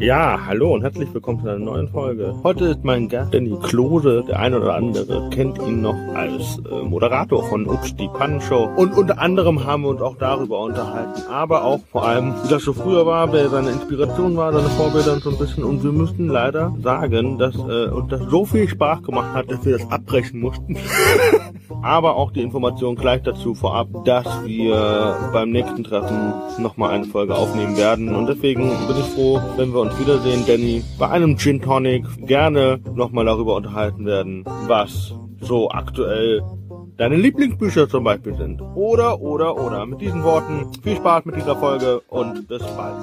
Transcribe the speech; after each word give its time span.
Ja, 0.00 0.38
hallo 0.46 0.74
und 0.74 0.82
herzlich 0.82 1.12
willkommen 1.12 1.42
zu 1.42 1.48
einer 1.48 1.58
neuen 1.58 1.88
Folge. 1.88 2.32
Heute 2.44 2.66
ist 2.66 2.84
mein 2.84 3.08
Gast 3.08 3.34
Danny 3.34 3.58
Klose. 3.64 4.22
Der 4.28 4.38
eine 4.38 4.60
oder 4.60 4.74
andere 4.74 5.28
kennt 5.30 5.58
ihn 5.58 5.80
noch 5.80 5.96
als 6.14 6.60
äh, 6.70 6.84
Moderator 6.84 7.42
von 7.48 7.66
Ups 7.66 7.96
die 7.96 8.06
Pannenshow. 8.06 8.70
Und 8.76 8.96
unter 8.96 9.18
anderem 9.18 9.66
haben 9.66 9.82
wir 9.82 9.88
uns 9.88 10.00
auch 10.00 10.16
darüber 10.16 10.60
unterhalten. 10.60 11.22
Aber 11.28 11.64
auch 11.64 11.80
vor 11.90 12.06
allem, 12.06 12.32
wie 12.44 12.48
das 12.48 12.62
so 12.62 12.74
früher 12.74 13.06
war, 13.06 13.32
wer 13.32 13.48
seine 13.48 13.70
Inspiration 13.70 14.36
war, 14.36 14.52
seine 14.52 14.68
Vorbilder 14.68 15.14
und 15.14 15.24
so 15.24 15.30
ein 15.30 15.38
bisschen. 15.38 15.64
Und 15.64 15.82
wir 15.82 15.90
müssen 15.90 16.28
leider 16.28 16.72
sagen, 16.80 17.36
dass 17.36 17.56
äh, 17.56 17.88
uns 17.88 18.08
das 18.08 18.20
so 18.30 18.44
viel 18.44 18.68
Spaß 18.68 19.02
gemacht 19.02 19.34
hat, 19.34 19.50
dass 19.50 19.64
wir 19.64 19.78
das 19.78 19.90
abbrechen 19.90 20.38
mussten. 20.38 20.76
Aber 21.82 22.16
auch 22.16 22.32
die 22.32 22.42
Information 22.42 22.96
gleich 22.96 23.22
dazu 23.22 23.54
vorab, 23.54 23.88
dass 24.04 24.26
wir 24.44 25.30
beim 25.32 25.50
nächsten 25.50 25.84
Treffen 25.84 26.32
nochmal 26.58 26.92
eine 26.92 27.04
Folge 27.04 27.34
aufnehmen 27.34 27.76
werden. 27.76 28.14
Und 28.14 28.26
deswegen 28.26 28.68
bin 28.86 28.96
ich 28.98 29.06
froh, 29.14 29.40
wenn 29.56 29.72
wir 29.72 29.80
uns 29.80 29.98
wiedersehen, 29.98 30.44
Danny, 30.46 30.82
bei 30.98 31.08
einem 31.08 31.36
Gin 31.38 31.60
Tonic 31.60 32.04
gerne 32.26 32.80
nochmal 32.94 33.24
darüber 33.24 33.56
unterhalten 33.56 34.06
werden, 34.06 34.44
was 34.66 35.14
so 35.40 35.70
aktuell 35.70 36.42
deine 36.96 37.16
Lieblingsbücher 37.16 37.88
zum 37.88 38.04
Beispiel 38.04 38.36
sind. 38.36 38.60
Oder, 38.60 39.20
oder, 39.20 39.56
oder. 39.56 39.86
Mit 39.86 40.00
diesen 40.00 40.22
Worten 40.24 40.66
viel 40.82 40.96
Spaß 40.96 41.24
mit 41.24 41.36
dieser 41.36 41.56
Folge 41.56 42.00
und 42.08 42.46
bis 42.48 42.62
bald. 42.76 42.94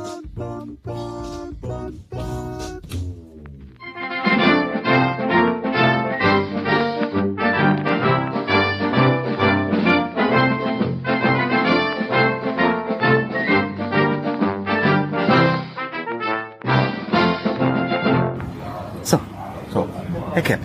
Herr 20.35 20.41
Kepp. 20.41 20.59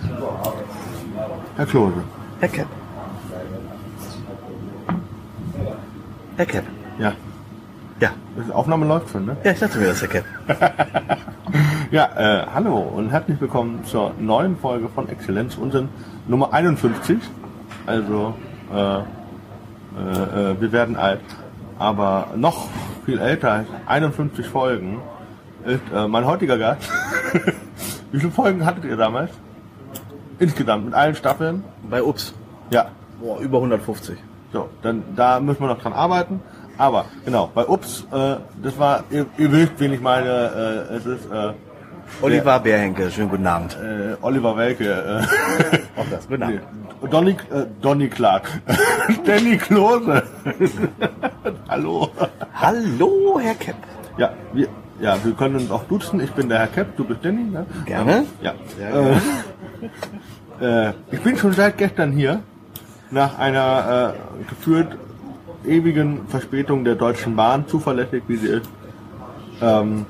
Herr 1.55 1.65
Klose. 1.65 2.03
Herr 2.41 2.49
Kepp. 2.49 2.67
Herr 6.35 6.45
Kepp. 6.45 6.65
Ja, 6.99 7.13
Ja. 8.01 8.09
die 8.35 8.51
Aufnahme 8.51 8.85
läuft 8.85 9.11
schon, 9.11 9.27
ne? 9.27 9.37
Ja, 9.45 9.51
ich 9.51 9.59
dachte 9.59 9.77
mir 9.77 9.87
das, 9.87 10.01
Herr 10.01 10.09
Kepp. 10.09 10.25
Ja, 11.91 12.09
äh, 12.17 12.45
hallo 12.53 12.79
und 12.79 13.11
herzlich 13.11 13.39
willkommen 13.39 13.85
zur 13.85 14.11
neuen 14.19 14.57
Folge 14.57 14.89
von 14.89 15.07
Exzellenz, 15.07 15.55
unseren 15.55 15.87
Nummer 16.27 16.51
51. 16.51 17.17
Also, 17.85 18.33
äh, 18.73 18.77
äh, 18.77 19.01
äh, 20.51 20.61
wir 20.61 20.71
werden 20.73 20.97
alt, 20.97 21.21
aber 21.79 22.27
noch 22.35 22.67
viel 23.05 23.19
älter, 23.19 23.51
als 23.53 23.67
51 23.85 24.47
Folgen, 24.47 24.99
ist 25.65 25.79
äh, 25.95 26.07
mein 26.09 26.25
heutiger 26.25 26.57
Gast. 26.57 26.89
Wie 28.11 28.19
viele 28.19 28.31
Folgen 28.31 28.65
hattet 28.65 28.83
ihr 28.83 28.97
damals? 28.97 29.31
Insgesamt, 30.41 30.85
mit 30.85 30.93
allen 30.93 31.15
Staffeln? 31.15 31.63
Bei 31.89 32.01
Ups. 32.03 32.33
Ja, 32.71 32.87
Boah, 33.21 33.39
über 33.39 33.57
150. 33.59 34.17
so, 34.51 34.67
dann 34.81 35.03
da 35.15 35.39
müssen 35.39 35.61
wir 35.61 35.67
noch 35.67 35.79
dran 35.81 35.93
arbeiten. 35.93 36.41
Aber 36.77 37.05
genau, 37.25 37.51
bei 37.53 37.65
Ups, 37.67 38.05
äh, 38.11 38.37
das 38.63 38.77
war, 38.79 39.03
ihr, 39.11 39.25
ihr 39.37 39.51
wisst, 39.51 39.73
wen 39.77 39.93
ich 39.93 40.01
meine, 40.01 40.87
äh, 40.89 40.95
es 40.95 41.05
ist 41.05 41.25
äh, 41.31 41.53
Oliver 42.23 42.59
Bärhenke, 42.59 43.11
schönen 43.11 43.29
guten 43.29 43.45
Abend. 43.45 43.77
äh, 43.81 44.15
Oliver 44.21 44.57
Welke. 44.57 44.89
Äh, 44.91 45.77
Auch 45.99 46.05
das, 46.09 46.27
guten 46.27 46.39
nee, 46.39 46.59
Abend. 47.01 47.13
Donny, 47.13 47.31
äh, 47.31 47.65
Donny 47.81 48.07
Clark. 48.09 48.49
Danny 49.25 49.57
Klose. 49.57 50.23
Hallo. 51.69 52.09
Hallo, 52.55 53.39
Herr 53.41 53.55
Kepp. 53.55 53.75
Ja, 54.17 54.31
wir, 54.53 54.67
ja, 54.99 55.17
wir 55.23 55.33
können 55.33 55.55
uns 55.57 55.69
auch 55.71 55.83
duzen. 55.83 56.19
Ich 56.19 56.31
bin 56.31 56.49
der 56.49 56.59
Herr 56.59 56.67
Kepp, 56.67 56.97
du 56.97 57.03
bist 57.05 57.19
Danny. 57.23 57.43
Ne? 57.43 57.65
Gerne. 57.85 58.25
Ja. 58.41 58.53
Sehr 58.77 58.93
Äh, 58.93 59.15
äh, 60.61 60.93
ich 61.11 61.21
bin 61.21 61.37
schon 61.37 61.53
seit 61.53 61.77
gestern 61.77 62.11
hier. 62.11 62.41
Nach 63.09 63.37
einer 63.37 64.13
äh, 64.15 64.43
gefühlt 64.49 64.87
ewigen 65.65 66.27
Verspätung 66.29 66.85
der 66.85 66.95
Deutschen 66.95 67.35
Bahn, 67.35 67.67
zuverlässig 67.67 68.23
wie 68.27 68.37
sie 68.37 68.47
ist. 68.47 68.69
Ähm, 69.61 70.05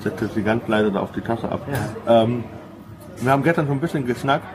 setze 0.00 0.28
sie 0.28 0.42
ganz 0.42 0.66
leise 0.68 0.90
da 0.90 1.00
auf 1.00 1.12
die 1.12 1.20
Tasse 1.20 1.50
ab. 1.50 1.60
Ähm, 2.08 2.44
wir 3.20 3.30
haben 3.30 3.42
gestern 3.42 3.66
schon 3.66 3.76
ein 3.76 3.80
bisschen 3.80 4.06
geschnackt. 4.06 4.46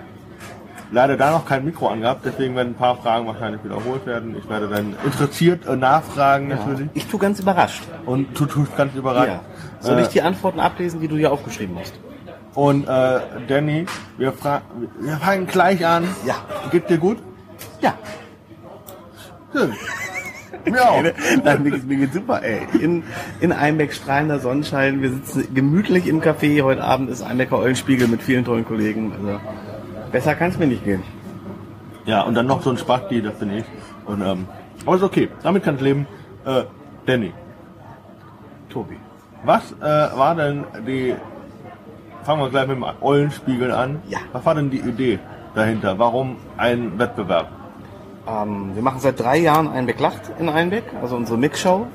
Leider 0.91 1.17
da 1.17 1.31
noch 1.31 1.45
kein 1.45 1.65
Mikro 1.65 1.89
angehabt, 1.89 2.21
deswegen 2.25 2.55
werden 2.55 2.69
ein 2.69 2.75
paar 2.75 2.95
Fragen 2.95 3.27
wahrscheinlich 3.27 3.61
wiederholt 3.63 4.05
werden. 4.05 4.35
Ich 4.37 4.49
werde 4.49 4.69
dann 4.69 4.95
interessiert 5.05 5.65
äh, 5.67 5.75
nachfragen 5.75 6.47
natürlich. 6.47 6.87
Ich 6.93 7.07
tu 7.07 7.17
ganz 7.17 7.39
überrascht. 7.39 7.83
Und 8.05 8.39
du 8.39 8.45
tust 8.45 8.75
ganz 8.77 8.95
überrascht. 8.95 9.27
Ja. 9.27 9.41
Soll 9.81 9.99
Äh, 9.99 10.03
ich 10.03 10.07
die 10.07 10.21
Antworten 10.21 10.59
ablesen, 10.61 11.01
die 11.01 11.07
du 11.09 11.17
hier 11.17 11.31
aufgeschrieben 11.31 11.75
hast? 11.77 11.93
Und 12.57 12.87
äh, 12.87 13.19
Danny, 13.47 13.85
wir, 14.17 14.33
fra 14.33 14.63
wir 14.99 15.17
fangen 15.17 15.45
gleich 15.45 15.85
an. 15.85 16.05
Ja. 16.25 16.37
Geht 16.71 16.89
dir 16.89 16.97
gut? 16.97 17.19
Ja. 17.81 17.93
Schön. 19.53 19.73
Mir 20.65 20.89
auch. 20.89 21.03
Nein, 21.43 21.63
mir, 21.63 21.77
mir 21.77 21.97
geht's 21.97 22.15
super, 22.15 22.41
ey. 22.41 22.67
In, 22.81 23.03
in 23.41 23.51
Einbeck 23.51 23.93
strahlender 23.93 24.39
Sonnenschein. 24.39 25.03
Wir 25.03 25.11
sitzen 25.11 25.53
gemütlich 25.53 26.07
im 26.07 26.19
Café. 26.19 26.63
Heute 26.63 26.83
Abend 26.83 27.11
ist 27.11 27.21
Einbecker 27.21 27.59
Eulenspiegel 27.59 28.07
mit 28.07 28.23
vielen 28.23 28.43
tollen 28.43 28.65
Kollegen. 28.65 29.13
Also, 29.13 29.39
besser 30.11 30.33
kann's 30.33 30.57
mir 30.57 30.65
nicht 30.65 30.83
gehen. 30.83 31.03
Ja, 32.05 32.23
und 32.23 32.33
dann 32.33 32.47
noch 32.47 32.63
so 32.63 32.71
ein 32.71 32.77
Spasti, 32.77 33.21
das 33.21 33.35
bin 33.35 33.51
ich. 33.51 33.65
Und, 34.05 34.21
ähm, 34.21 34.47
aber 34.83 34.95
ist 34.95 35.03
okay, 35.03 35.29
damit 35.43 35.63
kann 35.63 35.75
ich 35.75 35.81
leben. 35.81 36.07
Äh, 36.43 36.63
Danny, 37.05 37.31
Tobi. 38.69 38.97
was 39.43 39.73
äh, 39.73 39.85
war 39.85 40.33
denn 40.35 40.63
die, 40.87 41.15
fangen 42.27 42.41
wir 42.41 42.49
gleich 42.49 42.67
mit 42.67 42.75
dem 42.75 42.85
Eulenspiegel 42.99 43.71
an. 43.71 44.01
Ja. 44.09 44.17
Was 44.33 44.45
war 44.45 44.53
denn 44.53 44.69
die 44.69 44.81
Idee 44.81 45.17
dahinter? 45.55 45.97
Warum 45.97 46.35
ein 46.57 46.99
Wettbewerb? 46.99 47.47
Ähm, 48.27 48.71
wir 48.75 48.83
machen 48.83 48.99
seit 48.99 49.17
drei 49.17 49.37
Jahren 49.37 49.69
Einbeck 49.69 49.97
lacht 50.01 50.23
in 50.37 50.49
Einbeck, 50.49 50.83
also 51.01 51.15
unsere 51.15 51.37
Mixshow. 51.37 51.87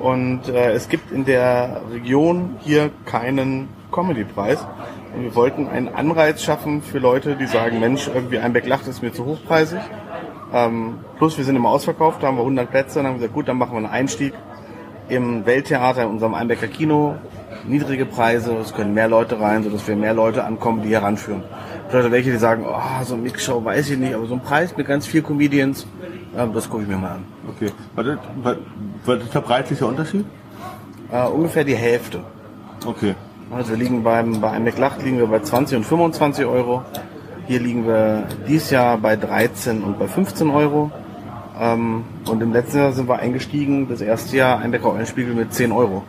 Und 0.00 0.48
äh, 0.48 0.72
es 0.72 0.88
gibt 0.88 1.12
in 1.12 1.24
der 1.24 1.82
Region 1.92 2.56
hier 2.58 2.90
keinen 3.04 3.68
Comedy-Preis. 3.92 4.66
Und 5.14 5.22
wir 5.22 5.36
wollten 5.36 5.68
einen 5.68 5.94
Anreiz 5.94 6.42
schaffen 6.42 6.82
für 6.82 6.98
Leute, 6.98 7.36
die 7.36 7.46
sagen, 7.46 7.78
Mensch, 7.78 8.10
irgendwie 8.12 8.40
Einbeck 8.40 8.66
lacht 8.66 8.88
ist 8.88 9.00
mir 9.00 9.12
zu 9.12 9.26
hochpreisig. 9.26 9.78
Ähm, 10.52 10.98
plus 11.18 11.38
wir 11.38 11.44
sind 11.44 11.54
immer 11.54 11.68
ausverkauft, 11.68 12.24
da 12.24 12.26
haben 12.26 12.36
wir 12.36 12.42
100 12.42 12.68
Plätze. 12.68 12.98
Dann 12.98 13.06
haben 13.06 13.14
wir 13.14 13.18
gesagt, 13.20 13.34
gut, 13.34 13.46
dann 13.46 13.58
machen 13.58 13.74
wir 13.74 13.78
einen 13.78 13.86
Einstieg 13.86 14.32
im 15.08 15.46
Welttheater, 15.46 16.02
in 16.02 16.08
unserem 16.08 16.34
Einbecker 16.34 16.66
Kino. 16.66 17.14
Niedrige 17.68 18.06
Preise, 18.06 18.56
es 18.56 18.74
können 18.74 18.94
mehr 18.94 19.08
Leute 19.08 19.38
rein, 19.38 19.62
sodass 19.62 19.86
wir 19.86 19.94
mehr 19.94 20.14
Leute 20.14 20.44
an 20.44 20.58
Comedy 20.58 20.90
heranführen. 20.90 21.42
Vielleicht 21.88 22.10
welche, 22.10 22.32
die 22.32 22.38
sagen, 22.38 22.64
oh, 22.66 23.04
so 23.04 23.14
eine 23.14 23.22
Mixshow 23.22 23.64
weiß 23.64 23.90
ich 23.90 23.98
nicht, 23.98 24.14
aber 24.14 24.26
so 24.26 24.34
ein 24.34 24.40
Preis 24.40 24.76
mit 24.76 24.86
ganz 24.86 25.06
viel 25.06 25.22
Comedians, 25.22 25.86
das 26.34 26.68
gucke 26.68 26.82
ich 26.82 26.88
mir 26.88 26.96
mal 26.96 27.12
an. 27.12 27.24
Okay. 27.48 27.70
Was 27.94 28.06
ist, 28.06 28.18
was, 28.42 28.56
was 29.04 29.22
ist 29.22 29.34
der 29.34 29.40
preisliche 29.40 29.86
Unterschied? 29.86 30.24
Äh, 31.10 31.26
ungefähr 31.26 31.64
die 31.64 31.74
Hälfte. 31.74 32.20
Okay. 32.86 33.14
Also 33.50 33.70
wir 33.70 33.78
liegen 33.78 34.02
beim, 34.02 34.40
bei 34.40 34.50
einem 34.50 34.70
Lacht 34.76 35.02
liegen 35.02 35.18
wir 35.18 35.26
bei 35.26 35.40
20 35.40 35.78
und 35.78 35.84
25 35.84 36.44
Euro. 36.44 36.82
Hier 37.46 37.60
liegen 37.60 37.86
wir 37.86 38.26
dieses 38.46 38.70
Jahr 38.70 38.98
bei 38.98 39.16
13 39.16 39.82
und 39.82 39.98
bei 39.98 40.06
15 40.06 40.50
Euro. 40.50 40.90
Ähm, 41.58 42.04
und 42.28 42.42
im 42.42 42.52
letzten 42.52 42.78
Jahr 42.78 42.92
sind 42.92 43.08
wir 43.08 43.18
eingestiegen, 43.18 43.88
das 43.88 44.02
erste 44.02 44.36
Jahr 44.36 44.58
ein 44.58 44.70
Bäcker 44.70 44.92
Eulenspiegel 44.92 45.34
mit 45.34 45.54
10 45.54 45.72
Euro. 45.72 46.04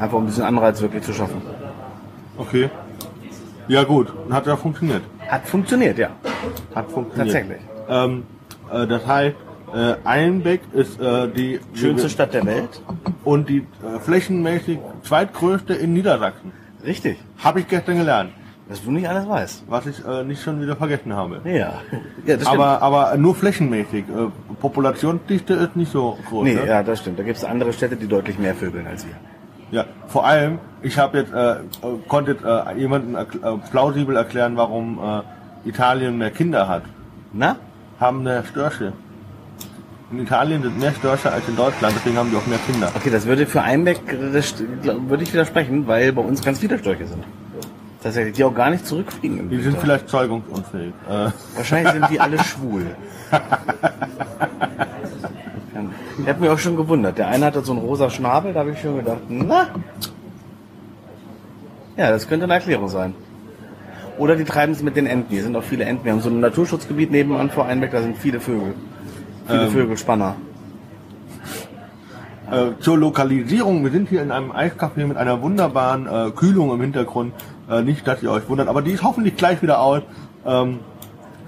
Einfach 0.00 0.16
um 0.16 0.24
ein 0.24 0.26
bisschen 0.26 0.44
Anreiz 0.44 0.80
wirklich 0.80 1.02
zu 1.02 1.12
schaffen. 1.12 1.42
Okay. 2.36 2.70
Ja 3.66 3.84
gut, 3.84 4.12
hat 4.30 4.46
ja 4.46 4.56
funktioniert. 4.56 5.02
Hat 5.28 5.46
funktioniert, 5.46 5.98
ja. 5.98 6.10
Hat 6.74 6.90
funktioniert. 6.90 7.34
Tatsächlich. 7.34 7.60
Ähm, 7.88 8.22
äh, 8.72 8.86
das 8.86 9.06
heißt, 9.06 9.36
äh, 9.74 9.94
Einbeck 10.04 10.60
ist 10.72 11.00
äh, 11.00 11.28
die 11.28 11.60
Schönste 11.74 12.08
Stadt 12.08 12.32
der 12.32 12.46
Welt. 12.46 12.80
und 13.24 13.48
die 13.48 13.58
äh, 13.58 13.98
flächenmäßig 14.00 14.78
zweitgrößte 15.02 15.74
in 15.74 15.92
Niedersachsen. 15.92 16.52
Richtig. 16.84 17.18
Habe 17.38 17.60
ich 17.60 17.68
gestern 17.68 17.98
gelernt, 17.98 18.30
Dass 18.68 18.82
du 18.82 18.90
nicht 18.90 19.08
alles 19.08 19.28
weißt. 19.28 19.64
was 19.68 19.86
ich 19.86 20.02
äh, 20.06 20.24
nicht 20.24 20.42
schon 20.42 20.62
wieder 20.62 20.76
vergessen 20.76 21.12
habe. 21.14 21.40
Ja. 21.44 21.52
ja 21.52 21.72
das 22.24 22.42
stimmt. 22.42 22.46
Aber, 22.46 22.80
aber 22.82 23.16
nur 23.18 23.34
flächenmäßig. 23.34 24.04
Äh, 24.04 24.54
Populationsdichte 24.60 25.54
ist 25.54 25.76
nicht 25.76 25.92
so 25.92 26.16
groß. 26.28 26.44
nee, 26.44 26.54
ne? 26.54 26.66
ja, 26.66 26.82
das 26.82 27.00
stimmt. 27.00 27.18
Da 27.18 27.22
gibt 27.22 27.36
es 27.36 27.44
andere 27.44 27.72
Städte, 27.72 27.96
die 27.96 28.06
deutlich 28.06 28.38
mehr 28.38 28.54
vögeln 28.54 28.86
als 28.86 29.06
wir. 29.06 29.14
Ja. 29.70 29.84
Vor 30.08 30.26
allem, 30.26 30.58
ich 30.82 30.98
habe 30.98 31.18
jetzt 31.18 31.32
äh, 31.32 31.52
äh, 31.52 31.58
konnte 32.08 32.36
äh, 32.44 32.78
jemanden 32.78 33.14
äh, 33.14 33.24
plausibel 33.70 34.16
erklären, 34.16 34.56
warum 34.56 34.98
äh, 34.98 35.68
Italien 35.68 36.18
mehr 36.18 36.30
Kinder 36.30 36.68
hat. 36.68 36.82
Na? 37.32 37.56
Haben 38.00 38.22
mehr 38.22 38.44
Störche. 38.44 38.92
In 40.10 40.20
Italien 40.20 40.62
sind 40.62 40.78
mehr 40.78 40.92
Störche 40.92 41.30
als 41.30 41.46
in 41.48 41.56
Deutschland, 41.56 41.94
deswegen 41.94 42.16
haben 42.16 42.30
die 42.30 42.36
auch 42.36 42.46
mehr 42.46 42.58
Kinder. 42.66 42.90
Okay, 42.96 43.10
das 43.10 43.26
würde 43.26 43.44
für 43.44 43.60
Einbeck 43.60 44.00
würde 44.08 45.22
ich 45.22 45.32
widersprechen, 45.32 45.86
weil 45.86 46.12
bei 46.12 46.22
uns 46.22 46.42
ganz 46.42 46.60
viele 46.60 46.78
Störche 46.78 47.06
sind. 47.06 47.24
Tatsächlich, 48.02 48.34
die 48.36 48.44
auch 48.44 48.54
gar 48.54 48.70
nicht 48.70 48.86
zurückfliegen. 48.86 49.50
Die 49.50 49.56
sind 49.56 49.66
Winter. 49.66 49.80
vielleicht 49.80 50.08
zeugungsunfähig. 50.08 50.94
Äh, 51.10 51.30
Wahrscheinlich 51.56 51.92
sind 51.92 52.08
die 52.10 52.20
alle 52.20 52.38
schwul. 52.42 52.86
Ich 56.20 56.28
habe 56.28 56.40
mich 56.40 56.50
auch 56.50 56.58
schon 56.58 56.76
gewundert. 56.76 57.18
Der 57.18 57.28
eine 57.28 57.46
hatte 57.46 57.62
so 57.62 57.72
einen 57.72 57.80
rosa 57.80 58.10
Schnabel, 58.10 58.52
da 58.52 58.60
habe 58.60 58.72
ich 58.72 58.80
schon 58.80 58.96
gedacht, 58.96 59.20
na, 59.28 59.68
Ja, 61.96 62.10
das 62.10 62.28
könnte 62.28 62.44
eine 62.44 62.54
Erklärung 62.54 62.88
sein. 62.88 63.14
Oder 64.18 64.36
die 64.36 64.44
treiben 64.44 64.72
es 64.72 64.82
mit 64.82 64.96
den 64.96 65.06
Enten. 65.06 65.32
Hier 65.32 65.42
sind 65.42 65.56
auch 65.56 65.62
viele 65.64 65.84
Enten. 65.84 66.04
Wir 66.04 66.12
haben 66.12 66.20
so 66.20 66.30
ein 66.30 66.40
Naturschutzgebiet 66.40 67.10
nebenan 67.10 67.50
vor 67.50 67.66
Einbeck, 67.66 67.90
da 67.90 68.02
sind 68.02 68.16
viele 68.16 68.40
Vögel. 68.40 68.74
Viele 69.46 69.64
Ähm. 69.64 69.70
Vögelspanner. 69.70 70.36
Äh, 72.50 72.80
zur 72.80 72.98
Lokalisierung, 72.98 73.84
wir 73.84 73.90
sind 73.90 74.08
hier 74.08 74.22
in 74.22 74.30
einem 74.30 74.52
Eiscafé 74.52 75.06
mit 75.06 75.16
einer 75.16 75.42
wunderbaren 75.42 76.06
äh, 76.06 76.30
Kühlung 76.30 76.72
im 76.72 76.80
Hintergrund. 76.80 77.34
Äh, 77.70 77.82
nicht, 77.82 78.06
dass 78.06 78.22
ihr 78.22 78.30
euch 78.30 78.48
wundert, 78.48 78.68
aber 78.68 78.80
die 78.80 78.92
ist 78.92 79.02
hoffentlich 79.02 79.36
gleich 79.36 79.60
wieder 79.60 79.80
aus. 79.80 80.02
Ähm, 80.46 80.78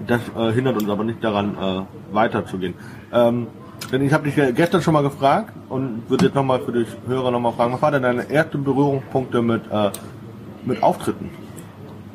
das 0.05 0.21
äh, 0.37 0.51
hindert 0.51 0.81
uns 0.81 0.89
aber 0.89 1.03
nicht 1.03 1.23
daran, 1.23 1.55
äh, 1.55 2.13
weiterzugehen. 2.13 2.73
Ähm, 3.13 3.47
denn 3.91 4.01
ich 4.05 4.13
habe 4.13 4.25
dich 4.25 4.35
ja 4.35 4.51
gestern 4.51 4.81
schon 4.81 4.93
mal 4.93 5.03
gefragt 5.03 5.53
und 5.69 6.09
würde 6.09 6.25
jetzt 6.25 6.35
nochmal 6.35 6.59
für 6.61 6.71
die 6.71 6.85
Hörer 7.07 7.31
nochmal 7.31 7.53
fragen, 7.53 7.73
was 7.73 7.81
war 7.81 7.91
denn 7.91 8.03
deine 8.03 8.29
ersten 8.29 8.63
Berührungspunkte 8.63 9.41
mit, 9.41 9.63
äh, 9.71 9.91
mit 10.65 10.81
Auftritten? 10.83 11.29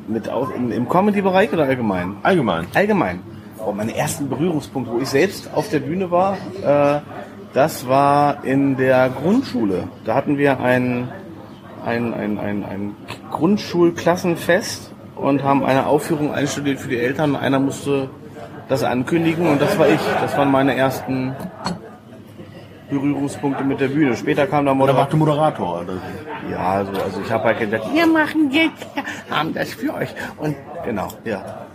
Mit 0.07 0.29
auf, 0.29 0.55
im, 0.55 0.71
Im 0.71 0.87
Comedy-Bereich 0.87 1.51
oder 1.51 1.65
allgemein? 1.65 2.17
Allgemein. 2.23 2.67
Allgemein. 2.73 3.21
Oh, 3.65 3.71
meine 3.71 3.95
ersten 3.95 4.29
Berührungspunkte, 4.29 4.91
wo 4.93 4.99
ich 4.99 5.09
selbst 5.09 5.49
auf 5.53 5.69
der 5.69 5.79
Bühne 5.79 6.09
war, 6.09 6.37
äh, 6.63 7.01
das 7.53 7.87
war 7.87 8.43
in 8.43 8.77
der 8.77 9.09
Grundschule. 9.09 9.87
Da 10.05 10.15
hatten 10.15 10.37
wir 10.37 10.59
ein, 10.59 11.09
ein, 11.85 12.13
ein, 12.13 12.37
ein, 12.37 12.63
ein 12.63 12.95
Grundschulklassenfest 13.31 14.93
und 15.15 15.43
haben 15.43 15.65
eine 15.65 15.87
Aufführung 15.87 16.33
einstudiert 16.33 16.79
für 16.79 16.89
die 16.89 16.97
Eltern. 16.97 17.35
Einer 17.35 17.59
musste 17.59 18.09
das 18.69 18.83
ankündigen 18.83 19.47
und 19.47 19.61
das 19.61 19.77
war 19.77 19.87
ich. 19.87 19.99
Das 20.21 20.37
waren 20.37 20.51
meine 20.51 20.75
ersten 20.75 21.35
Berührungspunkte 22.89 23.63
mit 23.63 23.79
der 23.79 23.89
Bühne. 23.89 24.15
Später 24.15 24.47
kam 24.47 24.65
der 24.65 24.73
Oder 24.73 24.79
Moderator. 24.93 25.01
warst 25.01 25.13
du 25.13 25.17
Moderator? 25.17 25.81
Oder? 25.81 25.93
Ja, 26.49 26.69
also, 26.73 26.91
also 27.01 27.21
ich 27.21 27.31
habe 27.31 27.43
halt 27.45 27.59
gesagt, 27.59 27.93
wir 27.93 28.07
machen 28.07 28.49
jetzt, 28.51 28.87
wir 28.95 29.37
haben 29.37 29.53
das 29.53 29.73
für 29.73 29.93
euch. 29.93 30.09
Und 30.37 30.55
genau, 30.85 31.07
ja. 31.25 31.65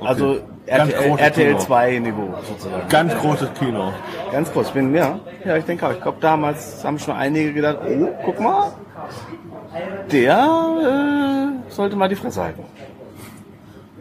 Also 0.00 0.40
Ganz 0.66 0.92
RTL, 0.92 1.08
großes 1.08 1.26
RTL 1.26 1.46
Kino. 1.46 1.58
2 1.58 1.98
Niveau 2.00 2.34
sozusagen. 2.42 2.88
Ganz 2.88 3.14
großes 3.14 3.54
Kino. 3.54 3.92
Ganz 4.32 4.52
kurz, 4.52 4.70
bin 4.70 4.94
ja, 4.94 5.18
ja, 5.44 5.56
ich 5.56 5.64
denke 5.64 5.86
auch. 5.86 5.92
Ich 5.92 6.02
glaube, 6.02 6.18
damals 6.20 6.84
haben 6.84 6.98
schon 6.98 7.14
einige 7.14 7.52
gedacht, 7.52 7.78
oh, 7.86 8.08
guck 8.24 8.40
mal, 8.40 8.72
der 10.10 10.38
äh, 11.68 11.70
sollte 11.72 11.96
mal 11.96 12.08
die 12.08 12.16
Fresse 12.16 12.42
halten. 12.42 12.64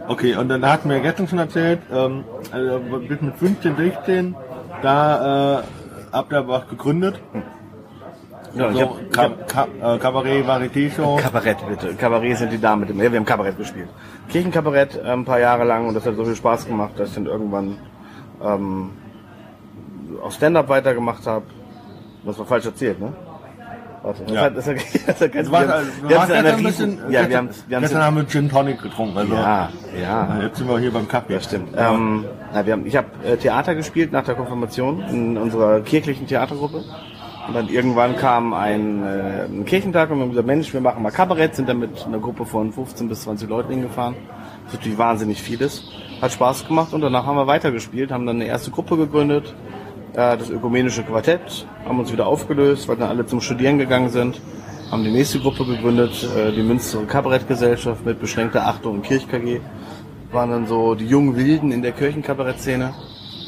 Okay, 0.08 0.36
und 0.36 0.50
dann 0.50 0.66
hat 0.66 0.86
mir 0.86 1.00
gestern 1.00 1.28
schon 1.28 1.40
erzählt, 1.40 1.80
ähm, 1.92 2.24
also 2.52 2.80
bis 3.00 3.22
mit 3.22 3.36
15, 3.38 3.76
16, 3.76 4.36
da 4.82 5.60
äh, 5.60 5.64
habt 6.12 6.32
ihr 6.32 6.48
was 6.48 6.68
gegründet. 6.68 7.20
Ja, 8.56 8.70
ich 8.70 8.78
So, 8.78 8.82
hab, 8.82 9.12
Ka 9.12 9.24
hab, 9.24 9.48
Ka 9.80 9.96
äh, 9.96 9.98
Kabarett, 9.98 10.48
Varieté-Show. 10.48 11.18
Kabarett 11.18 11.58
bitte. 11.68 11.94
Kabarett 11.96 12.38
sind 12.38 12.52
die 12.54 12.62
Damen 12.62 12.82
mit 12.82 12.90
dem. 12.90 13.02
Ja, 13.02 13.12
wir 13.12 13.20
haben 13.20 13.26
Kabarett 13.26 13.58
gespielt. 13.58 13.90
Kirchenkabarett 14.30 14.96
äh, 14.96 15.12
ein 15.12 15.26
paar 15.26 15.40
Jahre 15.40 15.66
lang 15.66 15.88
und 15.88 15.94
das 15.94 16.06
hat 16.06 16.16
so 16.16 16.24
viel 16.24 16.36
Spaß 16.36 16.68
gemacht, 16.68 16.94
dass 16.98 17.10
ich 17.10 17.16
dann 17.16 17.26
irgendwann 17.26 17.78
ähm, 18.42 18.92
auch 20.24 20.32
Stand-up 20.32 20.70
weitergemacht 20.70 21.26
habe. 21.28 21.46
Das 22.26 22.40
war 22.40 22.46
falsch 22.46 22.66
erzählt, 22.66 23.00
ne? 23.00 23.14
Warte, 24.06 24.24
das 24.26 24.34
Ja. 24.36 24.42
hat, 24.44 24.58
das 24.58 24.68
hat, 24.68 24.76
das 25.08 25.22
hat 25.22 25.32
ganz, 25.34 25.50
wir 25.52 25.58
haben- 25.60 25.70
also, 25.72 25.92
wir 26.08 26.20
haben 26.20 26.28
gestern 26.28 26.46
eine 26.46 26.54
ein 26.58 26.64
bisschen, 26.64 26.98
ja, 27.10 27.30
wir 27.30 27.38
haben, 27.38 27.48
gestern, 27.48 27.64
wir 27.70 27.76
haben 27.78 27.82
gestern 27.84 28.04
haben 28.04 28.16
wir 28.18 28.28
Gin 28.28 28.50
Tonic 28.50 28.82
getrunken. 28.82 29.18
Also, 29.18 29.34
ja, 29.34 29.70
ja, 30.02 30.40
Jetzt 30.44 30.58
sind 30.58 30.68
wir 30.70 30.80
hier 30.80 30.92
beim 30.92 31.08
Kaffee. 31.08 31.34
das 31.34 31.46
stimmt. 31.46 31.70
Ähm, 31.76 32.26
na, 32.54 32.66
wir 32.66 32.74
haben, 32.74 32.86
ich 32.86 32.96
habe 32.96 33.08
äh, 33.26 33.36
Theater 33.38 33.74
gespielt 33.76 34.12
nach 34.12 34.24
der 34.24 34.36
Konfirmation 34.36 35.02
in 35.10 35.38
unserer 35.38 35.82
kirchlichen 35.82 36.28
Theatergruppe. 36.28 36.84
Und 37.48 37.54
dann 37.56 37.68
irgendwann 37.70 38.16
kam 38.16 38.54
ein, 38.54 39.04
äh, 39.04 39.46
ein 39.46 39.66
Kirchentag 39.66 40.10
und 40.10 40.18
wir 40.18 40.24
haben 40.24 40.30
gesagt, 40.32 40.48
Mensch, 40.48 40.74
wir 40.74 40.82
machen 40.82 41.04
mal 41.04 41.12
Kabarett, 41.12 41.56
sind 41.56 41.70
dann 41.70 41.78
mit 41.80 42.04
einer 42.06 42.18
Gruppe 42.20 42.44
von 42.46 42.72
15 42.74 43.08
bis 43.08 43.22
20 43.22 43.48
Leuten 43.50 43.72
hingefahren. 43.72 44.16
Das 44.66 44.74
ist 44.74 44.80
natürlich 44.80 44.98
wahnsinnig 44.98 45.42
vieles. 45.44 45.84
Hat 46.22 46.32
Spaß 46.32 46.68
gemacht 46.68 46.92
und 46.94 47.02
danach 47.02 47.26
haben 47.28 47.36
wir 47.38 47.46
weitergespielt, 47.46 48.12
haben 48.12 48.26
dann 48.26 48.38
eine 48.38 48.46
erste 48.46 48.72
Gruppe 48.72 48.98
gegründet, 48.98 49.54
äh, 50.16 50.38
das 50.38 50.50
Ökumenische 50.50 51.04
Quartett, 51.04 51.68
haben 51.86 52.00
uns 52.00 52.12
wieder 52.12 52.28
aufgelöst, 52.28 52.88
weil 52.88 52.98
dann 52.98 53.10
alle 53.10 53.26
zum 53.26 53.42
Studieren 53.42 53.78
gegangen 53.78 54.10
sind, 54.10 54.42
haben 54.92 55.04
die 55.04 55.12
nächste 55.12 55.40
Gruppe 55.40 55.66
gegründet, 55.66 56.28
äh, 56.36 56.52
die 56.52 56.64
Münster 56.64 57.00
Kabarettgesellschaft 57.08 58.06
mit 58.06 58.20
beschränkter 58.20 58.68
Achtung 58.68 58.96
und 58.96 59.04
Kirch 59.04 59.28
KG 59.28 59.60
waren 60.32 60.50
dann 60.50 60.68
so 60.68 60.96
die 60.96 61.06
jungen 61.06 61.36
Wilden 61.36 61.72
in 61.72 61.82
der 61.82 61.92
Kirchenkabarettszene 61.92 62.94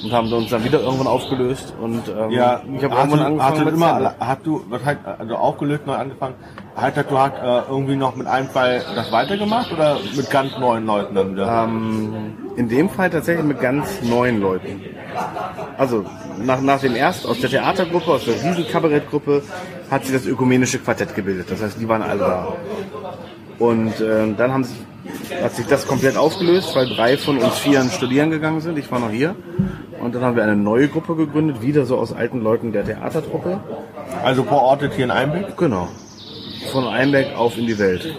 und 0.03 0.11
haben 0.11 0.31
uns 0.31 0.49
dann 0.49 0.63
wieder 0.63 0.79
irgendwann 0.79 1.07
aufgelöst 1.07 1.73
und 1.81 2.03
ähm, 2.07 2.31
Ja, 2.31 2.61
ich 2.75 2.83
habe 2.83 2.95
irgendwann 2.95 3.19
du, 3.19 3.25
angefangen 3.25 3.65
mit 3.65 3.73
immer, 3.73 4.15
hast 4.19 4.45
du, 4.45 4.63
was 4.69 4.85
heißt, 4.85 4.99
also 5.19 5.35
aufgelöst 5.35 5.87
neu 5.87 5.95
angefangen, 5.95 6.35
das, 6.75 7.07
du 7.07 7.17
hast 7.17 7.33
äh, 7.33 7.69
irgendwie 7.69 7.95
noch 7.95 8.15
mit 8.15 8.27
einem 8.27 8.47
Fall 8.47 8.83
das 8.95 9.11
weitergemacht 9.11 9.71
oder 9.71 9.97
mit 10.15 10.29
ganz 10.29 10.57
neuen 10.59 10.85
Leuten 10.85 11.15
dann 11.15 11.31
wieder? 11.31 11.63
Ähm, 11.65 12.46
in 12.57 12.67
dem 12.67 12.89
Fall 12.89 13.09
tatsächlich 13.09 13.45
mit 13.45 13.61
ganz 13.61 14.01
neuen 14.01 14.41
Leuten. 14.41 14.81
Also 15.77 16.03
nach, 16.43 16.59
nach 16.59 16.81
dem 16.81 16.95
erst 16.95 17.25
aus 17.25 17.39
der 17.39 17.49
Theatergruppe, 17.49 18.11
aus 18.11 18.25
der 18.25 18.33
Riesenkabarettgruppe, 18.33 19.43
hat 19.89 20.05
sich 20.05 20.13
das 20.13 20.25
ökumenische 20.25 20.79
Quartett 20.79 21.15
gebildet. 21.15 21.49
Das 21.49 21.61
heißt, 21.61 21.79
die 21.79 21.87
waren 21.87 22.01
alle 22.01 22.19
da. 22.19 22.53
Und 23.59 24.01
äh, 24.01 24.33
dann 24.35 24.51
haben 24.51 24.63
sich, 24.63 24.77
hat 25.41 25.55
sich 25.55 25.67
das 25.67 25.87
komplett 25.87 26.17
aufgelöst, 26.17 26.75
weil 26.75 26.89
drei 26.89 27.17
von 27.17 27.37
uns 27.37 27.57
vieren 27.59 27.89
studieren 27.89 28.31
gegangen 28.31 28.61
sind. 28.61 28.77
Ich 28.77 28.91
war 28.91 28.99
noch 28.99 29.11
hier. 29.11 29.35
Und 29.99 30.15
dann 30.15 30.23
haben 30.23 30.35
wir 30.35 30.43
eine 30.43 30.55
neue 30.55 30.87
Gruppe 30.87 31.15
gegründet, 31.15 31.61
wieder 31.61 31.85
so 31.85 31.97
aus 31.97 32.11
alten 32.11 32.41
Leuten 32.41 32.71
der 32.71 32.85
Theatertruppe. 32.85 33.59
Also 34.23 34.43
verortet 34.43 34.93
hier 34.93 35.05
in 35.05 35.11
Einbeck? 35.11 35.57
Genau. 35.57 35.89
Von 36.71 36.87
Einbeck 36.87 37.35
auf 37.35 37.57
in 37.57 37.67
die 37.67 37.77
Welt. 37.77 38.15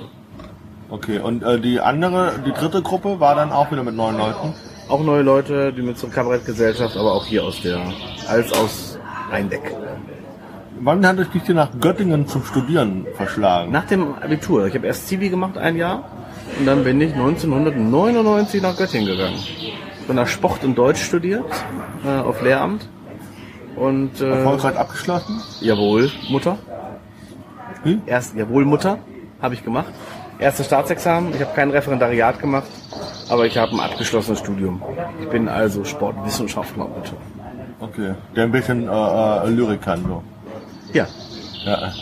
Okay, 0.91 1.19
und 1.19 1.43
äh, 1.43 1.61
die 1.61 1.81
andere, 1.81 2.33
die 2.47 2.53
dritte 2.53 2.81
Gruppe 2.81 3.21
war 3.21 3.35
dann 3.35 3.53
auch 3.53 3.71
wieder 3.71 3.83
mit 3.83 3.95
neun 3.95 4.17
Leuten? 4.17 4.55
Auch 4.89 5.03
neue 5.05 5.21
Leute, 5.23 5.73
die 5.73 5.83
mit 5.83 5.99
zur 5.99 6.11
Kabarettgesellschaft, 6.11 6.97
aber 6.97 7.13
auch 7.13 7.27
hier 7.27 7.45
aus 7.45 7.61
der, 7.61 7.79
als 8.27 8.53
aus 8.55 8.99
Einbeck. 9.31 9.75
Wann 10.81 11.07
hat 11.07 11.19
dich 11.19 11.43
hier 11.45 11.55
nach 11.55 11.71
Göttingen 11.79 12.27
zum 12.27 12.43
Studieren 12.45 13.07
verschlagen? 13.17 13.71
Nach 13.71 13.85
dem 13.85 14.15
Abitur. 14.15 14.67
Ich 14.67 14.75
habe 14.75 14.87
erst 14.87 15.09
Zivi 15.09 15.29
gemacht, 15.29 15.59
ein 15.59 15.77
Jahr. 15.77 16.09
Und 16.59 16.67
dann 16.67 16.85
bin 16.85 17.01
ich 17.01 17.13
1999 17.13 18.63
nach 18.63 18.77
Göttingen 18.77 19.09
gegangen. 19.09 19.39
Bin 20.07 20.17
nach 20.17 20.27
Sport 20.27 20.65
und 20.65 20.79
Deutsch 20.79 21.03
studiert, 21.03 21.45
äh, 22.07 22.21
auf 22.21 22.41
Lehramt. 22.41 22.89
Und, 23.77 24.21
äh, 24.23 24.31
Erfolgreich 24.31 24.77
abgeschlossen? 24.77 25.41
jawohl, 25.61 26.11
Mutter. 26.31 26.57
Hm? 27.83 28.03
Erst, 28.07 28.35
jawohl, 28.35 28.65
Mutter, 28.65 28.99
habe 29.43 29.55
ich 29.55 29.65
gemacht. 29.65 29.93
Erstes 30.39 30.67
Staatsexamen. 30.67 31.35
Ich 31.35 31.41
habe 31.41 31.55
kein 31.55 31.71
Referendariat 31.71 32.39
gemacht, 32.39 32.69
aber 33.29 33.47
ich 33.47 33.59
habe 33.59 33.73
ein 33.73 33.81
abgeschlossenes 33.81 34.39
Studium. 34.39 34.81
Ich 35.21 35.29
bin 35.29 35.49
also 35.49 35.85
Sportwissenschaftler, 35.85 36.87
bitte. 36.87 37.17
Okay, 37.81 38.15
der 38.35 38.45
ein 38.45 38.53
bisschen 38.53 38.89
äh, 38.89 38.91
äh, 38.91 39.49
Lyrik 39.51 39.83
kann 39.83 40.05
so. 40.05 40.23
Ja. 40.93 41.07
Ja. 41.65 41.93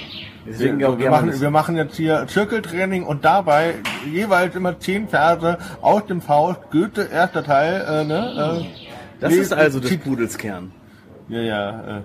Deswegen 0.46 0.78
Wir, 0.78 0.98
wir, 0.98 1.10
machen, 1.10 1.40
wir 1.40 1.50
machen 1.50 1.76
jetzt 1.76 1.96
hier 1.96 2.26
Zirkeltraining 2.28 3.04
und 3.04 3.24
dabei 3.24 3.74
jeweils 4.10 4.54
immer 4.54 4.78
zehn 4.78 5.08
Verse 5.08 5.58
aus 5.82 6.06
dem 6.06 6.20
Faust, 6.20 6.60
Goethe, 6.70 7.08
erster 7.12 7.42
Teil, 7.42 7.84
äh, 7.88 8.04
ne? 8.04 8.62
Äh, 8.62 9.20
Das 9.20 9.32
ist 9.32 9.52
also 9.52 9.80
des 9.80 9.96
Pudels 9.98 10.38
Kern. 10.38 10.72
Ja, 11.28 11.40
ja. 11.40 11.70
Äh, 11.98 12.02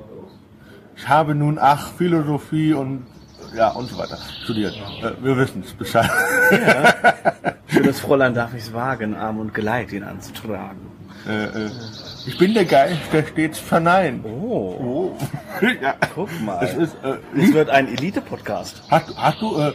ich 0.96 1.08
habe 1.08 1.36
nun 1.36 1.60
ach 1.62 1.92
Philosophie 1.98 2.74
und 2.74 3.06
ja 3.56 3.70
und 3.70 3.90
so 3.90 3.98
weiter 3.98 4.18
studiert. 4.44 4.74
Äh, 5.02 5.12
wir 5.24 5.38
wissen 5.38 5.64
es 5.66 5.74
Bescheid. 5.74 6.10
Schönes 7.68 8.00
Fräulein 8.02 8.34
darf 8.34 8.54
ich's 8.56 8.74
wagen, 8.74 9.16
Arm 9.16 9.40
und 9.40 9.54
Geleit 9.54 9.92
ihn 9.92 10.04
anzutragen. 10.04 10.80
äh, 11.28 11.46
äh, 11.46 11.70
ich 12.28 12.38
bin 12.38 12.54
der 12.54 12.66
Geist, 12.66 13.00
der 13.12 13.26
stets 13.26 13.58
verneint. 13.60 14.24
Oh, 14.26 14.78
Oh. 14.80 15.18
ja. 15.82 15.96
guck 16.14 16.30
mal. 16.42 16.60
Das 16.62 16.74
ist, 16.76 16.96
äh, 17.04 17.16
Es 17.40 17.54
wird 17.54 17.70
ein 17.70 17.88
Elite-Podcast. 17.88 18.84
Hast, 18.90 19.10
du- 19.10 19.18
hast 19.18 19.42
du, 19.42 19.58
äh, 19.60 19.74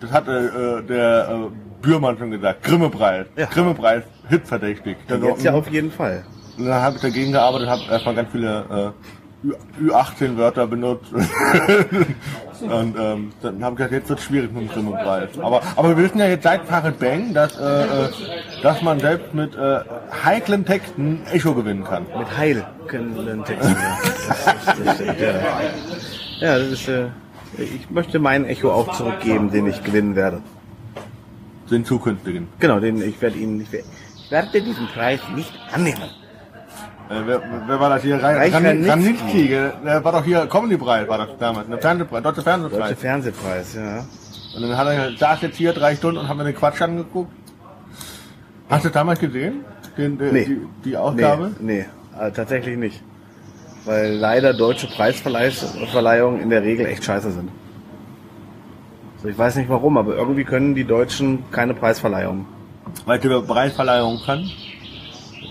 das 0.00 0.10
hat 0.12 0.28
äh, 0.28 0.82
der 0.82 1.50
Bührmann 1.80 2.16
schon 2.18 2.30
gesagt, 2.30 2.62
Grimme-Preis. 2.62 3.26
Ja. 3.36 3.46
Grimme-Preis, 3.46 4.04
hitverdächtig. 4.28 4.96
Jetzt 5.08 5.42
ja 5.44 5.52
auf 5.54 5.68
jeden 5.70 5.90
Fall. 5.90 6.24
dann 6.58 6.72
habe 6.74 6.96
ich 6.96 7.02
dagegen 7.02 7.32
gearbeitet, 7.32 7.68
habe 7.68 7.82
erstmal 7.90 8.14
ganz 8.14 8.30
viele 8.30 8.92
Ü18-Wörter 9.80 10.66
benutzt. 10.66 11.12
Und 12.62 12.96
ähm, 12.96 13.32
dann 13.42 13.62
habe 13.64 13.72
ich 13.72 13.76
gesagt, 13.78 13.92
jetzt 13.92 14.08
wird 14.08 14.20
schwierig 14.20 14.52
mit 14.52 14.62
dem 14.62 14.68
Grimme-Preis. 14.68 15.30
Aber, 15.40 15.60
aber 15.74 15.96
wir 15.96 16.04
wissen 16.04 16.18
ja 16.20 16.26
jetzt 16.28 16.44
seit 16.44 16.64
Farid 16.64 16.98
Bang, 17.00 17.34
dass, 17.34 17.58
äh, 17.58 17.64
äh, 18.04 18.08
dass 18.62 18.80
man 18.82 19.00
selbst 19.00 19.34
mit 19.34 19.56
äh, 19.56 19.80
heiklen 20.24 20.64
Texten 20.64 21.22
Echo 21.32 21.54
gewinnen 21.54 21.82
kann. 21.82 22.06
Mit 22.16 22.36
heilkenden 22.36 23.44
Texten. 23.44 23.74
Ja, 23.74 23.98
das, 24.04 24.56
ist- 24.78 24.86
das 24.86 24.94
stimmt, 24.94 25.20
ja. 25.20 25.32
ja, 26.40 26.58
das 26.58 26.68
ist. 26.68 26.88
Äh, 26.88 27.06
ich 27.58 27.90
möchte 27.90 28.18
mein 28.20 28.44
Echo 28.46 28.70
auch 28.72 28.92
zurückgeben, 28.96 29.50
den 29.50 29.66
ich 29.66 29.82
gewinnen 29.82 30.14
werde. 30.14 30.40
Den 31.70 31.84
zukünftigen. 31.84 32.46
Genau, 32.60 32.78
den 32.80 33.02
ich 33.02 33.20
werde 33.20 33.38
Ihnen. 33.38 33.60
Ich 33.60 34.30
werde 34.30 34.62
diesen 34.62 34.86
Preis 34.86 35.20
nicht 35.34 35.52
annehmen. 35.72 36.00
Äh, 37.12 37.26
wer, 37.26 37.42
wer 37.66 37.80
war 37.80 37.90
das 37.90 38.02
hier? 38.02 38.22
Reich 38.22 38.52
Reich 38.52 38.54
Ranitzky. 38.54 39.48
Der 39.48 40.02
war 40.02 40.12
doch 40.12 40.24
hier 40.24 40.46
Comedy-Preis, 40.46 41.06
war 41.08 41.18
das 41.18 41.28
damals. 41.38 41.68
Ne? 41.68 41.78
Fernsehpreis, 41.78 42.22
Deutsche 42.22 42.42
Fernsehpreis. 42.42 42.80
Deutsche 42.80 42.96
Fernsehpreis, 42.96 43.74
ja. 43.74 44.04
Und 44.56 44.62
dann 44.62 44.76
hat 44.76 44.86
er 44.88 45.16
saß 45.16 45.42
jetzt 45.42 45.56
hier 45.56 45.72
drei 45.72 45.94
Stunden 45.94 46.20
und 46.20 46.28
haben 46.28 46.38
mir 46.38 46.44
den 46.44 46.54
Quatsch 46.54 46.80
angeguckt. 46.80 47.32
Hast 48.68 48.84
du 48.84 48.88
damals 48.88 49.20
gesehen? 49.20 49.64
Den, 49.98 50.16
den, 50.16 50.32
Nee. 50.32 50.44
die, 50.44 50.66
die 50.84 50.96
Ausgabe? 50.96 51.52
Nee, 51.60 51.86
nee 52.16 52.18
äh, 52.18 52.30
tatsächlich 52.30 52.76
nicht. 52.78 53.02
Weil 53.84 54.12
leider 54.14 54.54
deutsche 54.54 54.86
Preisverleihungen 54.86 56.40
in 56.40 56.50
der 56.50 56.62
Regel 56.62 56.86
echt 56.86 57.04
scheiße 57.04 57.32
sind. 57.32 57.50
So, 59.22 59.28
ich 59.28 59.36
weiß 59.36 59.56
nicht 59.56 59.68
warum, 59.68 59.98
aber 59.98 60.14
irgendwie 60.14 60.44
können 60.44 60.74
die 60.74 60.84
Deutschen 60.84 61.44
keine 61.50 61.74
Preisverleihung. 61.74 62.46
Weil 63.04 63.18
über 63.20 63.42
Preisverleihung 63.42 64.20
kann? 64.24 64.50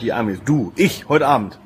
Die 0.02 0.12
Amis. 0.12 0.40
Du, 0.44 0.72
ich, 0.76 1.08
heute 1.08 1.28
Abend. 1.28 1.60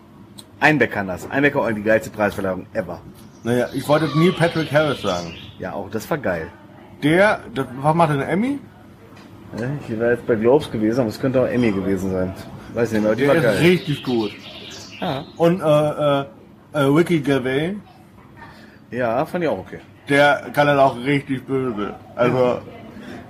Einbeck 0.59 0.91
kann 0.91 1.07
das. 1.07 1.29
Einbeck 1.29 1.55
hat 1.55 1.75
die 1.75 1.83
geilste 1.83 2.09
Preisverleihung 2.09 2.65
ever. 2.73 2.99
Naja, 3.43 3.67
ich 3.73 3.87
wollte 3.87 4.07
Neil 4.17 4.33
Patrick 4.33 4.71
Harris 4.71 5.01
sagen. 5.01 5.33
Ja, 5.59 5.73
auch 5.73 5.89
das 5.89 6.09
war 6.09 6.17
geil. 6.17 6.47
Der, 7.03 7.39
das, 7.53 7.67
was 7.81 7.95
macht 7.95 8.11
denn 8.11 8.21
Emmy? 8.21 8.59
Ja, 9.57 9.67
Ich 9.87 9.99
war 9.99 10.11
jetzt 10.11 10.25
bei 10.25 10.35
Globes 10.35 10.69
gewesen, 10.71 11.01
aber 11.01 11.09
es 11.09 11.19
könnte 11.19 11.41
auch 11.41 11.47
Emmy 11.47 11.71
gewesen 11.71 12.11
sein. 12.11 12.33
Weiß 12.73 12.91
nicht 12.91 13.01
mehr, 13.01 13.11
aber 13.11 13.15
die 13.15 13.21
Der 13.25 13.29
war 13.29 13.35
ist 13.37 13.43
geil. 13.43 13.57
richtig 13.57 14.03
gut. 14.03 14.31
Ja. 14.99 15.23
Und 15.37 15.61
äh, 15.61 15.65
äh, 15.65 16.25
äh, 16.73 16.79
Ricky 16.79 17.19
Gervais, 17.19 17.75
ja, 18.91 19.25
fand 19.25 19.43
ich 19.43 19.49
auch 19.49 19.59
okay. 19.59 19.79
der 20.09 20.49
kann 20.53 20.67
dann 20.67 20.79
auch 20.79 20.97
richtig 20.97 21.45
böse. 21.45 21.93
Also, 22.15 22.59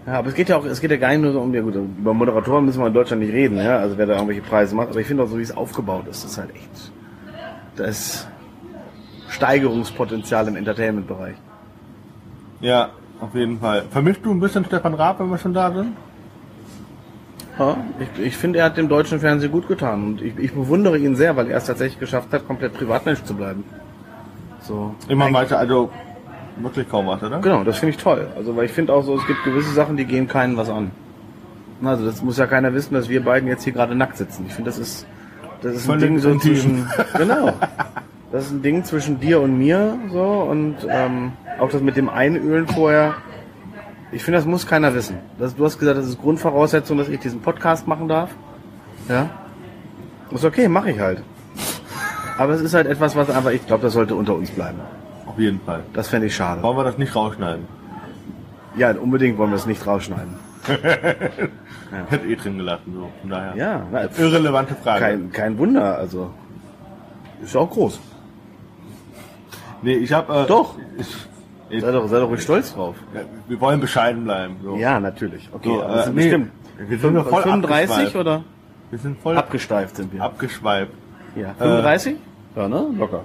Ja, 0.06 0.20
aber 0.20 0.28
es 0.30 0.36
geht 0.36 0.50
ja 0.50 0.58
auch, 0.58 0.66
es 0.66 0.82
geht 0.82 0.92
ja 0.92 0.98
gar 0.98 1.10
nicht 1.10 1.22
nur 1.22 1.34
so 1.34 1.42
um, 1.42 1.54
ja 1.54 1.62
gut, 1.62 1.76
über 1.76 2.14
Moderatoren 2.14 2.66
müssen 2.66 2.80
wir 2.80 2.88
in 2.88 2.94
Deutschland 2.94 3.24
nicht 3.24 3.34
reden, 3.34 3.58
ja, 3.58 3.80
also 3.80 3.98
wer 3.98 4.06
da 4.06 4.14
irgendwelche 4.14 4.44
Preise 4.44 4.76
macht, 4.76 4.90
aber 4.90 5.00
ich 5.00 5.08
finde 5.08 5.24
auch 5.24 5.28
so, 5.28 5.38
wie 5.38 5.42
es 5.42 5.56
aufgebaut 5.56 6.08
ist, 6.08 6.24
das 6.24 6.32
ist 6.32 6.38
halt 6.38 6.52
echt, 6.54 6.92
da 7.76 7.86
ist 7.86 8.28
Steigerungspotenzial 9.30 10.48
im 10.48 10.56
Entertainment-Bereich. 10.56 11.36
ja, 12.62 12.90
auf 13.22 13.34
jeden 13.34 13.60
Fall. 13.60 13.86
Vermisst 13.90 14.20
du 14.24 14.32
ein 14.32 14.40
bisschen 14.42 14.66
Stefan 14.66 14.94
Raab, 14.94 15.22
wenn 15.22 15.30
wir 15.30 15.38
schon 15.38 15.54
da 15.54 15.72
sind? 15.72 15.96
Ja, 17.58 17.78
ich, 18.00 18.26
ich 18.26 18.38
finde, 18.38 18.60
er 18.60 18.66
hat 18.66 18.78
dem 18.78 18.90
deutschen 18.90 19.20
Fernsehen 19.22 19.52
gut 19.52 19.68
getan 19.68 20.04
und 20.04 20.22
ich, 20.22 20.38
ich 20.38 20.54
bewundere 20.54 20.98
ihn 20.98 21.16
sehr, 21.16 21.36
weil 21.38 21.48
er 21.48 21.58
es 21.58 21.66
tatsächlich 21.66 22.00
geschafft 22.00 22.34
hat, 22.34 22.46
komplett 22.46 22.74
Privatmensch 22.74 23.24
zu 23.24 23.34
bleiben. 23.34 23.64
So. 24.62 24.94
Immer 25.08 25.32
weiter, 25.32 25.58
also 25.58 25.90
wirklich 26.58 26.90
kaum 26.90 27.08
was, 27.08 27.22
oder? 27.24 27.40
Genau, 27.40 27.64
das 27.64 27.78
finde 27.78 27.96
ich 27.96 28.02
toll. 28.02 28.28
Also, 28.36 28.56
weil 28.56 28.66
ich 28.66 28.72
finde 28.72 28.94
auch 28.94 29.04
so, 29.04 29.18
es 29.18 29.26
gibt 29.28 29.44
gewisse 29.44 29.72
Sachen, 29.74 29.98
die 29.98 30.06
gehen 30.06 30.28
keinen 30.28 30.58
was 30.58 30.70
an. 30.70 30.92
Also, 31.84 32.06
das 32.06 32.22
muss 32.22 32.38
ja 32.38 32.48
keiner 32.48 32.74
wissen, 32.74 32.94
dass 32.94 33.10
wir 33.10 33.24
beiden 33.24 33.48
jetzt 33.50 33.64
hier 33.64 33.74
gerade 33.74 33.96
nackt 33.96 34.18
sitzen. 34.18 34.46
Ich 34.48 34.54
finde, 34.54 34.70
das 34.70 34.80
ist, 34.80 35.06
das 35.62 35.76
ist 35.76 35.90
ein 35.90 36.00
Ding 36.00 36.20
so 36.20 36.30
intim. 36.30 36.54
zwischen, 36.54 36.88
genau. 37.18 37.54
Das 38.32 38.46
ist 38.46 38.52
ein 38.52 38.62
Ding 38.62 38.84
zwischen 38.84 39.20
dir 39.20 39.42
und 39.42 39.58
mir, 39.58 39.98
so, 40.12 40.24
und, 40.24 40.78
ähm, 40.90 41.34
auch 41.60 41.70
das 41.70 41.82
mit 41.82 41.96
dem 41.96 42.10
Einölen 42.10 42.68
vorher. 42.68 43.16
Ich 44.12 44.24
finde, 44.24 44.38
das 44.38 44.46
muss 44.46 44.68
keiner 44.68 44.94
wissen. 44.94 45.18
Das, 45.40 45.56
du 45.56 45.66
hast 45.66 45.80
gesagt, 45.80 45.98
das 45.98 46.08
ist 46.08 46.22
Grundvoraussetzung, 46.22 46.98
dass 46.98 47.10
ich 47.10 47.20
diesen 47.20 47.42
Podcast 47.42 47.88
machen 47.88 48.08
darf. 48.08 48.32
Ja. 49.10 49.30
Ist 50.32 50.46
okay, 50.46 50.68
mache 50.68 50.92
ich 50.92 51.00
halt. 51.00 51.22
Aber 52.38 52.54
es 52.54 52.62
ist 52.62 52.74
halt 52.74 52.88
etwas, 52.88 53.16
was 53.16 53.30
einfach, 53.30 53.52
ich 53.52 53.66
glaube, 53.66 53.84
das 53.84 53.94
sollte 53.94 54.16
unter 54.16 54.36
uns 54.36 54.52
bleiben. 54.52 54.80
Auf 55.36 55.39
jeden 55.39 55.60
Fall. 55.62 55.84
Das 55.94 56.08
fände 56.08 56.27
ich 56.27 56.36
schade. 56.36 56.62
Wollen 56.63 56.77
wir 56.77 56.84
das 56.86 56.98
nicht 56.98 57.13
rausschneiden? 57.15 57.65
Ja, 58.77 58.92
unbedingt 58.92 59.38
wollen 59.38 59.51
wir 59.51 59.58
es 59.58 59.65
nicht 59.65 59.86
rausschneiden. 59.86 60.34
Hätte 62.10 62.25
eh 62.27 62.36
drin 62.36 62.58
gelassen, 62.58 62.94
so. 62.94 63.10
Von 63.22 63.30
daher. 63.30 63.56
Ja, 63.56 63.84
na, 63.92 64.04
Irrelevante 64.18 64.75
Frage. 64.75 65.00
kein, 65.01 65.32
kein 65.32 65.58
Wunder, 65.58 65.98
also. 65.98 66.32
Ist 67.44 67.54
ja 67.54 67.62
auch 67.62 67.70
groß. 67.70 68.00
Nee, 69.82 69.96
ich 69.96 70.12
hab, 70.13 70.30
äh, 70.30 70.46
Doch. 70.48 70.75
Ich, 70.98 71.82
Sei 71.82 71.92
doch, 71.92 72.08
sei 72.08 72.20
doch 72.20 72.30
ruhig 72.30 72.42
stolz 72.42 72.74
drauf. 72.74 72.96
ja, 73.13 73.22
wir 73.48 73.60
wollen 73.60 73.80
bescheiden 73.82 74.24
bleiben. 74.24 74.56
So. 74.63 74.75
Ja, 74.77 75.00
natürlich. 75.00 75.50
Okay, 75.51 75.70
So, 75.70 75.84
aber 75.84 76.06
äh, 76.06 76.10
nee, 76.10 76.13
bestimmt. 76.15 76.51
wir 76.77 77.00
sind 77.00 77.18
voll 77.24 77.42
35 77.44 77.89
abgeschweift. 77.96 78.15
oder? 78.15 78.44
Wir 78.92 79.00
sind 79.00 79.20
voll 79.20 79.38
Abgesteift 79.38 79.96
sind 79.98 80.13
wir. 80.13 80.22
abgeschweift. 80.24 80.92
ja. 81.36 81.54
35? 81.58 82.15
ja, 82.56 82.68
ne? 82.68 82.86
Locker. 82.98 83.24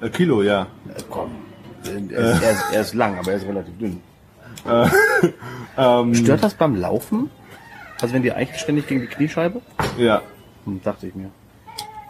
Äh, 0.00 0.08
Kilo, 0.10 0.42
ja. 0.42 0.62
Äh, 0.62 1.02
komm. 1.08 1.30
Er 1.84 1.94
ist, 1.96 2.42
er, 2.42 2.50
ist, 2.52 2.64
er 2.72 2.80
ist 2.82 2.94
lang, 2.94 3.18
aber 3.18 3.30
er 3.32 3.36
ist 3.38 3.46
relativ 3.46 3.78
dünn. 3.78 4.00
Ähm, 5.78 6.14
Stört 6.14 6.42
das 6.42 6.54
beim 6.54 6.74
Laufen? 6.74 7.30
Also 8.02 8.12
wenn 8.12 8.22
die 8.22 8.32
Eichel 8.32 8.58
ständig 8.58 8.86
gegen 8.88 9.00
die 9.02 9.06
Kniescheibe? 9.06 9.62
ja, 9.96 10.20
Hm, 10.64 10.82
dachte 10.82 11.06
ich 11.06 11.14
mir. 11.14 11.30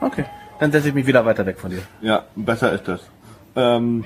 Okay. 0.01 0.25
Dann 0.59 0.73
setze 0.73 0.89
ich 0.89 0.95
mich 0.95 1.07
wieder 1.07 1.25
weiter 1.25 1.45
weg 1.47 1.59
von 1.61 1.71
dir. 1.71 1.83
ja, 2.01 2.25
besser 2.35 2.73
ist 2.73 2.89
das. 2.89 3.03
Ähm, 3.55 4.05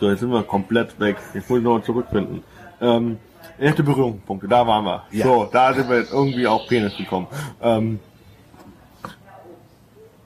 so, 0.00 0.08
jetzt 0.08 0.20
sind 0.20 0.30
wir 0.30 0.42
komplett 0.44 0.98
weg. 1.00 1.16
Jetzt 1.34 1.50
muss 1.50 1.58
ich 1.58 1.64
noch 1.64 1.80
zurückfinden. 1.82 2.42
Ähm, 2.80 3.18
erste 3.58 3.82
Berührungspunkte, 3.82 4.48
da 4.48 4.66
waren 4.66 4.84
wir. 4.84 5.02
Ja. 5.10 5.24
So, 5.26 5.48
da 5.52 5.74
sind 5.74 5.88
wir 5.90 5.98
jetzt 5.98 6.12
irgendwie 6.12 6.46
auf 6.46 6.66
Penis 6.68 6.96
gekommen. 6.96 7.26
Ähm, 7.60 7.98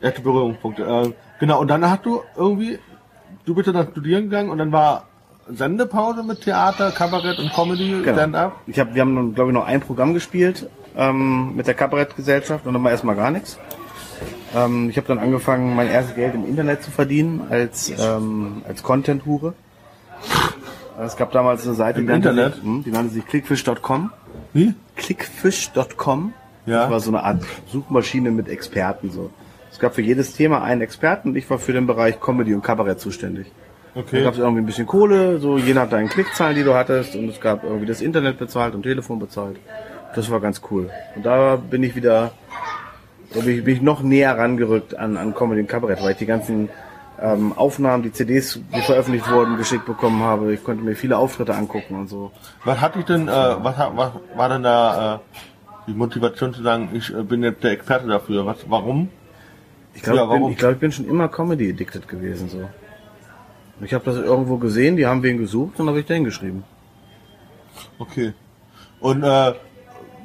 erste 0.00 0.20
Berührungspunkte. 0.20 0.82
Ähm, 0.84 1.14
genau, 1.40 1.60
und 1.60 1.68
dann 1.68 1.88
hast 1.88 2.04
du 2.06 2.22
irgendwie, 2.36 2.78
du 3.44 3.54
bist 3.54 3.68
dann 3.68 3.88
studieren 3.90 4.24
gegangen 4.24 4.50
und 4.50 4.58
dann 4.58 4.72
war 4.72 5.04
Sendepause 5.48 6.22
mit 6.24 6.40
Theater, 6.42 6.90
Kabarett 6.90 7.38
und 7.38 7.52
Comedy, 7.52 8.00
Genau. 8.02 8.12
Stand-up. 8.12 8.56
Ich 8.66 8.78
hab, 8.80 8.94
wir 8.94 9.02
haben, 9.02 9.34
glaube 9.34 9.50
ich, 9.50 9.54
noch 9.54 9.66
ein 9.66 9.80
Programm 9.80 10.12
gespielt 10.14 10.68
ähm, 10.96 11.54
mit 11.54 11.66
der 11.66 11.74
Kabarettgesellschaft 11.74 12.66
und 12.66 12.74
dann 12.74 12.82
war 12.82 12.90
erstmal 12.90 13.14
gar 13.16 13.30
nichts. 13.30 13.58
Ähm, 14.54 14.90
ich 14.90 14.96
habe 14.96 15.06
dann 15.06 15.18
angefangen, 15.18 15.76
mein 15.76 15.88
erstes 15.88 16.16
Geld 16.16 16.34
im 16.34 16.44
Internet 16.46 16.82
zu 16.82 16.90
verdienen 16.90 17.42
als, 17.50 17.92
ähm, 17.98 18.62
als 18.66 18.82
Content-Hure. 18.82 19.54
Es 21.04 21.16
gab 21.16 21.30
damals 21.32 21.66
eine 21.66 21.74
Seite, 21.76 22.00
Im 22.00 22.08
Internet? 22.08 22.54
sich, 22.54 22.62
hm, 22.64 22.82
die 22.84 22.90
nannte 22.90 23.12
sich 23.12 23.26
clickfish.com. 23.26 24.10
Wie? 24.54 24.74
Clickfish.com. 24.96 26.32
Ja. 26.64 26.82
Das 26.82 26.90
war 26.90 27.00
so 27.00 27.10
eine 27.10 27.22
Art 27.22 27.44
Suchmaschine 27.70 28.30
mit 28.30 28.48
Experten. 28.48 29.10
So. 29.10 29.30
Es 29.76 29.80
gab 29.80 29.94
für 29.94 30.00
jedes 30.00 30.32
Thema 30.32 30.62
einen 30.62 30.80
Experten 30.80 31.28
und 31.28 31.36
ich 31.36 31.50
war 31.50 31.58
für 31.58 31.74
den 31.74 31.86
Bereich 31.86 32.18
Comedy 32.18 32.54
und 32.54 32.62
Kabarett 32.62 32.98
zuständig. 32.98 33.52
Da 33.94 34.00
Okay. 34.00 34.22
gab 34.24 34.32
es 34.32 34.38
irgendwie 34.38 34.62
ein 34.62 34.66
bisschen 34.66 34.86
Kohle, 34.86 35.38
so 35.38 35.58
je 35.58 35.74
nach 35.74 35.86
deinen 35.86 36.08
Klickzahlen, 36.08 36.56
die 36.56 36.64
du 36.64 36.72
hattest, 36.72 37.14
und 37.14 37.28
es 37.28 37.38
gab 37.42 37.62
irgendwie 37.62 37.84
das 37.84 38.00
Internet 38.00 38.38
bezahlt 38.38 38.74
und 38.74 38.84
Telefon 38.84 39.18
bezahlt. 39.18 39.58
Das 40.14 40.30
war 40.30 40.40
ganz 40.40 40.62
cool. 40.70 40.88
Und 41.14 41.26
da 41.26 41.56
bin 41.56 41.82
ich 41.82 41.94
wieder, 41.94 42.30
da 43.34 43.40
bin 43.40 43.58
ich, 43.58 43.64
bin 43.64 43.74
ich 43.76 43.82
noch 43.82 44.02
näher 44.02 44.38
rangerückt 44.38 44.96
an, 44.98 45.18
an 45.18 45.34
Comedy 45.34 45.60
und 45.60 45.66
Kabarett, 45.68 46.02
weil 46.02 46.12
ich 46.12 46.16
die 46.16 46.24
ganzen 46.26 46.70
ähm, 47.20 47.52
Aufnahmen, 47.54 48.02
die 48.02 48.12
CDs, 48.12 48.58
die 48.74 48.80
veröffentlicht 48.80 49.30
wurden, 49.30 49.58
geschickt 49.58 49.84
bekommen 49.84 50.22
habe. 50.22 50.54
Ich 50.54 50.64
konnte 50.64 50.82
mir 50.82 50.96
viele 50.96 51.18
Auftritte 51.18 51.54
angucken 51.54 51.96
und 51.96 52.08
so. 52.08 52.32
Was 52.64 52.80
hatte 52.80 52.98
ich 53.00 53.04
denn, 53.04 53.28
äh, 53.28 53.30
was, 53.30 53.76
hat- 53.76 53.92
was 53.94 54.12
war 54.36 54.48
denn 54.48 54.62
da 54.62 55.16
äh, 55.16 55.18
die 55.86 55.92
Motivation 55.94 56.54
zu 56.54 56.62
sagen, 56.62 56.88
ich 56.94 57.14
äh, 57.14 57.22
bin 57.22 57.42
jetzt 57.42 57.62
der 57.62 57.72
Experte 57.72 58.06
dafür? 58.08 58.46
Was, 58.46 58.56
warum? 58.70 59.10
Ich 59.96 60.02
glaube, 60.02 60.34
Ja, 60.34 60.48
ich, 60.50 60.56
glaub, 60.58 60.72
ich 60.72 60.78
bin 60.78 60.92
schon 60.92 61.08
immer 61.08 61.28
Comedy-addicted 61.28 62.06
gewesen. 62.06 62.50
so. 62.50 62.68
Ich 63.80 63.94
habe 63.94 64.04
das 64.04 64.16
irgendwo 64.16 64.58
gesehen, 64.58 64.96
die 64.96 65.06
haben 65.06 65.22
wen 65.22 65.38
gesucht 65.38 65.80
und 65.80 65.88
habe 65.88 66.00
ich 66.00 66.06
den 66.06 66.24
geschrieben. 66.24 66.64
Okay. 67.98 68.34
Und 69.00 69.22
äh, 69.22 69.52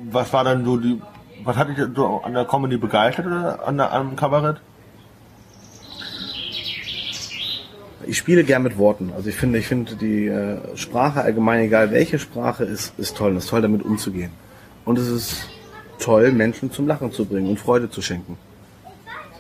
was 0.10 0.32
war 0.34 0.44
dann 0.44 0.66
so 0.66 0.78
die, 0.78 1.02
was 1.44 1.56
hat 1.56 1.70
dich 1.70 1.78
so 1.96 2.22
an 2.22 2.34
der 2.34 2.46
Comedy 2.46 2.78
begeistert 2.78 3.26
oder 3.26 3.66
an 3.66 3.78
der, 3.78 3.92
am 3.94 4.16
Kabarett? 4.16 4.62
Ich 8.08 8.18
spiele 8.18 8.44
gern 8.44 8.64
mit 8.64 8.78
Worten. 8.78 9.12
Also 9.16 9.30
ich 9.30 9.36
finde, 9.36 9.60
ich 9.60 9.68
finde 9.68 9.96
die 9.96 10.28
äh, 10.28 10.58
Sprache 10.76 11.22
allgemein, 11.22 11.62
egal 11.62 11.92
welche 11.92 12.20
Sprache, 12.20 12.66
ist, 12.66 12.98
ist 12.98 13.16
toll. 13.16 13.32
Und 13.32 13.38
es 13.38 13.46
ist 13.46 13.50
toll, 13.52 13.62
damit 13.62 13.84
umzugehen. 13.84 14.32
Und 14.84 15.00
es 15.00 15.08
ist 15.08 15.48
toll, 16.00 16.32
Menschen 16.34 16.72
zum 16.72 16.88
Lachen 16.88 17.12
zu 17.12 17.26
bringen 17.26 17.48
und 17.50 17.60
Freude 17.60 17.90
zu 17.90 18.02
schenken. 18.02 18.38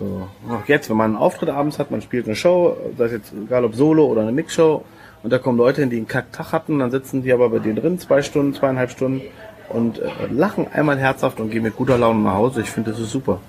So. 0.01 0.27
Auch 0.49 0.67
jetzt, 0.67 0.89
wenn 0.89 0.97
man 0.97 1.11
einen 1.11 1.15
Auftritt 1.15 1.49
abends 1.49 1.77
hat, 1.77 1.91
man 1.91 2.01
spielt 2.01 2.25
eine 2.25 2.35
Show, 2.35 2.75
sei 2.97 3.05
es 3.05 3.11
jetzt 3.11 3.33
egal 3.33 3.65
ob 3.65 3.75
Solo 3.75 4.05
oder 4.05 4.21
eine 4.21 4.31
Mixshow, 4.31 4.83
und 5.21 5.31
da 5.31 5.37
kommen 5.37 5.59
Leute 5.59 5.81
hin, 5.81 5.91
die 5.91 5.97
einen 5.97 6.07
Kacktag 6.07 6.51
hatten, 6.51 6.79
dann 6.79 6.89
sitzen 6.89 7.21
die 7.21 7.31
aber 7.31 7.49
bei 7.49 7.59
dir 7.59 7.75
drin, 7.75 7.99
zwei 7.99 8.23
Stunden, 8.23 8.55
zweieinhalb 8.55 8.89
Stunden, 8.89 9.21
und 9.69 9.99
äh, 9.99 10.09
lachen 10.31 10.67
einmal 10.73 10.97
herzhaft 10.97 11.39
und 11.39 11.51
gehen 11.51 11.61
mit 11.61 11.75
guter 11.75 11.99
Laune 11.99 12.21
nach 12.21 12.33
Hause. 12.33 12.61
Ich 12.61 12.71
finde, 12.71 12.91
das 12.91 12.99
ist 12.99 13.11
super. 13.11 13.39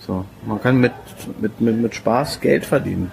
So. 0.00 0.26
Man 0.44 0.60
kann 0.60 0.78
mit, 0.78 0.92
mit, 1.40 1.60
mit, 1.62 1.80
mit 1.80 1.94
Spaß 1.94 2.40
Geld 2.40 2.66
verdienen. 2.66 3.10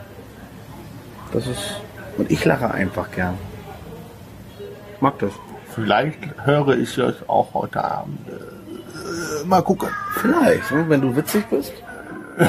Das 1.31 1.47
ist. 1.47 1.81
Und 2.17 2.29
ich 2.29 2.43
lache 2.43 2.69
einfach 2.69 3.11
gern. 3.11 3.35
Ich 4.93 5.01
mag 5.01 5.17
das. 5.19 5.31
Vielleicht 5.73 6.19
höre 6.43 6.77
ich 6.77 6.95
das 6.95 7.15
auch 7.27 7.53
heute 7.53 7.83
Abend. 7.83 8.19
Äh, 8.27 9.45
mal 9.45 9.61
gucken. 9.61 9.89
Vielleicht, 10.15 10.71
ne, 10.71 10.85
wenn 10.89 11.01
du 11.01 11.15
witzig 11.15 11.45
bist. 11.49 11.73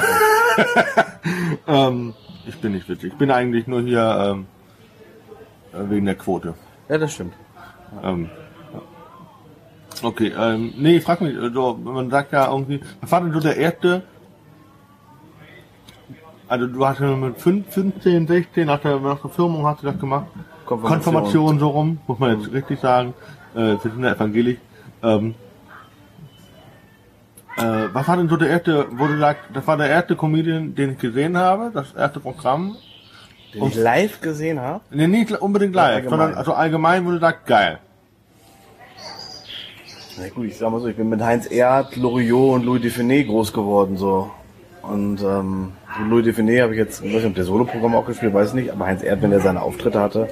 Ähm, 1.67 2.15
ich 2.47 2.57
bin 2.61 2.73
nicht 2.73 2.89
witzig. 2.89 3.13
Ich 3.13 3.19
bin 3.19 3.31
eigentlich 3.31 3.67
nur 3.67 3.83
hier 3.83 4.35
ähm, 4.35 4.47
äh, 5.73 5.91
wegen 5.91 6.07
der 6.07 6.15
Quote. 6.15 6.55
Ja, 6.89 6.97
das 6.99 7.13
stimmt. 7.13 7.35
Ähm, 8.03 8.31
okay, 10.03 10.33
ähm, 10.39 10.73
nee, 10.79 10.97
ich 10.97 11.05
frag 11.05 11.21
mich, 11.21 11.37
also, 11.37 11.79
man 11.83 12.11
sagt 12.11 12.33
ja 12.33 12.51
irgendwie, 12.51 12.81
was 13.01 13.13
war 13.13 13.21
denn 13.21 13.33
so 13.33 13.41
der 13.41 13.57
erste, 13.57 14.03
also 16.49 16.67
du 16.67 16.87
hast 16.87 17.01
ja 17.01 17.15
mit 17.15 17.39
fünf- 17.39 17.71
15, 17.73 18.27
16, 18.27 18.67
nach 18.67 18.81
der, 18.81 18.99
nach 19.01 19.21
der 19.21 19.31
Firmung 19.31 19.67
hast 19.67 19.83
du 19.83 19.87
das 19.87 19.99
gemacht, 19.99 20.27
Konfirmation 20.65 21.59
so 21.59 21.69
rum, 21.69 21.99
muss 22.07 22.19
man 22.19 22.41
jetzt 22.41 22.53
richtig 22.53 22.81
sagen. 22.81 23.15
Äh, 23.55 23.59
wir 23.59 23.79
sind 23.83 24.03
ja 24.03 24.13
evangelisch. 24.13 24.59
Ähm, 25.03 25.35
äh, 27.59 27.95
was 27.95 28.09
war 28.09 28.17
denn 28.17 28.29
so 28.29 28.37
der 28.37 28.49
erste, 28.49 28.87
wo 28.91 29.07
du 29.07 29.19
sagst, 29.19 29.43
das 29.53 29.67
war 29.67 29.77
der 29.77 29.89
erste 29.89 30.17
Comedian, 30.17 30.75
den 30.75 30.93
ich 30.93 30.99
gesehen 30.99 31.37
habe, 31.37 31.71
das 31.73 31.93
erste 31.93 32.21
Programm? 32.21 32.77
Den 33.55 33.65
ich 33.65 33.75
live 33.75 34.21
gesehen 34.21 34.61
habe? 34.61 34.81
Nee, 34.91 35.07
nicht 35.07 35.33
unbedingt 35.33 35.75
live, 35.75 35.97
allgemein. 35.97 36.11
sondern 36.11 36.35
also 36.35 36.53
allgemein, 36.53 37.07
wo 37.07 37.11
du 37.11 37.19
sagst, 37.19 37.47
geil. 37.47 37.79
Na 40.21 40.29
gut, 40.31 40.47
ich 40.47 40.59
sag 40.59 40.71
mal 40.71 40.81
so, 40.81 40.89
ich 40.89 40.97
bin 40.97 41.09
mit 41.09 41.23
Heinz 41.23 41.51
Erd, 41.51 41.97
Loriot 41.97 42.55
und 42.55 42.65
Louis 42.65 42.83
Define 42.83 43.25
groß 43.25 43.53
geworden, 43.53 43.97
so. 43.97 44.31
Und 44.83 45.23
ähm, 45.23 45.73
Louis 46.09 46.25
Define 46.25 46.63
habe 46.63 46.73
ich 46.73 46.79
jetzt, 46.79 47.05
ich 47.05 47.13
weiß 47.13 47.23
nicht, 47.23 47.27
ob 47.27 47.35
der 47.35 47.45
Soloprogramm 47.45 47.95
auch 47.95 48.07
gespielt, 48.07 48.35
weiß 48.35 48.55
nicht, 48.55 48.73
aber 48.73 48.87
Heinz 48.87 49.03
Erd, 49.03 49.23
wenn 49.23 49.33
er 49.33 49.41
seine 49.41 49.63
Auftritte 49.63 50.01
hatte, 50.01 50.29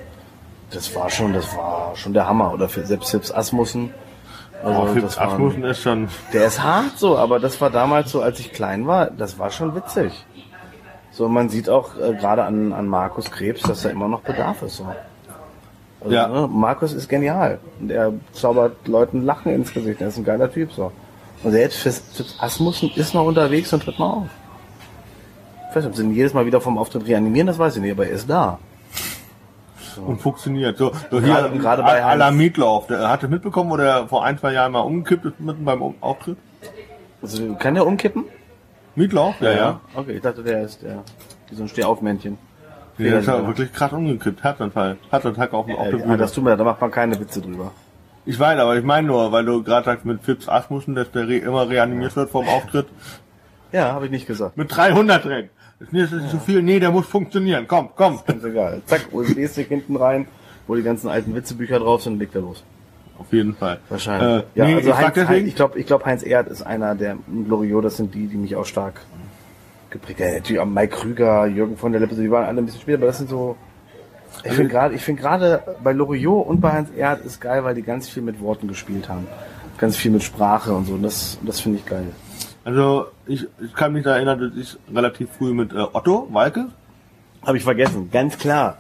das 0.71 0.95
war 0.95 1.11
schon, 1.11 1.33
das 1.33 1.57
war 1.57 1.95
schon 1.95 2.13
der 2.13 2.29
Hammer. 2.29 2.53
Oder 2.53 2.69
für 2.69 2.85
selbst 2.85 3.11
Hips 3.11 3.33
Asmussen. 3.33 3.91
Also 4.65 4.81
oh, 4.81 4.95
Hips 4.95 5.19
Asmussen 5.19 5.65
ist 5.65 5.83
schon. 5.83 6.09
Der 6.33 6.47
ist 6.47 6.63
hart 6.63 6.99
so, 6.99 7.17
aber 7.17 7.39
das 7.39 7.61
war 7.61 7.71
damals 7.71 8.11
so, 8.11 8.21
als 8.21 8.41
ich 8.41 8.53
klein 8.53 8.87
war, 8.87 9.11
das 9.11 9.39
war 9.39 9.51
schon 9.51 9.75
witzig. 9.75 10.13
So, 11.13 11.29
man 11.29 11.49
sieht 11.49 11.69
auch 11.69 11.97
äh, 11.99 12.15
gerade 12.15 12.45
an, 12.45 12.73
an 12.73 12.87
Markus 12.89 13.31
Krebs, 13.31 13.63
dass 13.63 13.83
da 13.83 13.91
immer 13.91 14.09
noch 14.09 14.21
Bedarf 14.21 14.63
ist. 14.63 14.77
So. 14.77 14.87
Also, 16.01 16.15
ja. 16.15 16.29
Ne, 16.29 16.47
Markus 16.47 16.93
ist 16.93 17.09
genial. 17.09 17.59
Der 17.81 18.13
zaubert 18.33 18.87
Leuten 18.87 19.25
Lachen 19.25 19.53
ins 19.53 19.73
Gesicht. 19.73 20.01
Der 20.01 20.09
ist 20.09 20.19
ein 20.19 20.25
geiler 20.25 20.53
Typ. 20.53 20.73
so. 20.73 20.93
Und 21.43 21.53
selbst 21.53 21.79
für 21.79 22.25
Asmussen 22.39 22.91
ist 22.97 23.15
noch 23.15 23.25
unterwegs 23.25 23.73
und 23.73 23.83
tritt 23.83 23.99
mal 23.99 24.11
auf. 24.11 24.27
Ich 25.71 25.77
weiß 25.77 25.85
nicht, 25.85 25.91
ob 25.91 25.97
sie 25.97 26.03
ihn 26.03 26.15
jedes 26.15 26.35
Mal 26.35 26.47
wieder 26.47 26.61
vom 26.61 26.79
Auftritt 26.79 27.07
reanimieren, 27.07 27.47
das 27.47 27.59
weiß 27.59 27.77
ich 27.77 27.83
nicht, 27.83 27.93
aber 27.93 28.07
er 28.07 28.13
ist 28.13 28.29
da. 28.29 28.59
So. 29.97 30.03
Und 30.03 30.21
funktioniert. 30.21 30.77
So, 30.77 30.93
so 31.11 31.21
hier 31.21 31.35
gerade, 31.35 31.59
gerade 31.59 31.83
bei 31.83 32.05
Ala 32.05 32.31
Mietlauf. 32.31 32.87
Der 32.87 33.09
hatte 33.09 33.29
mitbekommen, 33.29 33.71
wo 33.71 33.79
der 33.79 34.07
vor 34.09 34.25
ein, 34.25 34.39
zwei 34.39 34.53
Jahren 34.53 34.73
mal 34.73 34.81
umgekippt 34.81 35.25
ist 35.25 35.41
mitten 35.41 35.65
beim 35.65 35.95
Auftritt? 36.03 36.37
Also, 37.23 37.55
kann 37.55 37.75
der 37.75 37.87
umkippen? 37.87 38.25
Mietlauf? 38.95 39.41
Ja, 39.41 39.51
ja, 39.51 39.57
ja. 39.57 39.81
Okay, 39.95 40.13
ich 40.13 40.21
dachte, 40.21 40.43
der 40.43 40.63
ist 40.65 40.83
der, 40.83 41.03
wie 41.49 41.55
so 41.55 41.63
ein 41.63 41.69
Stehaufmännchen. 41.69 42.37
Nee, 42.99 43.09
der 43.09 43.21
ist 43.21 43.27
ja 43.27 43.47
wirklich 43.47 43.73
krass 43.73 43.93
umgekippt. 43.93 44.45
Herzinfarkt. 44.45 45.01
Herzinfarkt 45.11 45.55
auf, 45.55 45.67
auf 45.67 45.89
der 45.89 45.97
Bühne. 45.97 46.19
Das 46.19 46.33
tut 46.33 46.45
mir, 46.45 46.59
da 46.59 46.65
macht 46.65 46.81
man 46.83 46.91
keine 46.91 47.19
Witze 47.19 47.41
drüber. 47.41 47.73
Ich 48.27 48.39
weiß, 48.39 48.59
aber 48.59 48.77
ich 48.77 48.85
meine 48.85 49.07
nur, 49.07 49.33
weil 49.33 49.47
du 49.47 49.63
gerade 49.63 49.87
sagst 49.87 50.05
mit 50.05 50.23
Fips 50.23 50.47
Asmussen, 50.47 50.95
dass 50.95 51.11
der 51.11 51.27
re 51.27 51.39
immer 51.39 51.71
reanimiert 51.71 52.17
wird 52.17 52.29
vom 52.29 52.47
Auftritt. 52.47 52.87
Ja, 53.73 53.93
habe 53.93 54.07
ich 54.07 54.11
nicht 54.11 54.27
gesagt. 54.27 54.59
Mit 54.59 54.77
300 54.77 55.25
drin. 55.79 55.89
Das 55.91 56.13
ist 56.13 56.13
nicht 56.13 56.25
ja. 56.25 56.31
so 56.31 56.39
viel. 56.39 56.63
Nee, 56.63 56.81
der 56.81 56.91
muss 56.91 57.07
funktionieren. 57.07 57.67
Komm, 57.69 57.91
komm. 57.95 58.21
Ganz 58.27 58.45
egal. 58.45 58.83
Zack, 58.87 59.09
USB-Stick 59.13 59.69
hinten 59.69 59.97
rein, 59.97 60.27
wo 60.67 60.75
die 60.75 60.83
ganzen 60.83 61.09
alten 61.09 61.35
Witzebücher 61.35 61.79
drauf 61.79 62.03
sind, 62.03 62.19
legt 62.19 62.35
er 62.35 62.43
los. 62.43 62.65
Auf 63.19 63.33
jeden 63.33 63.55
Fall. 63.55 63.79
Wahrscheinlich. 63.89 64.45
Äh, 64.45 64.59
ja, 64.59 64.65
nee, 64.67 64.75
also 64.75 64.91
ich, 64.91 64.97
Heinz, 64.97 65.17
Heinz, 65.17 65.49
ich 65.49 65.55
glaube, 65.55 65.79
ich 65.79 65.87
glaube, 65.87 66.05
Heinz 66.05 66.23
Erd 66.23 66.49
ist 66.49 66.63
einer 66.63 66.95
der 66.95 67.17
Gloriot, 67.47 67.85
das 67.85 67.97
sind 67.97 68.15
die, 68.15 68.27
die 68.27 68.37
mich 68.37 68.57
auch 68.57 68.67
stark 68.67 69.01
geprägt 69.91 70.21
haben. 70.21 70.35
Natürlich 70.35 70.61
auch 70.61 70.67
Mike 70.67 70.97
Krüger, 70.97 71.47
Jürgen 71.47 71.77
von 71.77 71.93
der 71.93 72.01
Lippe, 72.01 72.15
die 72.15 72.31
waren 72.31 72.45
alle 72.45 72.59
ein 72.59 72.67
bisschen 72.67 72.83
später, 72.83 72.99
aber 72.99 73.07
das 73.07 73.19
sind 73.19 73.31
so, 73.31 73.57
ich 74.45 74.53
finde 74.53 74.69
gerade, 74.69 74.95
ich 74.95 75.03
finde 75.03 75.23
gerade 75.23 75.63
bei 75.83 75.93
Loriot 75.93 76.47
und 76.47 76.61
bei 76.61 76.73
Heinz 76.73 76.91
Erd 76.95 77.25
ist 77.25 77.41
geil, 77.41 77.65
weil 77.65 77.75
die 77.75 77.83
ganz 77.83 78.09
viel 78.09 78.23
mit 78.23 78.41
Worten 78.41 78.69
gespielt 78.69 79.09
haben. 79.09 79.27
Ganz 79.79 79.97
viel 79.97 80.11
mit 80.11 80.23
Sprache 80.23 80.73
und 80.75 80.87
so. 80.87 80.95
Und 80.95 81.03
das, 81.03 81.39
das 81.43 81.61
finde 81.61 81.79
ich 81.79 81.87
geil. 81.87 82.07
Also, 82.67 83.07
ich, 83.27 83.47
ich 83.61 83.75
kann 83.75 83.93
mich 83.93 84.03
da 84.03 84.17
erinnern, 84.17 84.41
dass 84.41 84.57
ich 84.57 84.77
relativ 84.93 85.31
früh 85.31 85.55
mit 85.55 85.73
äh, 85.73 85.87
Otto 85.93 86.27
Walke. 86.33 86.67
Habe 87.47 87.59
ich 87.59 87.63
vergessen, 87.63 88.11
ganz 88.11 88.39
klar. 88.39 88.79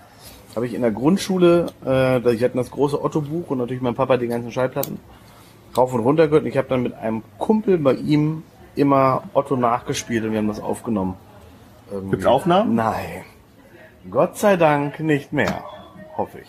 Habe 0.56 0.66
ich 0.66 0.74
in 0.74 0.82
der 0.82 0.90
Grundschule, 0.90 1.66
äh, 1.86 2.18
ich 2.32 2.42
hatte 2.42 2.56
das 2.56 2.72
große 2.72 3.00
Otto-Buch 3.00 3.48
und 3.48 3.58
natürlich 3.58 3.80
mein 3.80 3.94
Papa 3.94 4.16
die 4.16 4.26
ganzen 4.26 4.50
Schallplatten 4.50 4.98
rauf 5.76 5.94
und 5.94 6.00
runter 6.00 6.26
gehört. 6.26 6.42
Und 6.42 6.48
ich 6.48 6.56
habe 6.56 6.66
dann 6.66 6.82
mit 6.82 6.94
einem 6.94 7.22
Kumpel 7.38 7.78
bei 7.78 7.94
ihm 7.94 8.42
immer 8.74 9.22
Otto 9.34 9.54
nachgespielt 9.54 10.24
und 10.24 10.32
wir 10.32 10.38
haben 10.38 10.48
das 10.48 10.60
aufgenommen. 10.60 11.14
Irgendwie. 11.88 12.10
Gibt's 12.10 12.26
Aufnahmen? 12.26 12.74
Nein. 12.74 13.22
Gott 14.10 14.36
sei 14.36 14.56
Dank 14.56 14.98
nicht 14.98 15.32
mehr. 15.32 15.62
Hoffe 16.16 16.40
ich. 16.40 16.48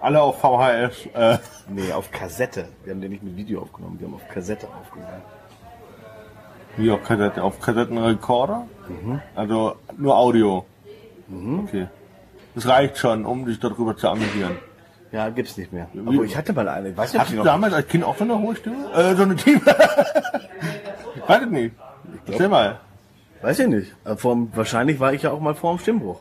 Alle 0.00 0.22
auf 0.22 0.40
VHS? 0.40 1.08
Äh. 1.12 1.38
Nee, 1.68 1.92
auf 1.92 2.10
Kassette. 2.10 2.68
Wir 2.84 2.94
haben 2.94 3.02
den 3.02 3.10
nicht 3.10 3.22
mit 3.22 3.36
Video 3.36 3.60
aufgenommen, 3.60 4.00
wir 4.00 4.06
haben 4.06 4.14
auf 4.14 4.26
Kassette 4.28 4.66
aufgenommen. 4.80 5.20
Wie 6.76 6.90
auf 6.90 7.02
Kassette? 7.04 7.42
Auf 7.42 7.60
Kassettenrekorder? 7.60 8.66
Mhm. 8.88 9.20
Also 9.34 9.76
nur 9.96 10.16
Audio. 10.16 10.64
Mhm. 11.28 11.60
Okay. 11.60 11.88
Das 12.54 12.68
reicht 12.68 12.98
schon, 12.98 13.24
um 13.24 13.46
dich 13.46 13.58
darüber 13.58 13.96
zu 13.96 14.08
amüsieren. 14.08 14.56
Ja, 15.12 15.28
gibt's 15.28 15.56
nicht 15.56 15.72
mehr. 15.72 15.88
Aber 16.06 16.24
ich 16.24 16.36
hatte 16.36 16.52
mal 16.52 16.68
eine. 16.68 16.90
Ich 16.90 16.96
weiß 16.96 17.12
nicht, 17.12 17.20
Hattest 17.20 17.38
du 17.38 17.42
damals 17.44 17.72
als 17.72 17.86
Kind 17.86 18.04
auch 18.04 18.16
so 18.16 18.24
eine 18.24 18.38
hohe 18.38 18.56
Stimme? 18.56 18.92
Äh, 18.94 19.14
so 19.14 19.22
eine 19.22 19.36
Team. 19.36 19.60
weiß 21.26 21.42
ich 21.42 21.50
nicht. 21.50 21.76
Erzähl 22.26 22.48
mal. 22.48 22.80
Weiß 23.40 23.58
ich 23.58 23.68
nicht. 23.68 23.92
Vorm, 24.16 24.50
wahrscheinlich 24.54 24.98
war 25.00 25.12
ich 25.12 25.22
ja 25.22 25.30
auch 25.30 25.40
mal 25.40 25.54
vor 25.54 25.74
dem 25.76 25.78
Stimmbruch. 25.78 26.20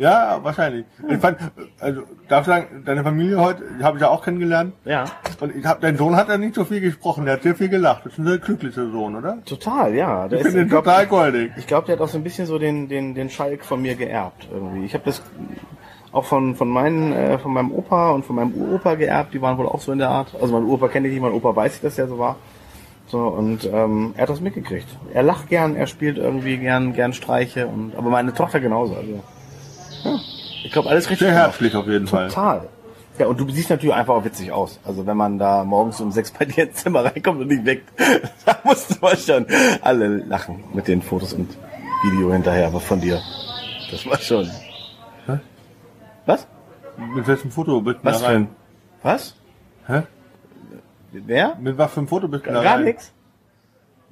Ja, 0.00 0.40
wahrscheinlich. 0.42 0.86
Ich 1.10 1.18
fand, 1.18 1.36
also 1.78 2.02
darf 2.26 2.40
ich 2.40 2.46
sagen, 2.46 2.82
deine 2.86 3.04
Familie 3.04 3.38
heute, 3.38 3.62
die 3.78 3.84
habe 3.84 3.98
ich 3.98 4.02
ja 4.02 4.08
auch 4.08 4.24
kennengelernt. 4.24 4.72
Ja. 4.86 5.04
Und 5.40 5.54
ich 5.54 5.66
hab, 5.66 5.82
dein 5.82 5.98
Sohn 5.98 6.16
hat 6.16 6.30
ja 6.30 6.38
nicht 6.38 6.54
so 6.54 6.64
viel 6.64 6.80
gesprochen, 6.80 7.26
der 7.26 7.34
hat 7.34 7.42
sehr 7.42 7.54
viel 7.54 7.68
gelacht. 7.68 8.06
Das 8.06 8.14
ist 8.14 8.18
ein 8.18 8.26
sehr 8.26 8.38
glücklicher 8.38 8.90
Sohn, 8.90 9.14
oder? 9.14 9.44
Total, 9.44 9.94
ja. 9.94 10.26
Der 10.26 10.38
ich 10.38 10.44
finde 10.46 10.60
den 10.60 10.70
total 10.70 11.06
goldig. 11.06 11.52
Ich 11.58 11.66
glaube, 11.66 11.86
der 11.86 11.96
hat 11.96 12.02
auch 12.02 12.08
so 12.08 12.16
ein 12.16 12.24
bisschen 12.24 12.46
so 12.46 12.58
den, 12.58 12.88
den, 12.88 13.14
den 13.14 13.28
Schalk 13.28 13.62
von 13.62 13.82
mir 13.82 13.94
geerbt 13.94 14.48
irgendwie. 14.50 14.86
Ich 14.86 14.94
habe 14.94 15.04
das 15.04 15.22
auch 16.12 16.24
von, 16.24 16.54
von 16.56 16.68
meinen, 16.68 17.12
äh, 17.12 17.38
von 17.38 17.52
meinem 17.52 17.70
Opa 17.70 18.12
und 18.12 18.24
von 18.24 18.36
meinem 18.36 18.54
Uropa 18.54 18.94
geerbt, 18.94 19.34
die 19.34 19.42
waren 19.42 19.58
wohl 19.58 19.66
auch 19.66 19.80
so 19.80 19.92
in 19.92 19.98
der 19.98 20.08
Art. 20.08 20.34
Also 20.40 20.54
mein 20.54 20.64
Opa 20.64 20.88
kenne 20.88 21.08
ich 21.08 21.12
nicht, 21.12 21.22
mein 21.22 21.32
Opa 21.32 21.54
weiß 21.54 21.76
ich, 21.76 21.80
dass 21.82 21.96
der 21.96 22.08
so 22.08 22.18
war. 22.18 22.36
So, 23.06 23.18
und 23.18 23.68
ähm, 23.70 24.14
er 24.16 24.22
hat 24.22 24.30
das 24.30 24.40
mitgekriegt. 24.40 24.86
Er 25.12 25.24
lacht 25.24 25.48
gern, 25.50 25.76
er 25.76 25.86
spielt 25.86 26.16
irgendwie 26.16 26.56
gern, 26.56 26.94
gern 26.94 27.12
Streiche 27.12 27.66
und 27.66 27.94
aber 27.96 28.08
meine 28.08 28.32
Tochter 28.32 28.60
genauso. 28.60 28.94
Also 28.94 29.20
ich 30.64 30.72
glaube 30.72 30.88
alles 30.88 31.10
richtig. 31.10 31.28
Sehr 31.28 31.36
herzlich 31.36 31.74
auf 31.74 31.86
jeden 31.86 32.06
Total. 32.06 32.30
Fall. 32.30 32.58
Total. 32.60 32.68
Ja, 33.18 33.26
und 33.26 33.38
du 33.38 33.48
siehst 33.50 33.68
natürlich 33.68 33.94
einfach 33.94 34.14
auch 34.14 34.24
witzig 34.24 34.50
aus. 34.50 34.80
Also 34.82 35.06
wenn 35.06 35.16
man 35.16 35.38
da 35.38 35.62
morgens 35.64 36.00
um 36.00 36.10
sechs 36.10 36.30
bei 36.30 36.46
dir 36.46 36.64
ins 36.64 36.76
Zimmer 36.76 37.04
reinkommt 37.04 37.40
und 37.40 37.48
nicht 37.48 37.66
weckt, 37.66 37.92
da 38.46 38.56
musst 38.64 38.90
du 38.90 38.94
mal 39.00 39.16
schon 39.16 39.46
alle 39.82 40.08
lachen 40.18 40.64
mit 40.72 40.88
den 40.88 41.02
Fotos 41.02 41.34
und 41.34 41.50
Video 42.02 42.32
hinterher, 42.32 42.68
aber 42.68 42.80
von 42.80 43.00
dir. 43.00 43.20
Das 43.90 44.06
war 44.06 44.18
schon. 44.18 44.50
Hä? 45.26 45.38
Was? 46.24 46.46
Mit 47.14 47.26
welchem 47.26 47.50
Foto 47.50 47.80
bist 47.82 47.98
du 47.98 48.04
Was 48.04 48.20
da 48.20 48.26
rein? 48.28 48.48
Was? 49.02 49.34
Hä? 49.86 50.02
Wer? 51.12 51.56
Mit 51.60 51.76
was 51.76 51.92
für 51.92 52.00
einem 52.00 52.08
Foto 52.08 52.28
bist 52.28 52.46
du 52.46 52.52
da 52.52 52.62
Gar 52.62 52.78
nichts. 52.78 53.12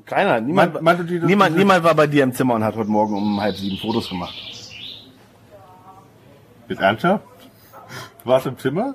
Keiner. 0.05 0.41
Niemand, 0.41 0.75
die, 1.09 1.21
niemand, 1.21 1.57
niemand 1.57 1.85
war 1.85 1.95
bei 1.95 2.07
dir 2.07 2.25
im 2.25 2.33
Zimmer 2.35 2.55
und 2.55 2.65
hat 2.65 2.77
heute 2.77 2.91
Morgen 2.91 3.15
um 3.15 3.41
halb 3.41 3.57
sieben 3.57 3.77
Fotos 3.79 4.09
gemacht. 4.09 4.35
Mit 6.69 6.81
ernsthaft? 6.81 7.25
Du 8.23 8.29
warst 8.29 8.47
im 8.47 8.59
Zimmer? 8.59 8.95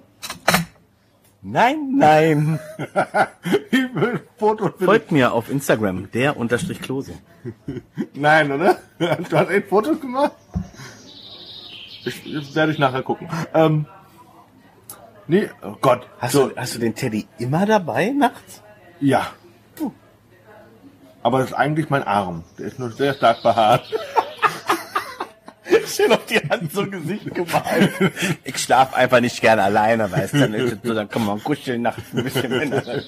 Nein, 1.42 1.98
nein. 1.98 2.60
ich 3.72 3.94
will 3.96 4.22
Fotos 4.38 4.72
Folgt 4.80 5.12
mir 5.12 5.34
auf 5.34 5.50
Instagram, 5.50 6.10
der 6.12 6.38
unterstrich 6.38 6.82
Klose. 6.82 7.14
Nein, 8.14 8.52
oder? 8.52 8.78
Du 9.00 9.38
hast 9.38 9.50
echt 9.50 9.68
Fotos 9.68 10.00
gemacht? 10.00 10.34
Ich, 12.06 12.34
das 12.34 12.56
werde 12.56 12.72
ich 12.72 12.80
nachher 12.80 13.02
gucken. 13.02 13.28
Ähm, 13.54 13.86
nee, 15.28 15.50
oh 15.62 15.76
Gott. 15.82 16.08
Hast, 16.20 16.34
so. 16.34 16.50
du, 16.50 16.56
hast 16.56 16.76
du 16.76 16.80
den 16.80 16.96
Teddy 16.96 17.28
immer 17.40 17.66
dabei 17.66 18.12
nachts? 18.12 18.62
Ja. 19.00 19.28
Aber 21.24 21.40
das 21.40 21.52
ist 21.52 21.54
eigentlich 21.54 21.90
mein 21.90 22.04
Arm. 22.04 22.44
Der 22.58 22.68
ist 22.68 22.80
nur 22.80 22.92
sehr 22.92 23.14
stark 23.14 23.42
behaart. 23.42 23.90
Schön 25.88 26.12
auf 26.12 26.26
die 26.26 26.40
Hand 26.40 26.72
so 26.74 26.86
Gesicht 26.90 27.34
gemalt. 27.34 27.92
Ich 28.44 28.58
schlaf 28.58 28.94
einfach 28.94 29.22
nicht 29.22 29.40
gerne 29.42 29.64
alleine, 29.64 30.12
weißt 30.12 30.34
du. 30.34 30.80
So, 30.84 30.94
dann 30.94 31.10
kann 31.10 31.26
man 31.26 31.44
kuscheln 31.44 31.82
nachts 31.84 32.04
ein 32.14 32.24
bisschen 32.24 32.50
miteinander. 32.50 33.04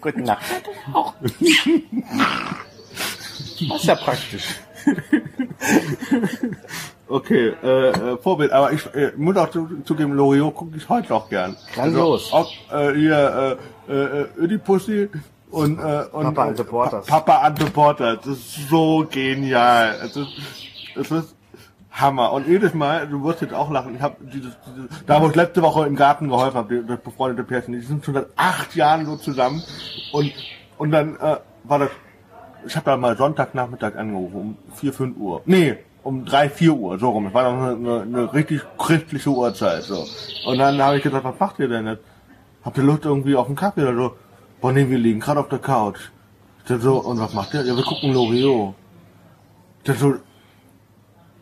Gute 0.00 0.20
Nacht. 0.22 0.44
Auch. 0.92 1.14
Das 3.68 3.80
ist 3.80 3.84
ja 3.84 3.94
praktisch. 3.94 4.44
Okay, 7.10 7.54
äh, 7.62 7.88
äh, 7.88 8.16
Vorbild, 8.18 8.52
aber 8.52 8.72
ich 8.72 8.86
äh, 8.94 9.10
muss 9.16 9.36
auch 9.36 9.48
zugeben, 9.84 10.12
Loriot 10.12 10.54
gucke 10.54 10.76
ich 10.76 10.88
heute 10.88 11.12
auch 11.12 11.28
gern. 11.28 11.56
Grandios. 11.74 12.32
Also, 12.32 12.36
auch, 12.36 12.72
äh, 12.72 12.94
hier, 12.94 13.58
äh, 13.88 13.92
äh, 13.92 14.26
Ödipussy 14.38 15.08
und, 15.50 15.80
äh, 15.80 16.04
und 16.12 16.22
Papa 16.22 16.44
and 16.44 16.56
the 16.56 16.62
Porters. 16.62 17.06
Papa 17.06 17.38
and 17.38 17.58
the 17.58 17.64
Porters. 17.64 18.18
Das 18.24 18.38
ist 18.38 18.68
so 18.68 19.04
genial. 19.10 19.96
Es 20.04 20.14
ist, 20.14 20.28
es 20.94 21.10
ist 21.10 21.34
Hammer. 21.90 22.32
Und 22.32 22.46
jedes 22.46 22.74
Mal, 22.74 23.08
du 23.08 23.24
wirst 23.24 23.40
jetzt 23.40 23.54
auch 23.54 23.72
lachen, 23.72 23.96
ich 23.96 24.02
habe 24.02 24.14
dieses, 24.20 24.56
dieses, 24.64 25.04
da 25.04 25.20
wo 25.20 25.28
ich 25.28 25.34
letzte 25.34 25.62
Woche 25.62 25.88
im 25.88 25.96
Garten 25.96 26.28
geholfen 26.28 26.58
habe, 26.58 26.84
das 26.84 27.00
befreundete 27.00 27.42
Pärchen, 27.42 27.74
die 27.74 27.80
sind 27.80 28.04
schon 28.04 28.14
seit 28.14 28.28
acht 28.36 28.76
Jahren 28.76 29.04
so 29.04 29.16
zusammen 29.16 29.60
und 30.12 30.32
und 30.78 30.92
dann 30.92 31.16
äh, 31.16 31.38
war 31.64 31.80
das 31.80 31.90
ich 32.66 32.76
habe 32.76 32.84
da 32.84 32.96
mal 32.96 33.16
Sonntagnachmittag 33.16 33.96
angerufen, 33.96 34.36
um 34.36 34.56
4, 34.74 34.92
5 34.92 35.16
Uhr. 35.16 35.42
Nee, 35.46 35.78
um 36.02 36.24
3, 36.24 36.48
4 36.50 36.72
Uhr, 36.72 36.98
so 36.98 37.10
rum. 37.10 37.26
Es 37.26 37.34
war 37.34 37.52
noch 37.52 37.76
eine, 37.76 38.02
eine, 38.02 38.32
richtig 38.32 38.62
christliche 38.78 39.30
Uhrzeit. 39.30 39.82
so. 39.82 40.06
Und 40.46 40.58
dann 40.58 40.80
habe 40.80 40.96
ich 40.96 41.02
gesagt, 41.02 41.24
was 41.24 41.38
macht 41.38 41.58
ihr 41.58 41.68
denn 41.68 41.86
jetzt? 41.86 42.02
Habt 42.64 42.76
ihr 42.78 42.84
Lust 42.84 43.04
irgendwie 43.04 43.36
auf 43.36 43.46
einen 43.46 43.56
Kaffee 43.56 43.82
oder 43.82 43.94
so? 43.94 44.16
Boah, 44.60 44.72
nee, 44.72 44.88
wir 44.88 44.98
liegen 44.98 45.20
gerade 45.20 45.40
auf 45.40 45.48
der 45.48 45.58
Couch. 45.58 45.98
Dachte 46.66 46.80
so, 46.80 46.98
und 46.98 47.18
was 47.18 47.32
macht 47.32 47.54
ihr? 47.54 47.62
Ja, 47.64 47.74
wir 47.76 47.82
gucken 47.82 48.12
Loriot. 48.12 48.74
Dachte 49.84 49.98
so, 49.98 50.14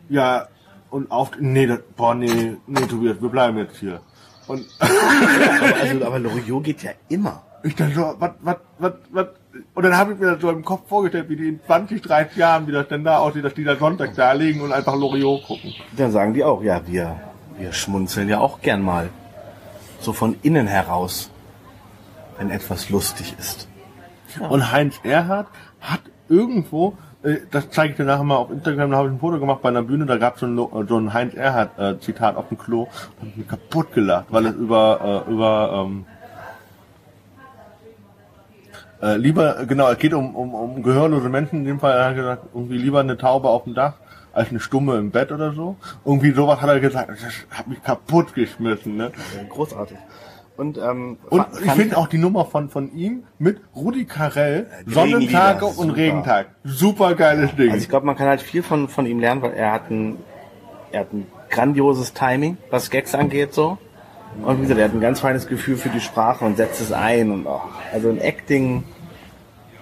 ja, 0.09 0.47
und 0.89 1.11
auf, 1.11 1.31
nee, 1.39 1.67
das, 1.67 1.79
boah, 1.95 2.15
nee, 2.15 2.57
nee, 2.65 2.81
Tobias, 2.87 3.21
wir 3.21 3.29
bleiben 3.29 3.57
jetzt 3.57 3.77
hier. 3.77 4.01
Und 4.47 4.65
Also, 4.79 6.05
aber 6.05 6.19
Loriot 6.19 6.63
geht 6.63 6.83
ja 6.83 6.91
immer. 7.09 7.43
ich 7.63 7.75
dachte 7.75 7.93
so, 7.93 8.15
was, 8.17 8.31
was, 8.41 8.57
was, 8.79 8.93
was, 9.11 9.27
und 9.73 9.83
dann 9.83 9.97
habe 9.97 10.13
ich 10.13 10.19
mir 10.19 10.31
das 10.31 10.41
so 10.41 10.49
im 10.49 10.63
Kopf 10.63 10.87
vorgestellt, 10.87 11.29
wie 11.29 11.35
die 11.35 11.49
in 11.49 11.59
20, 11.65 12.01
30 12.01 12.37
Jahren, 12.37 12.67
wie 12.67 12.71
das 12.71 12.87
denn 12.87 13.03
da 13.03 13.17
aussieht, 13.17 13.43
dass 13.43 13.53
die 13.53 13.63
da 13.63 13.75
Sonntag 13.75 14.15
da 14.15 14.33
liegen 14.33 14.61
und 14.61 14.71
einfach 14.71 14.95
Loriot 14.95 15.43
gucken. 15.43 15.73
Dann 15.95 16.11
sagen 16.11 16.33
die 16.33 16.43
auch, 16.43 16.63
ja, 16.63 16.81
wir, 16.85 17.19
wir 17.57 17.73
schmunzeln 17.73 18.29
ja 18.29 18.39
auch 18.39 18.61
gern 18.61 18.81
mal. 18.81 19.09
So 20.01 20.13
von 20.13 20.35
innen 20.43 20.67
heraus. 20.67 21.29
Wenn 22.37 22.51
etwas 22.51 22.89
lustig 22.89 23.35
ist. 23.37 23.67
Und 24.47 24.71
Heinz 24.71 24.99
Erhardt 25.03 25.47
hat 25.81 26.01
irgendwo, 26.29 26.95
äh, 27.23 27.37
das 27.51 27.69
zeige 27.69 27.91
ich 27.91 27.97
dir 27.97 28.05
nachher 28.05 28.23
mal 28.23 28.37
auf 28.37 28.51
Instagram, 28.51 28.91
da 28.91 28.97
habe 28.97 29.09
ich 29.09 29.13
ein 29.15 29.19
Foto 29.19 29.39
gemacht 29.39 29.61
bei 29.61 29.69
einer 29.69 29.81
Bühne, 29.81 30.05
da 30.05 30.17
gab 30.17 30.35
es 30.35 30.41
so 30.41 30.85
so 30.87 30.97
ein 30.97 31.13
Heinz 31.13 31.33
Erhardt 31.33 31.77
äh, 31.77 32.23
auf 32.35 32.47
dem 32.47 32.57
Klo 32.57 32.87
und 33.19 33.29
hab 33.29 33.37
mich 33.37 33.47
kaputt 33.47 33.93
gelacht, 33.93 34.27
weil 34.29 34.45
es 34.45 34.55
über, 34.55 35.25
äh, 35.27 35.31
über 35.31 35.85
ähm, 35.85 36.05
äh, 39.01 39.15
lieber, 39.17 39.65
genau, 39.65 39.89
es 39.89 39.97
geht 39.97 40.13
um, 40.13 40.35
um, 40.35 40.53
um 40.53 40.83
gehörlose 40.83 41.29
Menschen, 41.29 41.59
in 41.59 41.65
dem 41.65 41.79
Fall 41.79 41.93
hat 41.93 42.11
er 42.11 42.13
gesagt, 42.13 42.45
irgendwie 42.53 42.77
lieber 42.77 42.99
eine 42.99 43.17
Taube 43.17 43.49
auf 43.49 43.63
dem 43.63 43.73
Dach 43.73 43.93
als 44.33 44.49
eine 44.49 44.59
Stumme 44.59 44.97
im 44.97 45.11
Bett 45.11 45.31
oder 45.31 45.53
so. 45.53 45.75
Irgendwie 46.05 46.31
sowas 46.31 46.61
hat 46.61 46.69
er 46.69 46.79
gesagt, 46.79 47.09
das 47.09 47.57
hat 47.57 47.67
mich 47.67 47.83
kaputt 47.83 48.33
geschmissen, 48.33 48.95
ne? 48.95 49.11
Großartig. 49.49 49.97
Und, 50.59 50.77
ähm, 50.77 51.17
Und 51.29 51.45
ich 51.63 51.71
finde 51.71 51.97
auch 51.97 52.07
die 52.07 52.17
Nummer 52.17 52.43
von, 52.43 52.69
von 52.69 52.93
ihm 52.93 53.23
mit 53.37 53.61
Rudi 53.73 54.03
Carell, 54.03 54.67
Sonnentage 54.85 55.65
und 55.65 55.75
super. 55.75 55.95
Regentag. 55.95 56.47
Super 56.65 57.15
geiles 57.15 57.55
Ding. 57.55 57.71
Also 57.71 57.83
ich 57.83 57.89
glaube, 57.89 58.05
man 58.05 58.17
kann 58.17 58.27
halt 58.27 58.41
viel 58.41 58.61
von, 58.61 58.89
von 58.89 59.05
ihm 59.05 59.19
lernen, 59.19 59.41
weil 59.41 59.53
er 59.53 59.71
hat 59.71 59.89
ein, 59.89 60.17
er 60.91 61.01
hat 61.01 61.13
ein 61.13 61.27
grandioses 61.49 62.13
Timing, 62.13 62.57
was 62.71 62.89
Gags 62.89 63.15
angeht, 63.15 63.53
so. 63.53 63.77
Und 64.43 64.57
wie 64.57 64.61
gesagt, 64.61 64.79
er 64.79 64.85
hat 64.85 64.93
ein 64.93 65.01
ganz 65.01 65.19
feines 65.19 65.47
Gefühl 65.47 65.77
für 65.77 65.89
die 65.89 65.99
Sprache 65.99 66.45
und 66.45 66.57
setzt 66.57 66.79
es 66.81 66.91
ein 66.91 67.31
und 67.31 67.45
oh, 67.45 67.61
also 67.91 68.09
ein 68.09 68.19
Acting 68.19 68.83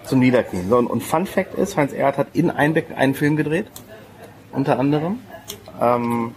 zum 0.04 0.20
Niederknien. 0.20 0.70
So, 0.70 0.78
und, 0.78 0.88
und 0.88 1.04
Fun 1.04 1.26
Fact 1.26 1.54
ist, 1.56 1.78
Heinz 1.78 1.94
Erhardt 1.94 2.18
hat 2.18 2.28
in 2.34 2.50
Einbeck 2.50 2.88
einen 2.96 3.14
Film 3.14 3.36
gedreht, 3.36 3.68
unter 4.52 4.80
anderem. 4.80 5.20
Ähm, 5.80 6.34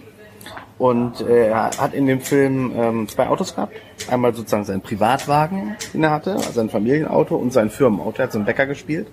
und 0.79 1.21
äh, 1.21 1.49
er 1.49 1.71
hat 1.79 1.93
in 1.93 2.07
dem 2.07 2.21
Film 2.21 2.73
ähm, 2.75 3.09
zwei 3.09 3.29
Autos 3.29 3.55
gehabt. 3.55 3.75
Einmal 4.11 4.35
sozusagen 4.35 4.65
seinen 4.65 4.81
Privatwagen, 4.81 5.77
den 5.93 6.05
er 6.05 6.11
hatte, 6.11 6.33
also 6.33 6.53
sein 6.53 6.71
Familienauto 6.71 7.37
und 7.37 7.53
sein 7.53 7.71
Firmenauto. 7.71 8.19
Er 8.19 8.25
hat 8.25 8.33
so 8.33 8.39
einen 8.39 8.47
Bäcker 8.47 8.67
gespielt. 8.67 9.09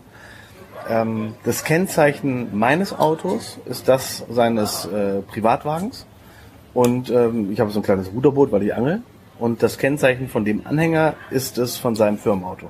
Ähm, 0.90 1.36
das 1.44 1.64
Kennzeichen 1.64 2.58
meines 2.58 2.98
Autos 2.98 3.60
ist 3.66 3.90
das 3.90 4.24
seines 4.30 4.86
äh, 4.86 5.22
Privatwagens. 5.22 6.06
Und 6.78 7.10
ähm, 7.10 7.52
ich 7.52 7.60
habe 7.60 7.72
so 7.72 7.80
ein 7.80 7.84
kleines 7.84 8.12
Ruderboot, 8.14 8.52
weil 8.52 8.62
ich 8.62 8.76
angel. 8.76 9.02
Und 9.40 9.64
das 9.64 9.80
Kennzeichen 9.80 10.30
von 10.30 10.46
dem 10.46 10.62
Anhänger 10.68 11.16
ist 11.32 11.58
es 11.58 11.76
von 11.76 11.96
seinem 11.96 12.20
Firmenauto. 12.20 12.68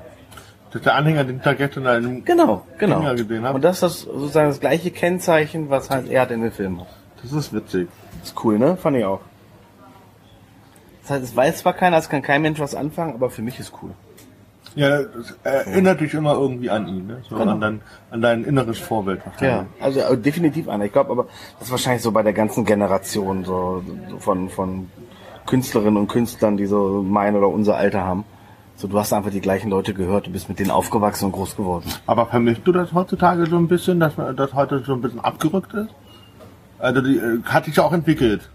Das 0.67 0.75
ist 0.75 0.85
der 0.85 0.95
Anhänger, 0.95 1.25
den 1.25 1.41
gestern 1.41 1.83
in 1.83 1.87
einem 1.89 2.23
Genau, 2.23 2.65
genau. 2.77 2.99
Dinger 2.99 3.15
gesehen 3.15 3.43
hab. 3.43 3.55
Und 3.55 3.65
das 3.65 3.75
ist 3.75 3.83
das, 3.83 4.01
sozusagen 4.03 4.47
das 4.47 4.61
gleiche 4.61 4.91
Kennzeichen, 4.91 5.69
was 5.69 5.89
halt 5.89 6.09
er 6.09 6.21
hat 6.21 6.31
in 6.31 6.41
den 6.41 6.53
Film 6.53 6.79
hat. 6.79 6.87
Das 7.21 7.33
ist 7.33 7.51
witzig. 7.51 7.89
ist 8.23 8.33
cool, 8.45 8.57
ne? 8.57 8.77
Fand 8.77 8.95
ich 8.95 9.03
auch. 9.03 9.19
Das 11.01 11.11
heißt, 11.11 11.23
es 11.25 11.35
weiß 11.35 11.57
zwar 11.57 11.73
keiner, 11.73 11.97
es 11.97 12.07
kann 12.07 12.21
kein 12.21 12.41
Mensch 12.41 12.61
was 12.61 12.75
anfangen, 12.75 13.13
aber 13.13 13.29
für 13.29 13.41
mich 13.41 13.59
ist 13.59 13.73
cool. 13.81 13.91
Ja, 14.77 14.99
das 15.01 15.35
erinnert 15.43 15.99
dich 16.01 16.13
immer 16.13 16.33
irgendwie 16.33 16.69
an 16.69 16.87
ihn, 16.87 17.07
ne? 17.07 17.17
So 17.29 17.35
Genau. 17.35 17.51
an, 17.53 17.61
dein, 17.61 17.81
an 18.11 18.21
dein 18.21 18.43
inneres 18.43 18.77
Vorbild. 18.79 19.21
Ja, 19.41 19.65
also 19.81 19.99
äh, 19.99 20.17
definitiv 20.17 20.69
einer. 20.69 20.85
Ich 20.85 20.93
glaube 20.93 21.11
aber, 21.11 21.25
das 21.59 21.67
ist 21.67 21.71
wahrscheinlich 21.71 22.03
so 22.03 22.11
bei 22.11 22.23
der 22.23 22.33
ganzen 22.33 22.63
Generation 22.63 23.43
so, 23.43 23.83
so 24.09 24.17
von, 24.19 24.49
von 24.49 24.89
Künstlerinnen 25.45 25.97
und 25.97 26.07
Künstlern, 26.07 26.57
die 26.57 26.65
so 26.67 27.03
mein 27.07 27.35
oder 27.35 27.47
unser 27.47 27.75
Alter 27.75 28.03
haben. 28.03 28.23
So, 28.75 28.87
du 28.87 28.99
hast 28.99 29.11
einfach 29.13 29.31
die 29.31 29.41
gleichen 29.41 29.71
Leute 29.71 29.93
gehört, 29.95 30.27
du 30.27 30.31
bist 30.31 30.47
mit 30.49 30.59
denen 30.59 30.69
aufgewachsen 30.69 31.25
und 31.25 31.31
groß 31.31 31.55
geworden. 31.55 31.91
Aber 32.05 32.27
vermisst 32.27 32.61
du 32.65 32.71
das 32.71 32.93
heutzutage 32.93 33.47
so 33.47 33.57
ein 33.57 33.67
bisschen, 33.67 33.99
dass 33.99 34.15
man- 34.17 34.35
das 34.35 34.53
heute 34.53 34.83
so 34.85 34.93
ein 34.93 35.01
bisschen 35.01 35.19
abgerückt 35.21 35.73
ist? 35.73 35.89
Also 36.77 37.01
die 37.01 37.17
äh, 37.17 37.41
hat 37.45 37.65
sich 37.65 37.75
ja 37.77 37.83
auch 37.83 37.93
entwickelt. 37.93 38.47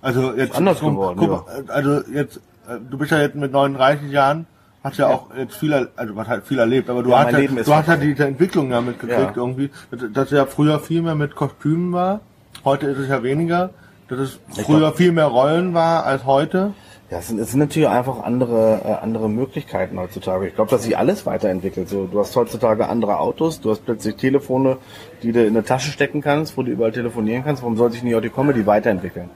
Also 0.00 0.32
jetzt 0.34 0.56
anders 0.56 0.80
guck- 0.80 0.90
geworden, 0.94 1.16
guck, 1.16 1.30
mal, 1.30 1.44
äh, 1.68 1.70
Also 1.70 2.00
jetzt, 2.12 2.38
äh, 2.68 2.78
du 2.90 2.98
bist 2.98 3.12
ja 3.12 3.20
jetzt 3.20 3.36
mit 3.36 3.52
39 3.52 4.10
Jahren, 4.10 4.46
hast 4.82 4.98
ja, 4.98 5.08
auch 5.08 5.26
jetzt 5.36 5.56
viel, 5.56 5.72
also 5.96 6.16
was 6.16 6.28
halt 6.28 6.44
viel 6.44 6.58
erlebt, 6.58 6.90
aber 6.90 7.02
du 7.02 7.10
Ja, 7.10 7.24
hast 7.24 7.32
ja, 7.32 7.40
du 7.40 7.56
hast 7.58 7.66
ja 7.68 7.82
vorbei. 7.82 7.96
diese 7.98 8.26
Entwicklung 8.26 8.70
ja 8.70 8.80
mitgekriegt 8.80 9.36
irgendwie, 9.36 9.70
dass, 10.12 10.30
ja 10.30 10.46
früher 10.46 10.80
viel 10.80 11.02
mehr 11.02 11.14
mit 11.14 11.34
Kostümen 11.34 11.92
war. 11.92 12.20
Heute 12.64 12.86
ist 12.86 12.98
es 12.98 13.08
ja 13.08 13.22
weniger. 13.22 13.70
Dass 14.08 14.18
es 14.18 14.38
früher 14.64 14.78
glaub- 14.78 14.96
viel 14.96 15.12
mehr 15.12 15.26
Rollen 15.26 15.72
war 15.74 16.04
als 16.04 16.26
heute. 16.26 16.74
Ja, 17.10 17.18
es 17.18 17.28
sind, 17.28 17.38
es 17.38 17.50
sind 17.50 17.60
natürlich 17.60 17.88
einfach 17.88 18.22
andere, 18.22 18.80
äh, 18.86 18.92
andere 19.02 19.28
Möglichkeiten 19.28 19.98
heutzutage. 19.98 20.48
Ich 20.48 20.54
glaube, 20.54 20.70
dass 20.70 20.82
sich 20.82 20.96
alles 20.96 21.26
weiterentwickelt. 21.26 21.88
So, 21.88 22.06
du 22.06 22.18
hast 22.18 22.34
heutzutage 22.36 22.88
andere 22.88 23.18
Autos, 23.18 23.60
du 23.60 23.70
hast 23.70 23.84
plötzlich 23.84 24.16
Telefone, 24.16 24.78
die 25.22 25.32
du 25.32 25.42
in 25.42 25.48
eine 25.54 25.62
Tasche 25.64 25.90
stecken 25.90 26.22
kannst, 26.22 26.56
wo 26.56 26.62
du 26.62 26.70
überall 26.70 26.92
telefonieren 26.92 27.44
kannst. 27.44 27.62
Warum 27.62 27.76
soll 27.76 27.92
sich 27.92 28.02
nicht 28.02 28.14
auch 28.14 28.22
die 28.22 28.30
Comedy 28.30 28.64
weiterentwickeln? 28.66 29.28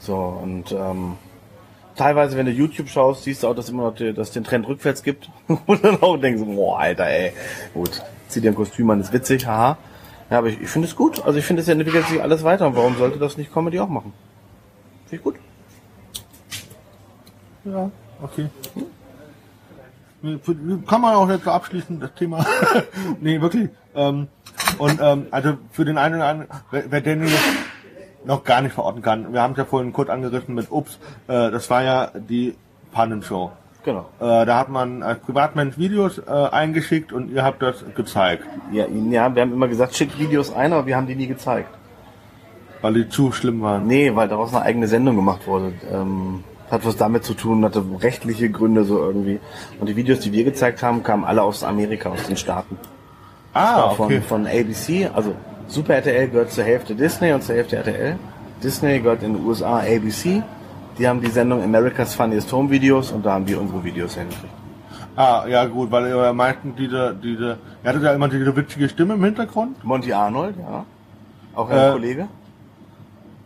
So, 0.00 0.14
und 0.16 0.72
ähm, 0.72 1.14
teilweise, 1.98 2.36
wenn 2.36 2.46
du 2.46 2.52
YouTube 2.52 2.88
schaust, 2.88 3.24
siehst 3.24 3.42
du 3.42 3.48
auch, 3.48 3.54
dass 3.54 3.68
immer 3.68 3.90
noch 3.90 4.14
dass 4.14 4.30
den 4.30 4.44
Trend 4.44 4.66
rückwärts 4.66 5.02
gibt. 5.02 5.28
Und 5.66 5.84
dann 5.84 6.00
auch 6.02 6.16
denkst, 6.16 6.42
boah, 6.44 6.80
Alter, 6.80 7.06
ey, 7.06 7.32
gut, 7.74 8.02
zieh 8.28 8.40
dir 8.40 8.50
ein 8.50 8.54
Kostüm 8.54 8.88
an, 8.90 9.00
ist 9.00 9.12
witzig, 9.12 9.46
haha. 9.46 9.76
Ja, 10.30 10.38
aber 10.38 10.48
ich, 10.48 10.60
ich 10.60 10.68
finde 10.68 10.88
es 10.88 10.96
gut. 10.96 11.24
Also 11.24 11.38
ich 11.38 11.44
finde, 11.44 11.62
es 11.62 11.68
entwickelt 11.68 12.06
sich 12.06 12.22
alles 12.22 12.44
weiter. 12.44 12.66
Und 12.66 12.76
warum 12.76 12.96
sollte 12.96 13.18
das 13.18 13.36
nicht 13.36 13.52
Comedy 13.52 13.80
auch 13.80 13.88
machen? 13.88 14.12
Finde 15.06 15.16
ich 15.16 15.22
gut. 15.22 15.36
Ja, 17.64 17.90
okay. 18.22 18.48
Kann 20.86 21.00
man 21.00 21.14
auch 21.14 21.28
jetzt 21.28 21.44
so 21.44 21.50
abschließen, 21.50 22.00
das 22.00 22.12
Thema. 22.14 22.44
nee, 23.20 23.40
wirklich. 23.40 23.70
Ähm, 23.94 24.28
und 24.78 24.98
ähm, 25.00 25.26
also 25.30 25.56
für 25.70 25.84
den 25.84 25.96
einen 25.96 26.16
oder 26.16 26.26
anderen, 26.26 26.50
wer, 26.70 26.90
wer 26.90 27.00
den 27.00 27.22
jetzt 27.26 27.38
noch 28.28 28.44
gar 28.44 28.60
nicht 28.60 28.74
verorten 28.74 29.02
kann, 29.02 29.32
wir 29.32 29.42
haben 29.42 29.52
es 29.52 29.58
ja 29.58 29.64
vorhin 29.64 29.92
kurz 29.92 30.08
angerissen 30.10 30.54
mit 30.54 30.70
Ups, 30.70 30.98
äh, 31.26 31.50
das 31.50 31.68
war 31.70 31.82
ja 31.82 32.10
die 32.14 32.54
Pannenshow. 32.92 33.50
Genau. 33.84 34.06
Äh, 34.20 34.44
da 34.46 34.58
hat 34.58 34.68
man 34.68 35.02
als 35.02 35.18
Privatmensch 35.20 35.78
Videos 35.78 36.18
äh, 36.18 36.30
eingeschickt 36.30 37.12
und 37.12 37.30
ihr 37.32 37.42
habt 37.42 37.62
das 37.62 37.84
gezeigt, 37.96 38.44
Ja, 38.70 38.86
ja, 38.86 39.34
wir 39.34 39.42
haben 39.42 39.52
immer 39.52 39.66
gesagt, 39.68 39.94
schickt 39.96 40.18
Videos 40.18 40.52
ein, 40.52 40.72
aber 40.72 40.86
wir 40.86 40.96
haben 40.96 41.06
die 41.06 41.16
nie 41.16 41.26
gezeigt. 41.26 41.70
weil 42.82 42.94
die 42.94 43.08
zu 43.08 43.32
schlimm 43.32 43.60
waren. 43.62 43.86
Nee, 43.86 44.14
weil 44.14 44.28
daraus 44.28 44.54
eine 44.54 44.62
eigene 44.62 44.86
Sendung 44.86 45.16
gemacht 45.16 45.46
wurde. 45.48 45.72
Ähm, 45.92 46.44
hat 46.70 46.84
was 46.86 46.96
damit 46.96 47.24
zu 47.24 47.34
tun, 47.34 47.64
hatte 47.64 47.82
rechtliche 48.00 48.50
Gründe 48.50 48.84
so 48.84 48.98
irgendwie. 48.98 49.40
Und 49.80 49.88
die 49.88 49.96
Videos, 49.96 50.20
die 50.20 50.32
wir 50.32 50.44
gezeigt 50.44 50.82
haben, 50.82 51.02
kamen 51.02 51.24
alle 51.24 51.42
aus 51.42 51.64
Amerika, 51.64 52.10
aus 52.10 52.22
den 52.24 52.36
Staaten. 52.36 52.76
Ah, 53.54 53.88
Von, 53.90 54.06
okay. 54.06 54.20
von 54.20 54.46
ABC, 54.46 55.08
also 55.12 55.34
Super 55.68 55.94
RTL 55.96 56.28
gehört 56.28 56.50
zur 56.52 56.64
Hälfte 56.64 56.94
Disney 56.94 57.32
und 57.32 57.42
zur 57.42 57.54
Hälfte 57.56 57.76
RTL. 57.76 58.16
Disney 58.62 58.98
gehört 59.00 59.22
in 59.22 59.34
den 59.34 59.44
USA 59.46 59.78
ABC. 59.80 60.42
Die 60.98 61.06
haben 61.06 61.20
die 61.20 61.28
Sendung 61.30 61.62
America's 61.62 62.14
Funniest 62.14 62.50
Home 62.52 62.70
Videos 62.70 63.12
und 63.12 63.24
da 63.24 63.32
haben 63.34 63.46
wir 63.46 63.60
unsere 63.60 63.84
Videos 63.84 64.14
hingekriegt. 64.14 64.52
Ah, 65.14 65.44
ja 65.48 65.64
gut, 65.66 65.90
weil 65.90 66.06
ihr 66.08 66.16
ja 66.16 66.32
meistens 66.32 66.74
diese, 66.76 67.14
diese, 67.22 67.58
ihr 67.82 67.88
hattet 67.88 68.02
ja 68.02 68.12
immer 68.12 68.28
diese 68.28 68.54
witzige 68.56 68.88
Stimme 68.88 69.14
im 69.14 69.24
Hintergrund. 69.24 69.82
Monty 69.84 70.12
Arnold, 70.12 70.56
ja. 70.58 70.84
Auch 71.54 71.68
ein 71.70 71.76
Äh, 71.78 71.90
Kollege. 71.92 72.28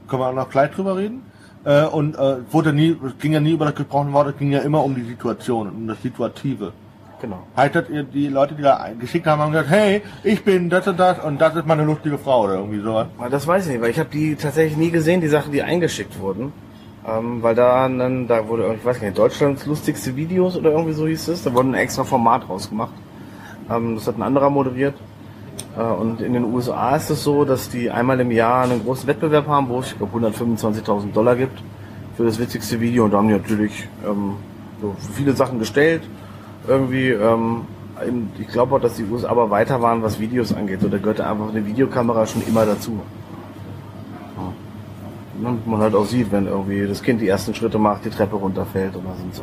können 0.08 0.22
wir 0.22 0.28
auch 0.28 0.34
noch 0.34 0.50
gleich 0.50 0.70
drüber 0.70 0.96
reden. 0.96 1.22
Äh, 1.64 1.84
und 1.86 2.14
äh, 2.16 2.36
wurde 2.50 2.72
nie, 2.72 2.96
es 3.06 3.18
ging 3.18 3.32
ja 3.32 3.40
nie 3.40 3.52
über 3.52 3.64
das 3.66 3.74
gesprochene 3.74 4.12
Wort, 4.12 4.28
es 4.28 4.36
ging 4.38 4.52
ja 4.52 4.60
immer 4.60 4.82
um 4.84 4.94
die 4.94 5.04
Situation, 5.04 5.68
um 5.70 5.86
das 5.86 6.00
Situative. 6.02 6.72
Genau. 7.22 7.38
Das, 7.54 7.88
ihr, 7.88 8.02
die 8.02 8.26
Leute, 8.26 8.56
die 8.56 8.62
da 8.62 8.88
geschickt 8.98 9.28
haben, 9.28 9.40
haben 9.40 9.52
gesagt, 9.52 9.70
hey, 9.70 10.02
ich 10.24 10.42
bin 10.44 10.68
das 10.68 10.88
und 10.88 10.98
das 10.98 11.24
und 11.24 11.40
das 11.40 11.54
ist 11.54 11.66
meine 11.66 11.84
lustige 11.84 12.18
Frau 12.18 12.42
oder 12.42 12.54
irgendwie 12.54 12.80
sowas. 12.80 13.06
Das 13.30 13.46
weiß 13.46 13.66
ich 13.66 13.72
nicht, 13.72 13.80
weil 13.80 13.90
ich 13.90 13.98
habe 14.00 14.08
die 14.12 14.34
tatsächlich 14.34 14.76
nie 14.76 14.90
gesehen, 14.90 15.20
die 15.20 15.28
Sachen, 15.28 15.52
die 15.52 15.62
eingeschickt 15.62 16.18
wurden. 16.18 16.52
Ähm, 17.06 17.40
weil 17.40 17.54
da 17.54 17.88
dann, 17.88 18.26
da 18.26 18.48
wurde, 18.48 18.74
ich 18.76 18.84
weiß 18.84 19.00
nicht, 19.00 19.16
Deutschlands 19.16 19.66
lustigste 19.66 20.16
Videos 20.16 20.56
oder 20.56 20.72
irgendwie 20.72 20.94
so 20.94 21.06
hieß 21.06 21.28
es. 21.28 21.44
Da 21.44 21.54
wurde 21.54 21.68
ein 21.68 21.74
extra 21.74 22.02
Format 22.02 22.48
rausgemacht. 22.48 22.94
Ähm, 23.70 23.94
das 23.94 24.08
hat 24.08 24.18
ein 24.18 24.22
anderer 24.22 24.50
moderiert. 24.50 24.94
Äh, 25.76 25.80
und 25.80 26.20
in 26.20 26.32
den 26.32 26.44
USA 26.44 26.96
ist 26.96 27.10
es 27.10 27.22
so, 27.22 27.44
dass 27.44 27.68
die 27.68 27.88
einmal 27.88 28.18
im 28.18 28.32
Jahr 28.32 28.64
einen 28.64 28.82
großen 28.82 29.06
Wettbewerb 29.06 29.46
haben, 29.46 29.68
wo 29.68 29.78
es, 29.78 29.92
ich 29.92 29.98
glaube, 29.98 30.18
125.000 30.18 31.12
Dollar 31.12 31.36
gibt 31.36 31.62
für 32.16 32.24
das 32.24 32.40
witzigste 32.40 32.80
Video. 32.80 33.04
Und 33.04 33.12
da 33.12 33.18
haben 33.18 33.28
die 33.28 33.34
natürlich 33.34 33.88
ähm, 34.04 34.34
so 34.80 34.96
viele 35.14 35.34
Sachen 35.34 35.60
gestellt. 35.60 36.02
Irgendwie, 36.66 37.10
ähm, 37.10 37.62
ich 38.38 38.48
glaube 38.48 38.76
auch, 38.76 38.80
dass 38.80 38.96
die 38.96 39.04
USA 39.04 39.28
aber 39.28 39.50
weiter 39.50 39.80
waren, 39.82 40.02
was 40.02 40.20
Videos 40.20 40.52
angeht. 40.54 40.80
So, 40.80 40.88
da 40.88 40.98
gehörte 40.98 41.26
einfach 41.26 41.48
eine 41.48 41.64
Videokamera 41.64 42.26
schon 42.26 42.42
immer 42.46 42.64
dazu. 42.66 43.00
Und 45.42 45.66
man 45.66 45.80
halt 45.80 45.94
auch 45.94 46.04
sieht, 46.04 46.30
wenn 46.30 46.46
irgendwie 46.46 46.86
das 46.86 47.02
Kind 47.02 47.20
die 47.20 47.28
ersten 47.28 47.54
Schritte 47.54 47.78
macht, 47.78 48.04
die 48.04 48.10
Treppe 48.10 48.36
runterfällt 48.36 48.94
oder 48.94 49.14
so. 49.32 49.42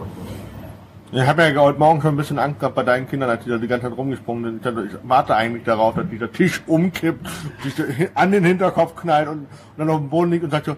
Ich 1.12 1.26
habe 1.26 1.42
ja 1.42 1.62
heute 1.62 1.80
Morgen 1.80 2.02
schon 2.02 2.14
ein 2.14 2.18
bisschen 2.18 2.38
Angst 2.38 2.60
gehabt 2.60 2.76
bei 2.76 2.84
deinen 2.84 3.10
Kindern, 3.10 3.32
als 3.32 3.44
die 3.44 3.50
da 3.50 3.58
die 3.58 3.68
ganze 3.68 3.90
Zeit 3.90 3.98
rumgesprungen 3.98 4.62
sind. 4.62 4.86
Ich 4.86 4.98
warte 5.04 5.36
eigentlich 5.36 5.64
darauf, 5.64 5.96
dass 5.96 6.08
dieser 6.08 6.32
Tisch 6.32 6.62
umkippt, 6.68 7.28
sich 7.64 8.10
an 8.14 8.32
den 8.32 8.44
Hinterkopf 8.46 8.96
knallt 8.96 9.28
und, 9.28 9.40
und 9.40 9.48
dann 9.78 9.90
auf 9.90 9.98
dem 9.98 10.10
Boden 10.10 10.32
liegt 10.32 10.44
und 10.44 10.52
sagt 10.52 10.68
so, 10.68 10.76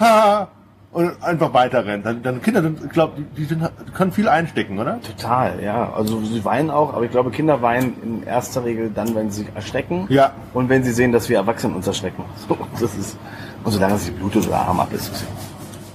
ha, 0.00 0.48
und 0.92 1.22
einfach 1.22 1.52
weiter 1.54 1.86
rennt. 1.86 2.04
Dann, 2.04 2.22
dann 2.22 2.42
Kinder 2.42 2.62
ich 2.64 2.90
glaube, 2.90 3.14
die, 3.16 3.22
die 3.36 3.44
sind, 3.44 3.62
die 3.86 3.92
können 3.92 4.10
viel 4.12 4.28
einstecken, 4.28 4.78
oder? 4.78 5.00
Total, 5.00 5.62
ja. 5.62 5.92
Also 5.92 6.20
sie 6.20 6.44
weinen 6.44 6.70
auch, 6.70 6.94
aber 6.94 7.04
ich 7.04 7.10
glaube, 7.10 7.30
Kinder 7.30 7.62
weinen 7.62 7.94
in 8.02 8.22
erster 8.24 8.64
Regel 8.64 8.90
dann, 8.92 9.14
wenn 9.14 9.30
sie 9.30 9.44
sich 9.44 9.54
erschrecken. 9.54 10.06
Ja. 10.08 10.32
Und 10.52 10.68
wenn 10.68 10.82
sie 10.82 10.92
sehen, 10.92 11.12
dass 11.12 11.28
wir 11.28 11.36
Erwachsene 11.36 11.74
uns 11.74 11.86
erschrecken. 11.86 12.24
So, 12.48 12.56
das 12.80 12.96
ist, 12.96 13.16
und 13.62 13.72
solange 13.72 13.98
sie 13.98 14.10
blutet 14.10 14.46
oder 14.48 14.56
Arm 14.56 14.80
ab 14.80 14.92
ist, 14.92 15.24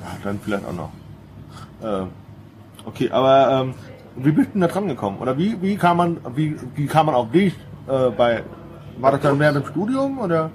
Ja, 0.01 0.11
dann 0.23 0.39
vielleicht 0.39 0.63
auch 0.65 0.73
noch. 0.73 0.89
Äh, 1.81 2.05
okay, 2.85 3.09
aber 3.11 3.63
ähm, 3.63 3.73
wie 4.15 4.31
bist 4.31 4.49
du 4.49 4.51
denn 4.53 4.61
da 4.61 4.67
dran 4.67 4.87
gekommen? 4.87 5.17
Oder 5.19 5.37
wie, 5.37 5.61
wie 5.61 5.75
kam 5.75 5.97
man, 5.97 6.17
wie, 6.35 6.55
wie 6.75 6.85
kam 6.85 7.07
man 7.07 7.15
auf 7.15 7.31
dich 7.31 7.53
äh, 7.87 8.11
bei, 8.11 8.43
war 8.99 9.11
das 9.11 9.21
dann 9.21 9.39
während 9.39 9.57
dem 9.57 9.65
Studium 9.69 10.19
oder? 10.19 10.51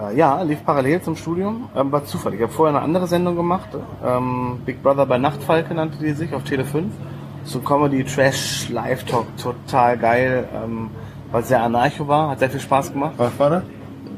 Äh, 0.00 0.16
ja, 0.16 0.40
lief 0.42 0.64
parallel 0.64 1.02
zum 1.02 1.16
Studium, 1.16 1.68
ähm, 1.76 1.92
war 1.92 2.04
Zufall. 2.04 2.34
Ich 2.34 2.42
habe 2.42 2.52
vorher 2.52 2.74
eine 2.74 2.84
andere 2.84 3.06
Sendung 3.06 3.36
gemacht, 3.36 3.68
ähm, 4.04 4.60
Big 4.64 4.82
Brother 4.82 5.04
bei 5.06 5.18
Nachtfalke 5.18 5.74
nannte 5.74 5.98
die 5.98 6.12
sich, 6.12 6.32
auf 6.34 6.44
Tele 6.44 6.64
5. 6.64 6.92
So 7.44 7.58
Comedy, 7.60 8.04
Trash, 8.04 8.68
Live-Talk, 8.70 9.26
total 9.36 9.98
geil, 9.98 10.48
ähm, 10.54 10.90
weil 11.32 11.42
es 11.42 11.48
sehr 11.48 11.62
anarcho 11.62 12.06
war, 12.06 12.30
hat 12.30 12.38
sehr 12.38 12.50
viel 12.50 12.60
Spaß 12.60 12.92
gemacht. 12.92 13.14
Was 13.16 13.38
war 13.38 13.50
das? 13.50 13.62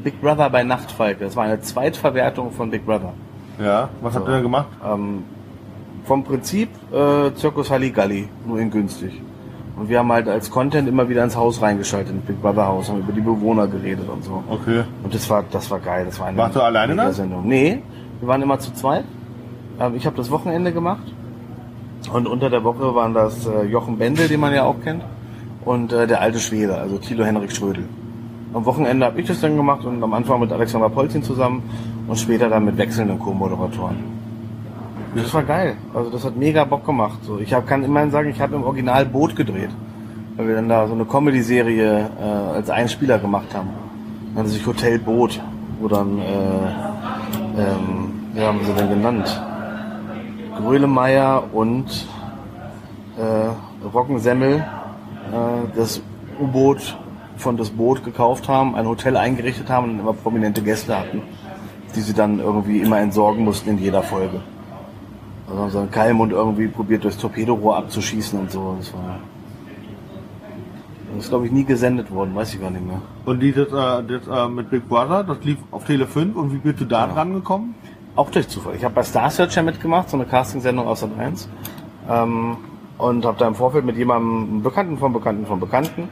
Big 0.04 0.20
Brother 0.20 0.50
bei 0.50 0.62
Nachtfalke, 0.62 1.24
das 1.24 1.34
war 1.34 1.44
eine 1.44 1.60
Zweitverwertung 1.60 2.52
von 2.52 2.70
Big 2.70 2.84
Brother. 2.84 3.14
Ja, 3.58 3.88
was 4.02 4.14
habt 4.14 4.28
ihr 4.28 4.34
denn 4.34 4.42
gemacht? 4.42 4.66
Ähm, 4.84 5.24
vom 6.04 6.22
Prinzip 6.22 6.68
äh, 6.92 7.32
Zirkus 7.34 7.70
Halligalli, 7.70 8.28
nur 8.46 8.58
in 8.58 8.70
günstig. 8.70 9.22
Und 9.76 9.88
wir 9.88 9.98
haben 9.98 10.12
halt 10.12 10.28
als 10.28 10.50
Content 10.50 10.88
immer 10.88 11.08
wieder 11.08 11.24
ins 11.24 11.36
Haus 11.36 11.60
reingeschaltet, 11.60 12.14
ins 12.14 12.24
Big 12.24 12.40
Brother 12.40 12.66
Haus, 12.66 12.88
haben 12.88 13.00
über 13.00 13.12
die 13.12 13.20
Bewohner 13.20 13.66
geredet 13.66 14.08
und 14.08 14.22
so. 14.22 14.44
Okay. 14.48 14.84
Und 15.02 15.12
das 15.12 15.28
war, 15.28 15.44
das 15.50 15.70
war 15.70 15.80
geil. 15.80 16.04
Das 16.06 16.18
war 16.20 16.28
eine 16.28 16.38
Warst 16.38 16.56
du 16.56 16.60
alleine 16.60 16.94
da? 16.94 17.12
Sendung. 17.12 17.46
Nee, 17.46 17.82
wir 18.20 18.28
waren 18.28 18.40
immer 18.40 18.58
zu 18.58 18.72
zweit. 18.72 19.04
Ähm, 19.80 19.94
ich 19.96 20.06
habe 20.06 20.16
das 20.16 20.30
Wochenende 20.30 20.72
gemacht. 20.72 21.02
Und 22.12 22.28
unter 22.28 22.50
der 22.50 22.62
Woche 22.62 22.94
waren 22.94 23.14
das 23.14 23.46
äh, 23.46 23.64
Jochen 23.64 23.98
Bendel, 23.98 24.28
den 24.28 24.38
man 24.38 24.54
ja 24.54 24.64
auch 24.64 24.80
kennt, 24.82 25.02
und 25.64 25.92
äh, 25.92 26.06
der 26.06 26.20
alte 26.20 26.38
Schwede, 26.38 26.76
also 26.76 26.98
Thilo 26.98 27.24
Henrik 27.24 27.50
Schrödel. 27.50 27.84
Am 28.52 28.64
Wochenende 28.66 29.06
habe 29.06 29.20
ich 29.20 29.26
das 29.26 29.40
dann 29.40 29.56
gemacht 29.56 29.84
und 29.84 30.02
am 30.02 30.12
Anfang 30.12 30.38
mit 30.38 30.52
Alexander 30.52 30.88
Polzin 30.88 31.22
zusammen 31.22 31.62
und 32.06 32.16
später 32.16 32.48
dann 32.48 32.66
mit 32.66 32.76
wechselnden 32.76 33.18
Co-Moderatoren. 33.18 34.13
Das 35.14 35.32
war 35.32 35.42
geil. 35.42 35.76
Also 35.94 36.10
das 36.10 36.24
hat 36.24 36.36
mega 36.36 36.64
Bock 36.64 36.84
gemacht. 36.84 37.18
So, 37.22 37.38
ich 37.38 37.52
hab, 37.54 37.66
kann 37.66 37.84
immerhin 37.84 38.10
sagen, 38.10 38.30
ich 38.30 38.40
habe 38.40 38.56
im 38.56 38.64
Original 38.64 39.06
Boot 39.06 39.36
gedreht. 39.36 39.70
Weil 40.36 40.48
wir 40.48 40.54
dann 40.56 40.68
da 40.68 40.88
so 40.88 40.94
eine 40.94 41.04
Comedy-Serie 41.04 42.10
äh, 42.20 42.24
als 42.24 42.68
Einspieler 42.68 43.18
gemacht 43.18 43.54
haben. 43.54 43.68
Nannte 44.34 44.50
sich 44.50 44.66
Hotel 44.66 44.98
Boot. 44.98 45.40
Wo 45.80 45.88
dann, 45.88 46.18
äh, 46.18 46.22
ähm, 47.58 48.12
wie 48.32 48.40
haben 48.40 48.60
sie 48.64 48.72
denn 48.72 48.88
genannt? 48.88 49.40
Grölemeier 50.58 51.44
und 51.52 52.06
äh, 53.16 53.86
Rockensemmel 53.86 54.56
äh, 54.56 55.76
das 55.76 56.02
U-Boot 56.40 56.96
von 57.36 57.56
das 57.56 57.70
Boot 57.70 58.04
gekauft 58.04 58.48
haben, 58.48 58.74
ein 58.74 58.86
Hotel 58.86 59.16
eingerichtet 59.16 59.68
haben 59.68 59.90
und 59.90 60.00
immer 60.00 60.12
prominente 60.12 60.62
Gäste 60.62 60.98
hatten, 60.98 61.22
die 61.94 62.00
sie 62.00 62.14
dann 62.14 62.38
irgendwie 62.38 62.80
immer 62.80 62.98
entsorgen 62.98 63.44
mussten 63.44 63.70
in 63.70 63.78
jeder 63.78 64.02
Folge. 64.02 64.40
Also 65.54 65.62
haben 65.62 65.70
sie 65.70 65.78
einen 65.78 65.90
Keilmund 65.90 66.32
irgendwie 66.32 66.66
probiert, 66.66 67.04
durchs 67.04 67.16
Torpedorohr 67.16 67.76
abzuschießen 67.76 68.38
und 68.38 68.50
so. 68.50 68.74
Das 68.78 68.92
war. 68.92 69.20
Das 71.14 71.24
ist, 71.24 71.28
glaube 71.28 71.46
ich, 71.46 71.52
nie 71.52 71.62
gesendet 71.62 72.10
worden, 72.10 72.34
weiß 72.34 72.54
ich 72.54 72.60
gar 72.60 72.70
nicht 72.70 72.84
mehr. 72.84 73.00
Und 73.24 73.38
dieses, 73.38 73.68
äh, 73.68 73.70
das, 73.72 74.26
äh, 74.28 74.48
mit 74.48 74.68
Big 74.68 74.88
Brother, 74.88 75.22
das 75.22 75.38
lief 75.44 75.58
auf 75.70 75.84
Tele 75.84 76.08
5 76.08 76.34
und 76.34 76.52
wie 76.52 76.56
bist 76.56 76.80
du 76.80 76.84
da 76.86 77.06
dran 77.06 77.34
gekommen? 77.34 77.76
Auch 78.16 78.30
durch 78.30 78.48
Zufall. 78.48 78.74
Ich 78.74 78.84
habe 78.84 78.94
bei 78.94 79.04
Star 79.04 79.30
Searcher 79.30 79.62
mitgemacht, 79.62 80.10
so 80.10 80.16
eine 80.16 80.26
Castingsendung 80.26 80.88
aus 80.88 81.00
Sat 81.00 81.16
1. 81.16 81.48
Ähm, 82.10 82.56
und 82.98 83.24
habe 83.24 83.38
da 83.38 83.46
im 83.46 83.54
Vorfeld 83.54 83.84
mit 83.84 83.96
jemandem, 83.96 84.38
einem 84.38 84.62
Bekannten 84.64 84.98
von 84.98 85.12
Bekannten 85.12 85.46
von 85.46 85.60
Bekannten, 85.60 86.08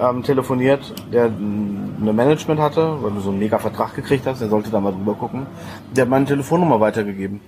ähm, 0.00 0.22
telefoniert, 0.22 0.94
der 1.12 1.26
ein 1.26 2.14
Management 2.14 2.60
hatte, 2.60 3.02
weil 3.02 3.10
du 3.10 3.20
so 3.20 3.30
einen 3.30 3.40
mega 3.40 3.58
Vertrag 3.58 3.94
gekriegt 3.96 4.24
hast, 4.26 4.40
der 4.40 4.48
sollte 4.48 4.70
da 4.70 4.78
mal 4.78 4.92
drüber 4.92 5.14
gucken. 5.14 5.46
Der 5.96 6.02
hat 6.02 6.10
meine 6.10 6.26
Telefonnummer 6.26 6.78
weitergegeben. 6.78 7.40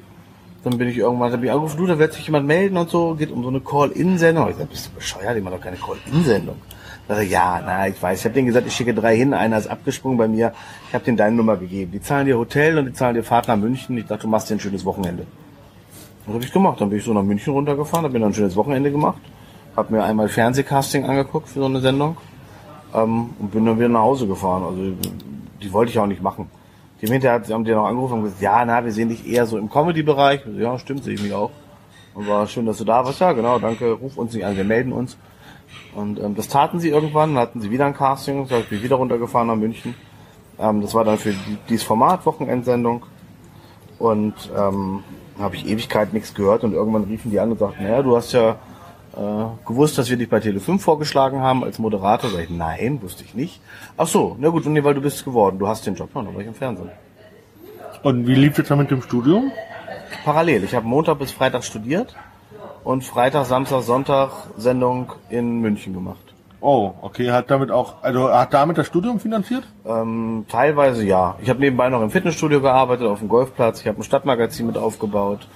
Dann 0.67 0.79
bin 0.79 0.89
ich 0.89 0.99
irgendwann, 0.99 1.31
dann 1.31 1.41
bin 1.41 1.49
ich 1.49 1.53
angerufen, 1.53 1.77
du, 1.77 1.87
da 1.87 1.97
wird 1.97 2.13
sich 2.13 2.27
jemand 2.27 2.45
melden 2.45 2.77
und 2.77 2.91
so, 2.91 3.15
geht 3.15 3.31
um 3.31 3.41
so 3.45 3.51
eine 3.51 3.61
Call-In-Sendung. 3.61 4.51
Ich 4.51 4.57
sag, 4.57 4.69
bist 4.69 4.87
du 4.89 4.91
bescheuert, 4.97 5.37
ich 5.37 5.45
mach 5.45 5.53
doch 5.53 5.61
keine 5.61 5.77
Call-In-Sendung. 5.77 6.57
Da 7.07 7.21
ja, 7.21 7.63
na, 7.65 7.87
ich 7.87 8.03
weiß. 8.03 8.19
Ich 8.19 8.25
habe 8.25 8.35
denen 8.35 8.49
gesagt, 8.49 8.67
ich 8.67 8.75
schicke 8.75 8.93
drei 8.93 9.17
hin, 9.17 9.33
einer 9.33 9.59
ist 9.59 9.69
abgesprungen 9.69 10.19
bei 10.19 10.27
mir. 10.27 10.53
Ich 10.89 10.95
habe 10.95 11.05
denen 11.05 11.17
deine 11.17 11.37
Nummer 11.37 11.57
gegeben. 11.57 11.93
Die 11.93 12.01
zahlen 12.01 12.27
dir 12.27 12.37
Hotel 12.37 12.79
und 12.79 12.87
die 12.87 12.93
zahlen 12.93 13.15
dir 13.15 13.23
Fahrt 13.23 13.47
nach 13.47 13.57
München. 13.57 13.97
Ich 13.97 14.07
dachte, 14.07 14.23
du 14.23 14.29
machst 14.29 14.51
dir 14.51 14.55
ein 14.55 14.61
schönes 14.61 14.85
Wochenende. 14.85 15.25
Das 16.25 16.35
habe 16.35 16.43
ich 16.43 16.53
gemacht. 16.53 16.81
Dann 16.81 16.91
bin 16.91 16.99
ich 16.99 17.05
so 17.05 17.13
nach 17.13 17.23
München 17.23 17.53
runtergefahren, 17.53 18.03
habe 18.03 18.15
mir 18.15 18.19
dann 18.19 18.31
ein 18.31 18.35
schönes 18.35 18.57
Wochenende 18.57 18.91
gemacht, 18.91 19.21
habe 19.77 19.95
mir 19.95 20.03
einmal 20.03 20.29
Fernsehcasting 20.29 21.05
angeguckt 21.05 21.49
für 21.49 21.61
so 21.61 21.67
eine 21.67 21.79
Sendung 21.79 22.17
ähm, 22.93 23.31
und 23.39 23.53
bin 23.53 23.65
dann 23.65 23.79
wieder 23.79 23.89
nach 23.89 24.01
Hause 24.01 24.27
gefahren. 24.27 24.65
Also 24.65 24.83
die 25.63 25.73
wollte 25.73 25.93
ich 25.93 25.99
auch 26.01 26.09
nicht 26.09 26.23
machen. 26.23 26.51
Die 27.01 27.07
hinterher 27.07 27.43
haben 27.51 27.65
die 27.65 27.73
noch 27.73 27.87
angerufen 27.87 28.15
und 28.15 28.23
gesagt, 28.25 28.43
ja, 28.43 28.65
na, 28.65 28.85
wir 28.85 28.93
sehen 28.93 29.11
dich 29.11 29.27
eher 29.27 29.47
so 29.47 29.59
im 29.59 29.71
Comedy-Bereich. 29.71 30.43
Ja, 30.57 30.79
stimmt, 30.79 31.05
sehe 31.05 31.15
ich 31.15 31.23
mich 31.23 31.35
auch. 31.35 31.51
Und 32.15 32.27
war 32.27 32.47
schön, 32.47 32.65
dass 32.65 32.79
du 32.79 32.85
da 32.85 33.05
warst. 33.05 33.21
Ja, 33.21 33.33
genau, 33.33 33.59
danke, 33.59 33.93
ruf 33.93 34.17
uns 34.17 34.33
nicht 34.33 34.47
an, 34.47 34.57
wir 34.57 34.65
melden 34.65 34.93
uns. 34.93 35.19
Und 35.95 36.19
ähm, 36.19 36.35
das 36.35 36.49
taten 36.49 36.81
sie 36.81 36.89
irgendwann, 36.89 37.35
dann 37.35 37.43
hatten 37.43 37.61
sie 37.61 37.71
wieder 37.71 37.87
ein 37.87 37.95
Casting, 37.95 38.45
ich 38.45 38.69
bin 38.69 38.83
wieder 38.83 38.97
runtergefahren 38.97 39.49
nach 39.49 39.57
München. 39.57 39.95
Ähm, 40.59 40.81
das 40.81 40.95
war 40.95 41.05
dann 41.05 41.19
für 41.19 41.33
die, 41.33 41.59
dieses 41.69 41.85
Format, 41.85 42.25
Wochenendsendung. 42.25 43.05
Und 43.99 44.35
ähm, 44.57 45.03
habe 45.39 45.57
ich 45.57 45.67
Ewigkeit 45.67 46.13
nichts 46.13 46.35
gehört 46.35 46.65
und 46.65 46.73
irgendwann 46.73 47.05
riefen 47.05 47.31
die 47.31 47.41
an 47.41 47.51
und 47.51 47.59
sagten, 47.59 47.83
naja, 47.83 48.03
du 48.03 48.17
hast 48.17 48.33
ja 48.33 48.57
äh, 49.17 49.67
gewusst, 49.67 49.99
dass 49.99 50.11
wir 50.11 50.17
dich 50.17 50.29
bei 50.29 50.39
Tele5 50.39 50.79
vorgeschlagen 50.79 51.41
haben 51.41 51.65
als 51.65 51.79
Moderator. 51.79 52.31
Sag 52.31 52.45
ich, 52.45 52.51
nein, 52.51 53.01
wusste 53.03 53.25
ich 53.25 53.35
nicht. 53.35 53.61
Ach 53.97 54.07
so, 54.07 54.37
na 54.39 54.49
gut, 54.49 54.67
und 54.67 54.75
nee, 54.75 54.85
weil 54.85 54.95
du 54.95 55.01
bist 55.01 55.25
geworden, 55.25 55.59
du 55.59 55.67
hast 55.67 55.87
den 55.87 55.95
Job. 55.95 56.11
Ja, 56.15 56.23
dann 56.23 56.35
war 56.35 56.41
ich 56.41 56.47
im 56.47 56.55
Fernsehen. 56.55 56.91
Und 58.03 58.27
wie 58.27 58.35
lief 58.35 58.59
es 58.59 58.69
dann 58.69 58.79
mit 58.79 58.91
dem 58.91 59.03
Studium? 59.03 59.51
Parallel. 60.25 60.65
Ich 60.65 60.75
habe 60.75 60.87
Montag 60.87 61.19
bis 61.19 61.33
Freitag 61.33 61.65
studiert 61.65 62.15
und 62.85 63.03
Freitag, 63.05 63.47
Samstag, 63.47 63.83
Sonntag 63.83 64.31
Sendung 64.57 65.13
in 65.29 65.61
München 65.61 65.95
gemacht. 65.95 66.35
Oh, 66.61 66.93
okay, 67.03 67.31
hat 67.31 67.51
damit 67.51 67.71
auch, 67.71 68.03
also 68.03 68.33
hat 68.33 68.55
damit 68.55 68.79
das 68.79 68.87
Studium 68.87 69.21
finanziert? 69.21 69.65
Ähm, 69.85 70.47
teilweise 70.49 71.05
ja. 71.05 71.37
Ich 71.41 71.51
habe 71.51 71.61
nebenbei 71.61 71.89
noch 71.89 72.03
im 72.03 72.11
Fitnessstudio 72.11 72.61
gearbeitet, 72.61 73.07
auf 73.07 73.19
dem 73.19 73.29
Golfplatz. 73.29 73.81
Ich 73.81 73.87
habe 73.87 74.01
ein 74.01 74.03
Stadtmagazin 74.03 74.67
mit 74.67 74.79
aufgebaut. 74.79 75.47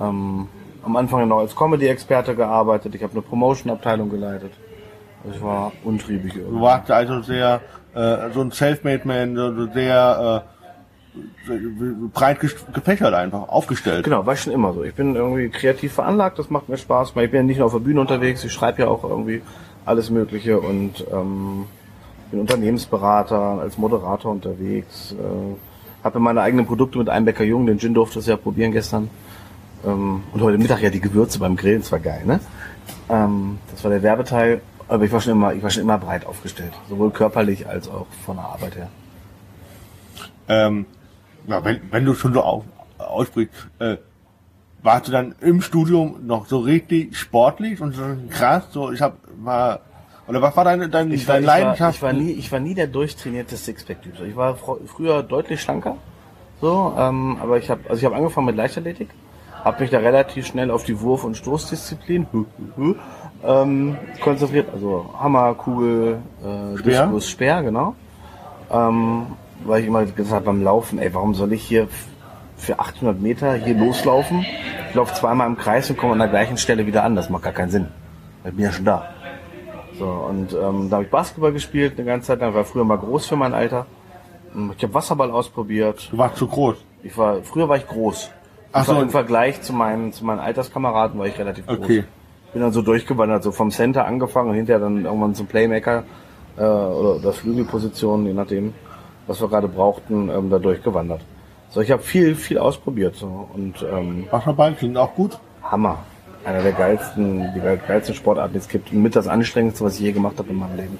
Ähm, 0.00 0.48
am 0.88 0.96
Anfang 0.96 1.28
noch 1.28 1.38
als 1.38 1.54
Comedy-Experte 1.54 2.34
gearbeitet. 2.34 2.94
Ich 2.94 3.02
habe 3.02 3.12
eine 3.12 3.22
Promotion-Abteilung 3.22 4.08
geleitet. 4.08 4.52
Also 5.22 5.36
ich 5.36 5.42
war 5.42 5.72
untriebig 5.84 6.32
Du 6.32 6.40
irgendwie. 6.40 6.60
warst 6.62 6.90
also 6.90 7.20
sehr, 7.20 7.60
äh, 7.94 8.30
so 8.32 8.40
ein 8.40 8.50
Selfmade-Man, 8.50 9.36
so 9.36 9.66
sehr 9.72 10.44
äh, 10.44 12.08
breit 12.14 12.40
gefächert 12.40 13.12
einfach, 13.12 13.48
aufgestellt. 13.48 14.04
Genau, 14.04 14.24
war 14.24 14.34
ich 14.34 14.40
schon 14.40 14.52
immer 14.52 14.72
so. 14.72 14.82
Ich 14.82 14.94
bin 14.94 15.14
irgendwie 15.14 15.50
kreativ 15.50 15.92
veranlagt, 15.92 16.38
das 16.38 16.48
macht 16.48 16.68
mir 16.68 16.78
Spaß. 16.78 17.10
Ich 17.10 17.14
bin 17.14 17.34
ja 17.34 17.42
nicht 17.42 17.58
nur 17.58 17.66
auf 17.66 17.72
der 17.72 17.80
Bühne 17.80 18.00
unterwegs, 18.00 18.44
ich 18.44 18.52
schreibe 18.52 18.82
ja 18.82 18.88
auch 18.88 19.04
irgendwie 19.04 19.42
alles 19.84 20.10
Mögliche 20.10 20.58
und 20.58 21.04
ähm, 21.12 21.66
bin 22.30 22.40
Unternehmensberater, 22.40 23.58
als 23.60 23.76
Moderator 23.76 24.32
unterwegs. 24.32 25.12
Äh, 25.12 26.04
habe 26.04 26.20
meine 26.20 26.40
eigenen 26.40 26.66
Produkte 26.66 26.98
mit 26.98 27.08
Einbecker 27.10 27.44
Jung, 27.44 27.66
den 27.66 27.78
Gin 27.78 27.92
durfte 27.92 28.20
ich 28.20 28.26
ja 28.26 28.36
probieren 28.36 28.72
gestern. 28.72 29.10
Ähm, 29.84 30.22
und 30.32 30.40
heute 30.42 30.58
Mittag 30.58 30.80
ja 30.82 30.90
die 30.90 31.00
Gewürze 31.00 31.38
beim 31.38 31.56
Grillen, 31.56 31.80
das 31.80 31.92
war 31.92 32.00
geil, 32.00 32.22
ne? 32.24 32.40
Ähm, 33.08 33.58
das 33.70 33.84
war 33.84 33.90
der 33.90 34.02
Werbeteil, 34.02 34.60
aber 34.88 35.04
ich 35.04 35.12
war 35.12 35.20
schon 35.20 35.32
immer, 35.32 35.54
ich 35.54 35.62
war 35.62 35.70
schon 35.70 35.82
immer 35.82 35.98
breit 35.98 36.26
aufgestellt, 36.26 36.72
sowohl 36.88 37.10
körperlich 37.10 37.68
als 37.68 37.88
auch 37.88 38.06
von 38.24 38.36
der 38.36 38.44
Arbeit 38.46 38.76
her. 38.76 38.88
Ähm, 40.48 40.86
ja, 41.46 41.64
wenn, 41.64 41.80
wenn 41.90 42.04
du 42.04 42.14
schon 42.14 42.32
so 42.34 42.42
auf, 42.42 42.64
aussprichst, 42.98 43.54
äh, 43.78 43.96
warst 44.82 45.08
du 45.08 45.12
dann 45.12 45.34
im 45.40 45.60
Studium 45.60 46.26
noch 46.26 46.46
so 46.46 46.58
richtig 46.58 47.16
sportlich 47.16 47.80
und 47.80 47.94
so 47.94 48.02
krass, 48.30 48.64
so 48.70 48.92
ich 48.92 49.02
hab 49.02 49.16
war 49.42 49.80
oder 50.26 50.42
was 50.42 50.56
war 50.56 50.64
deine 50.64 50.88
deine, 50.88 51.14
Ich 51.14 51.26
war, 51.26 51.34
deine 51.40 51.44
ich, 51.44 51.48
war, 51.48 51.58
Leidenschaft? 51.60 51.96
ich, 51.96 52.02
war 52.02 52.12
nie, 52.12 52.30
ich 52.32 52.52
war 52.52 52.60
nie 52.60 52.74
der 52.74 52.86
durchtrainierte 52.86 53.56
Sixpack-Typ. 53.56 54.20
Ich 54.26 54.36
war 54.36 54.54
fro- 54.56 54.78
früher 54.86 55.22
deutlich 55.22 55.60
schlanker, 55.60 55.96
so, 56.60 56.94
ähm, 56.98 57.38
aber 57.42 57.58
ich 57.58 57.70
habe, 57.70 57.80
also 57.88 57.98
ich 57.98 58.04
habe 58.04 58.14
angefangen 58.16 58.46
mit 58.46 58.56
Leichtathletik, 58.56 59.08
habe 59.64 59.80
mich 59.82 59.90
da 59.90 59.98
relativ 59.98 60.46
schnell 60.46 60.70
auf 60.70 60.84
die 60.84 61.00
Wurf- 61.00 61.24
und 61.24 61.36
Stoßdisziplin 61.36 62.26
ähm, 63.44 63.96
konzentriert. 64.22 64.68
Also 64.72 65.10
Hammer, 65.18 65.54
Kugel, 65.54 66.18
äh, 66.42 66.78
Speer? 66.78 67.02
Diskus, 67.04 67.28
Speer, 67.30 67.62
genau. 67.62 67.94
Ähm, 68.70 69.26
weil 69.64 69.80
ich 69.82 69.86
immer 69.88 70.04
gesagt 70.04 70.30
habe 70.34 70.46
beim 70.46 70.62
Laufen, 70.62 70.98
ey, 70.98 71.12
warum 71.14 71.34
soll 71.34 71.52
ich 71.52 71.62
hier 71.62 71.88
für 72.56 72.78
800 72.78 73.20
Meter 73.20 73.54
hier 73.54 73.74
loslaufen? 73.74 74.44
Ich 74.88 74.94
laufe 74.94 75.14
zweimal 75.14 75.46
im 75.46 75.56
Kreis 75.56 75.90
und 75.90 75.96
komme 75.96 76.12
an 76.12 76.18
der 76.18 76.28
gleichen 76.28 76.56
Stelle 76.56 76.86
wieder 76.86 77.04
an. 77.04 77.16
Das 77.16 77.28
macht 77.28 77.42
gar 77.42 77.52
keinen 77.52 77.70
Sinn. 77.70 77.88
Ich 78.44 78.52
bin 78.52 78.64
ja 78.64 78.72
schon 78.72 78.84
da. 78.84 79.08
So, 79.98 80.06
und 80.06 80.52
ähm, 80.52 80.88
da 80.88 80.96
habe 80.96 81.04
ich 81.04 81.10
Basketball 81.10 81.52
gespielt 81.52 81.94
eine 81.98 82.06
ganze 82.06 82.28
Zeit 82.28 82.40
lang. 82.40 82.54
War 82.54 82.64
früher 82.64 82.84
mal 82.84 82.98
groß 82.98 83.26
für 83.26 83.36
mein 83.36 83.52
Alter. 83.52 83.86
Ähm, 84.54 84.72
Ich 84.76 84.82
habe 84.82 84.94
Wasserball 84.94 85.30
ausprobiert. 85.30 86.08
Du 86.10 86.18
warst 86.18 86.36
zu 86.36 86.46
groß. 86.46 86.76
Ich 87.02 87.16
war, 87.18 87.42
früher 87.42 87.68
war 87.68 87.76
ich 87.76 87.86
groß. 87.86 88.30
Ach 88.72 88.84
so. 88.84 89.00
Im 89.00 89.10
Vergleich 89.10 89.62
zu 89.62 89.72
meinen, 89.72 90.12
zu 90.12 90.24
meinen 90.24 90.40
Alterskameraden 90.40 91.18
war 91.18 91.26
ich 91.26 91.38
relativ 91.38 91.66
groß. 91.66 91.78
Okay. 91.78 92.04
Bin 92.52 92.62
dann 92.62 92.72
so 92.72 92.82
durchgewandert, 92.82 93.42
so 93.42 93.52
vom 93.52 93.70
Center 93.70 94.06
angefangen 94.06 94.50
und 94.50 94.56
hinterher 94.56 94.80
dann 94.80 95.04
irgendwann 95.04 95.34
zum 95.34 95.46
Playmaker 95.46 96.04
äh, 96.56 96.62
oder, 96.62 97.16
oder 97.16 97.32
Flügelposition, 97.32 98.26
je 98.26 98.32
nachdem, 98.32 98.74
was 99.26 99.40
wir 99.40 99.48
gerade 99.48 99.68
brauchten, 99.68 100.28
ähm, 100.30 100.50
da 100.50 100.58
durchgewandert. 100.58 101.20
So, 101.70 101.80
ich 101.82 101.90
habe 101.90 102.02
viel, 102.02 102.34
viel 102.34 102.58
ausprobiert 102.58 103.16
so, 103.16 103.48
und 103.52 103.84
ähm, 103.92 104.26
Wasserball 104.30 104.72
klingt 104.74 104.96
auch 104.96 105.14
gut. 105.14 105.38
Hammer. 105.62 105.98
Einer 106.44 106.62
der 106.62 106.72
geilsten, 106.72 107.52
die 107.54 107.60
geil- 107.60 107.80
geilsten 107.86 108.14
Sportarten, 108.14 108.54
die 108.54 108.58
es 108.60 108.68
gibt. 108.68 108.92
Und 108.92 109.02
mit 109.02 109.14
das 109.14 109.28
anstrengendste, 109.28 109.84
was 109.84 109.94
ich 109.96 110.00
je 110.00 110.12
gemacht 110.12 110.38
habe 110.38 110.48
in 110.48 110.56
meinem 110.58 110.76
Leben. 110.76 110.98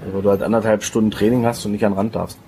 Also, 0.00 0.16
Wo 0.16 0.20
du 0.22 0.30
halt 0.30 0.42
anderthalb 0.42 0.82
Stunden 0.82 1.10
Training 1.10 1.44
hast 1.44 1.66
und 1.66 1.72
nicht 1.72 1.84
an 1.84 1.92
den 1.92 1.98
Rand 1.98 2.14
darfst. 2.14 2.38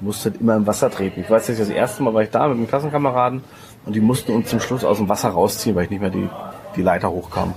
Du 0.00 0.06
musst 0.06 0.24
halt 0.24 0.40
immer 0.40 0.56
im 0.56 0.66
Wasser 0.66 0.90
treten. 0.90 1.20
Ich 1.20 1.30
weiß 1.30 1.48
nicht, 1.48 1.60
das 1.60 1.68
erste 1.70 2.02
Mal 2.02 2.14
war 2.14 2.22
ich 2.22 2.30
da 2.30 2.46
mit 2.48 2.56
einem 2.56 2.68
Klassenkameraden 2.68 3.42
und 3.84 3.96
die 3.96 4.00
mussten 4.00 4.32
uns 4.32 4.48
zum 4.48 4.60
Schluss 4.60 4.84
aus 4.84 4.98
dem 4.98 5.08
Wasser 5.08 5.30
rausziehen, 5.30 5.74
weil 5.74 5.84
ich 5.84 5.90
nicht 5.90 6.00
mehr 6.00 6.10
die, 6.10 6.28
die 6.76 6.82
Leiter 6.82 7.10
hochkam. 7.10 7.54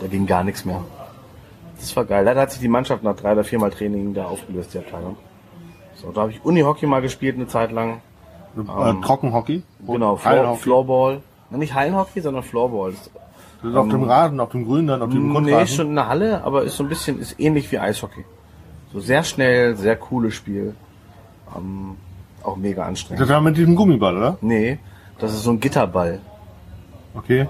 Da 0.00 0.06
ging 0.06 0.26
gar 0.26 0.44
nichts 0.44 0.64
mehr. 0.64 0.80
Das 1.78 1.94
war 1.96 2.04
geil. 2.04 2.24
Leider 2.24 2.40
hat 2.42 2.50
sich 2.52 2.60
die 2.60 2.68
Mannschaft 2.68 3.02
nach 3.02 3.16
drei 3.16 3.32
oder 3.32 3.44
viermal 3.44 3.70
Training 3.70 4.14
da 4.14 4.26
aufgelöst, 4.26 4.72
die 4.74 4.78
Abteilung. 4.78 5.16
So, 5.96 6.10
da 6.12 6.22
habe 6.22 6.30
ich 6.32 6.44
Unihockey 6.44 6.86
mal 6.86 7.02
gespielt 7.02 7.36
eine 7.36 7.46
Zeit 7.46 7.72
lang. 7.72 8.00
äh, 8.56 8.94
Trockenhockey. 9.04 9.62
Genau, 9.86 10.16
Floor. 10.16 10.56
Floorball. 10.56 11.20
Na, 11.50 11.58
Nicht 11.58 11.74
Hallenhockey, 11.74 12.20
sondern 12.20 12.42
Floorball. 12.44 12.92
Das 12.92 13.10
Das 13.62 13.70
ist 13.70 13.76
auf 13.76 13.88
dem 13.88 14.04
Rasen, 14.04 14.40
auf 14.40 14.50
dem 14.50 14.64
Grün, 14.64 14.86
dann 14.86 15.02
auf 15.02 15.10
dem 15.10 15.28
Nee, 15.28 15.34
Kunstrasen. 15.34 15.76
schon 15.76 15.86
in 15.88 15.94
der 15.96 16.08
Halle, 16.08 16.44
aber 16.44 16.62
ist 16.62 16.76
so 16.76 16.84
ein 16.84 16.88
bisschen, 16.88 17.18
ist 17.20 17.38
ähnlich 17.40 17.70
wie 17.72 17.78
Eishockey. 17.78 18.24
So 18.92 19.00
sehr 19.00 19.24
schnell, 19.24 19.76
sehr 19.76 19.96
cooles 19.96 20.34
Spiel. 20.34 20.74
Ähm, 21.56 21.96
auch 22.42 22.56
mega 22.56 22.84
anstrengend. 22.84 23.22
Das 23.22 23.28
war 23.28 23.40
mit 23.40 23.56
diesem 23.56 23.74
Gummiball, 23.74 24.16
oder? 24.16 24.38
Nee, 24.40 24.78
das 25.18 25.32
ist 25.32 25.44
so 25.44 25.50
ein 25.50 25.60
Gitterball. 25.60 26.20
Okay. 27.14 27.48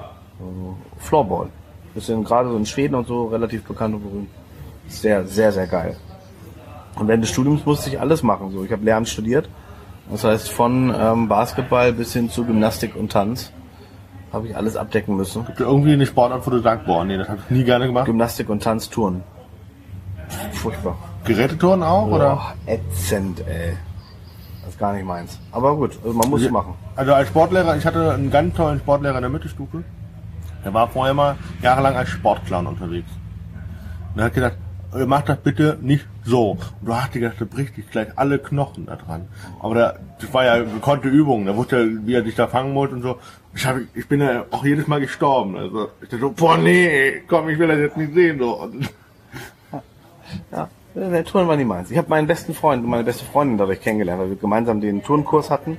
Floorball. 0.98 1.48
Ist 1.94 2.08
gerade 2.24 2.50
so 2.50 2.56
in 2.56 2.66
Schweden 2.66 2.94
und 2.94 3.06
so 3.06 3.26
relativ 3.26 3.64
bekannt 3.64 3.94
und 3.94 4.02
berühmt. 4.02 4.28
Sehr, 4.88 5.26
sehr, 5.26 5.52
sehr 5.52 5.66
geil. 5.66 5.96
Und 6.96 7.08
während 7.08 7.24
des 7.24 7.30
Studiums 7.30 7.64
musste 7.64 7.90
ich 7.90 8.00
alles 8.00 8.22
machen. 8.22 8.50
So, 8.50 8.64
ich 8.64 8.72
habe 8.72 8.84
Lehramt 8.84 9.08
studiert. 9.08 9.48
Das 10.10 10.24
heißt, 10.24 10.50
von 10.50 10.94
ähm, 10.96 11.28
Basketball 11.28 11.92
bis 11.92 12.12
hin 12.12 12.30
zu 12.30 12.44
Gymnastik 12.44 12.94
und 12.94 13.10
Tanz 13.12 13.52
habe 14.32 14.48
ich 14.48 14.56
alles 14.56 14.76
abdecken 14.76 15.16
müssen. 15.16 15.46
Gibt 15.46 15.60
es 15.60 15.66
irgendwie 15.66 15.92
eine 15.92 16.06
Sportart, 16.06 16.46
wo 16.46 16.50
du 16.50 16.60
sagst, 16.60 16.86
boah, 16.86 17.04
nee, 17.04 17.16
das 17.16 17.28
habe 17.28 17.38
ich 17.44 17.50
nie 17.50 17.64
gerne 17.64 17.86
gemacht? 17.86 18.06
Gymnastik 18.06 18.48
und 18.50 18.62
Tanz, 18.62 18.90
Touren. 18.90 19.22
Furchtbar. 20.52 20.98
Geräteturnen 21.24 21.84
auch, 21.84 22.08
oder? 22.08 22.34
Boah, 22.34 22.54
ätzend, 22.66 23.40
ey. 23.46 23.76
Ist 24.74 24.80
gar 24.80 24.92
nicht 24.92 25.06
meins. 25.06 25.38
Aber 25.52 25.76
gut, 25.76 25.96
also 26.02 26.12
man 26.18 26.28
muss 26.28 26.42
es 26.42 26.50
machen. 26.50 26.74
Also 26.96 27.14
als 27.14 27.28
Sportlehrer, 27.28 27.76
ich 27.76 27.86
hatte 27.86 28.12
einen 28.12 28.28
ganz 28.28 28.56
tollen 28.56 28.80
Sportlehrer 28.80 29.14
in 29.14 29.22
der 29.22 29.30
Mittelstufe. 29.30 29.84
Der 30.64 30.74
war 30.74 30.88
vorher 30.88 31.14
mal 31.14 31.36
jahrelang 31.62 31.94
als 31.94 32.08
Sportclown 32.08 32.66
unterwegs. 32.66 33.08
Und 34.12 34.18
er 34.18 34.24
hat 34.24 34.34
gesagt, 34.34 34.56
"Äh, 34.92 35.06
mach 35.06 35.22
das 35.22 35.36
bitte 35.38 35.78
nicht 35.80 36.08
so. 36.24 36.58
Und 36.80 36.88
du 36.88 36.92
hast 36.92 37.12
gedacht, 37.12 37.36
da 37.38 37.44
bricht 37.44 37.76
dich 37.76 37.88
gleich 37.88 38.08
alle 38.16 38.40
Knochen 38.40 38.86
da 38.86 38.96
dran. 38.96 39.28
Aber 39.60 39.74
der, 39.76 40.00
das 40.20 40.34
war 40.34 40.44
ja 40.44 40.58
gekonnte 40.64 41.06
Übung. 41.06 41.44
Der 41.44 41.54
wusste, 41.54 41.76
ja, 41.76 41.84
wie 42.04 42.14
er 42.14 42.22
dich 42.22 42.34
da 42.34 42.48
fangen 42.48 42.72
muss 42.72 42.90
und 42.90 43.02
so. 43.02 43.20
Ich, 43.54 43.64
hab, 43.64 43.76
ich 43.94 44.08
bin 44.08 44.22
ja 44.22 44.44
auch 44.50 44.64
jedes 44.64 44.88
Mal 44.88 44.98
gestorben. 45.00 45.56
Also 45.56 45.90
ich 46.02 46.08
dachte 46.08 46.18
so, 46.18 46.30
boah 46.32 46.58
nee, 46.58 47.22
komm, 47.28 47.48
ich 47.48 47.60
will 47.60 47.68
das 47.68 47.78
jetzt 47.78 47.96
nicht 47.96 48.12
sehen. 48.12 48.40
So. 48.40 48.68
Ja, 50.50 50.68
der 50.94 51.24
Touren 51.24 51.48
war 51.48 51.56
nie 51.56 51.64
meins. 51.64 51.90
Ich 51.90 51.98
habe 51.98 52.08
meinen 52.08 52.26
besten 52.26 52.54
Freund 52.54 52.84
und 52.84 52.90
meine 52.90 53.04
beste 53.04 53.24
Freundin 53.24 53.58
dadurch 53.58 53.80
kennengelernt, 53.80 54.20
weil 54.20 54.30
wir 54.30 54.36
gemeinsam 54.36 54.80
den 54.80 55.02
Turnkurs 55.02 55.50
hatten. 55.50 55.78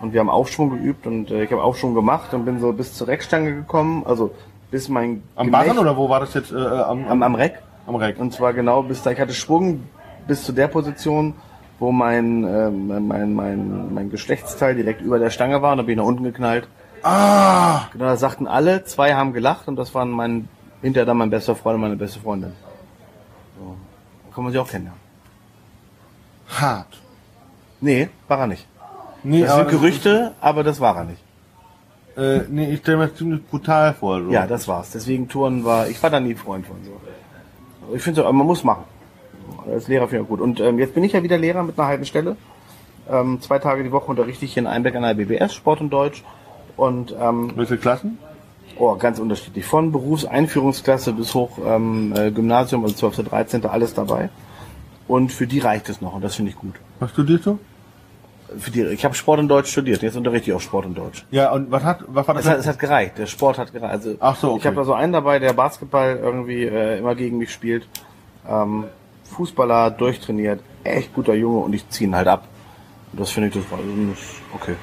Und 0.00 0.12
wir 0.12 0.20
haben 0.20 0.30
Aufschwung 0.30 0.70
geübt 0.70 1.06
und 1.06 1.30
äh, 1.30 1.42
ich 1.44 1.50
habe 1.52 1.62
Aufschwung 1.62 1.94
gemacht 1.94 2.32
und 2.32 2.44
bin 2.44 2.60
so 2.60 2.72
bis 2.72 2.94
zur 2.94 3.08
Reckstange 3.08 3.52
gekommen. 3.54 4.04
Also 4.06 4.30
bis 4.70 4.88
mein 4.88 5.22
am 5.34 5.46
Gemächt- 5.46 5.66
Barren 5.66 5.78
oder 5.78 5.96
wo 5.96 6.08
war 6.08 6.20
das 6.20 6.34
jetzt? 6.34 6.52
Äh, 6.52 6.56
am, 6.56 7.06
am, 7.08 7.22
am 7.22 7.34
Reck. 7.34 7.58
am 7.86 7.96
Reck. 7.96 8.18
Und 8.20 8.32
zwar 8.32 8.52
genau 8.52 8.82
bis 8.82 9.02
da, 9.02 9.10
ich 9.10 9.18
hatte 9.20 9.32
Schwung 9.34 9.84
bis 10.28 10.44
zu 10.44 10.52
der 10.52 10.68
Position, 10.68 11.34
wo 11.80 11.90
mein, 11.90 12.44
ähm, 12.44 13.08
mein, 13.08 13.34
mein, 13.34 13.94
mein 13.94 14.10
Geschlechtsteil 14.10 14.74
direkt 14.76 15.00
über 15.00 15.18
der 15.18 15.30
Stange 15.30 15.62
war 15.62 15.72
und 15.72 15.78
dann 15.78 15.86
bin 15.86 15.94
ich 15.94 15.98
nach 15.98 16.04
unten 16.08 16.22
geknallt. 16.22 16.68
Ah! 17.02 17.82
Genau, 17.92 18.04
da 18.06 18.16
sagten 18.16 18.46
alle, 18.46 18.84
zwei 18.84 19.14
haben 19.14 19.32
gelacht 19.32 19.66
und 19.68 19.76
das 19.76 19.94
waren 19.94 20.10
mein, 20.10 20.48
hinterher 20.82 21.06
dann 21.06 21.16
mein 21.16 21.30
bester 21.30 21.54
Freund 21.54 21.76
und 21.76 21.80
meine 21.82 21.96
beste 21.96 22.20
Freundin. 22.20 22.52
So. 24.38 24.42
Kann 24.42 24.44
man 24.44 24.52
sich 24.52 24.60
auch 24.60 24.70
kennenlernen. 24.70 25.00
Hart. 26.48 27.00
Nee, 27.80 28.08
war 28.28 28.38
er 28.38 28.46
nicht. 28.46 28.68
Nee, 29.24 29.42
Das 29.42 29.56
sind 29.56 29.68
Gerüchte, 29.68 30.32
aber 30.40 30.62
das 30.62 30.80
war 30.80 30.96
er 30.96 31.04
nicht. 31.04 31.22
Äh, 32.16 32.44
nee, 32.48 32.70
ich 32.70 32.78
stelle 32.80 32.98
mir 32.98 33.08
das 33.08 33.16
ziemlich 33.16 33.44
brutal 33.44 33.94
vor. 33.94 34.22
So. 34.22 34.30
Ja, 34.30 34.46
das 34.46 34.68
war's. 34.68 34.92
Deswegen 34.92 35.28
Touren 35.28 35.64
war, 35.64 35.88
ich 35.88 36.00
war 36.02 36.10
da 36.10 36.20
nie 36.20 36.36
Freund 36.36 36.66
von 36.66 36.76
so. 36.84 37.00
Ich 37.94 38.02
finde, 38.02 38.22
man 38.22 38.46
muss 38.46 38.62
machen. 38.62 38.84
Als 39.68 39.88
Lehrer 39.88 40.06
finde 40.06 40.22
ich 40.22 40.28
gut. 40.28 40.40
Und 40.40 40.60
ähm, 40.60 40.78
jetzt 40.78 40.94
bin 40.94 41.02
ich 41.02 41.14
ja 41.14 41.22
wieder 41.24 41.36
Lehrer 41.36 41.64
mit 41.64 41.76
einer 41.76 41.88
halben 41.88 42.04
Stelle. 42.04 42.36
Ähm, 43.10 43.40
zwei 43.40 43.58
Tage 43.58 43.82
die 43.82 43.90
Woche 43.90 44.06
unterrichte 44.06 44.44
ich 44.44 44.54
hier 44.54 44.62
in 44.62 44.66
Einbeck 44.68 44.94
an 44.94 45.02
der 45.02 45.14
BBS, 45.14 45.52
Sport 45.52 45.80
und 45.80 45.90
Deutsch. 45.90 46.22
Und 46.76 47.12
ähm, 47.20 47.52
Welche 47.56 47.76
Klassen? 47.76 48.18
Oh, 48.78 48.96
ganz 48.96 49.18
unterschiedlich. 49.18 49.64
Von 49.64 49.92
Berufseinführungsklasse 49.92 51.12
bis 51.12 51.34
hoch 51.34 51.58
ähm, 51.64 52.14
äh, 52.16 52.30
Gymnasium, 52.30 52.84
also 52.84 52.94
12. 52.94 53.28
13. 53.28 53.66
alles 53.66 53.94
dabei. 53.94 54.30
Und 55.06 55.32
für 55.32 55.46
die 55.46 55.58
reicht 55.58 55.88
es 55.88 56.00
noch 56.00 56.14
und 56.14 56.22
das 56.22 56.34
finde 56.34 56.50
ich 56.50 56.58
gut. 56.58 56.74
Was 57.00 57.10
studierst 57.10 57.46
du? 57.46 57.58
Für 58.58 58.70
die, 58.70 58.82
ich 58.82 59.04
habe 59.04 59.14
Sport 59.14 59.40
und 59.40 59.48
Deutsch 59.48 59.70
studiert, 59.70 60.02
jetzt 60.02 60.16
unterrichte 60.16 60.50
ich 60.50 60.56
auch 60.56 60.60
Sport 60.60 60.86
und 60.86 60.96
Deutsch. 60.96 61.26
Ja, 61.30 61.52
und 61.52 61.70
was 61.70 61.82
hat, 61.82 62.04
was 62.06 62.26
war 62.26 62.34
das? 62.34 62.44
Es 62.44 62.50
hat, 62.50 62.58
es 62.58 62.66
hat 62.66 62.78
gereicht, 62.78 63.18
der 63.18 63.26
Sport 63.26 63.58
hat 63.58 63.72
gereicht. 63.72 63.92
Also, 63.92 64.14
Ach 64.20 64.36
so, 64.36 64.50
okay. 64.50 64.58
Ich 64.58 64.66
habe 64.66 64.76
da 64.76 64.84
so 64.84 64.94
einen 64.94 65.12
dabei, 65.12 65.38
der 65.38 65.52
Basketball 65.52 66.18
irgendwie 66.22 66.64
äh, 66.64 66.98
immer 66.98 67.14
gegen 67.14 67.38
mich 67.38 67.52
spielt. 67.52 67.86
Ähm, 68.48 68.84
Fußballer, 69.24 69.90
durchtrainiert, 69.90 70.60
echt 70.84 71.14
guter 71.14 71.34
Junge 71.34 71.58
und 71.58 71.74
ich 71.74 71.88
ziehe 71.90 72.08
ihn 72.08 72.16
halt 72.16 72.28
ab. 72.28 72.48
Und 73.12 73.20
das 73.20 73.30
finde 73.30 73.48
ich, 73.48 73.54
das 73.54 73.70
war 73.70 73.78
okay. 74.54 74.76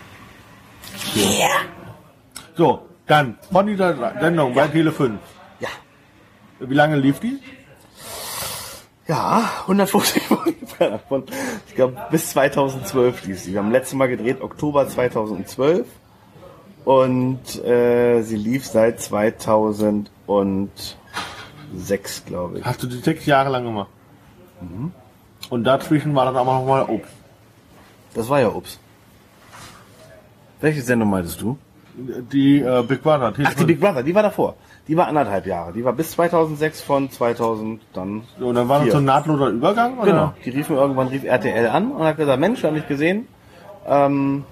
so, 2.55 2.81
dann, 3.07 3.37
von 3.51 3.67
dieser 3.67 3.95
Sendung 4.19 4.55
bei 4.55 4.67
Tele 4.67 4.91
5. 4.91 5.19
Ja. 5.59 5.69
Wie 6.59 6.73
lange 6.73 6.95
lief 6.97 7.19
die? 7.19 7.39
Ja, 9.07 9.51
150 9.61 10.23
Folgen. 10.23 10.67
Von, 11.07 11.23
ich 11.67 11.75
glaube, 11.75 11.95
bis 12.09 12.31
2012 12.31 13.25
lief 13.25 13.39
sie. 13.39 13.53
Wir 13.53 13.59
haben 13.59 13.71
letztes 13.71 13.93
Mal 13.93 14.07
gedreht, 14.07 14.41
Oktober 14.41 14.87
2012. 14.87 15.85
Und 16.85 17.63
äh, 17.63 18.21
sie 18.21 18.35
lief 18.35 18.65
seit 18.65 18.99
2006, 19.01 20.09
glaube 22.25 22.59
ich. 22.59 22.65
Hast 22.65 22.81
du 22.83 22.87
die 22.87 22.97
sechs 22.97 23.25
Jahre 23.25 23.49
lang 23.49 23.63
gemacht? 23.65 23.89
Mhm. 24.61 24.91
Und 25.49 25.63
dazwischen 25.63 26.15
war 26.15 26.25
dann 26.25 26.37
auch 26.37 26.45
noch 26.45 26.65
mal 26.65 26.83
Obst. 26.83 27.11
Das 28.13 28.29
war 28.29 28.39
ja 28.39 28.49
Ups. 28.49 28.79
Welche 30.61 30.81
Sendung 30.81 31.09
meintest 31.09 31.41
du? 31.41 31.57
Die 31.97 32.59
äh, 32.59 32.83
Big 32.87 33.01
Brother. 33.01 33.33
Tele 33.33 33.47
Ach, 33.47 33.53
die 33.53 33.59
5. 33.59 33.67
Big 33.67 33.79
Brother, 33.79 34.03
die 34.03 34.13
war 34.13 34.23
davor. 34.23 34.55
Die 34.87 34.97
war 34.97 35.07
anderthalb 35.07 35.45
Jahre. 35.45 35.73
Die 35.73 35.83
war 35.83 35.93
bis 35.93 36.11
2006 36.11 36.81
von 36.81 37.09
2000 37.09 37.81
dann. 37.93 38.23
Und 38.39 38.55
dann 38.55 38.67
war 38.67 38.83
das 38.83 38.91
so 38.91 38.97
ein 38.97 39.05
nahtloser 39.05 39.47
Übergang? 39.47 39.97
Oder? 39.97 40.11
Genau. 40.11 40.33
Die 40.43 40.49
riefen 40.49 40.75
irgendwann, 40.75 41.07
rief 41.07 41.23
RTL 41.23 41.67
an 41.67 41.91
und 41.91 42.03
hat 42.03 42.17
gesagt, 42.17 42.39
Mensch, 42.39 42.63
hab 42.63 42.75
ich 42.75 42.87
gesehen. 42.87 43.27
Ähm, 43.87 44.43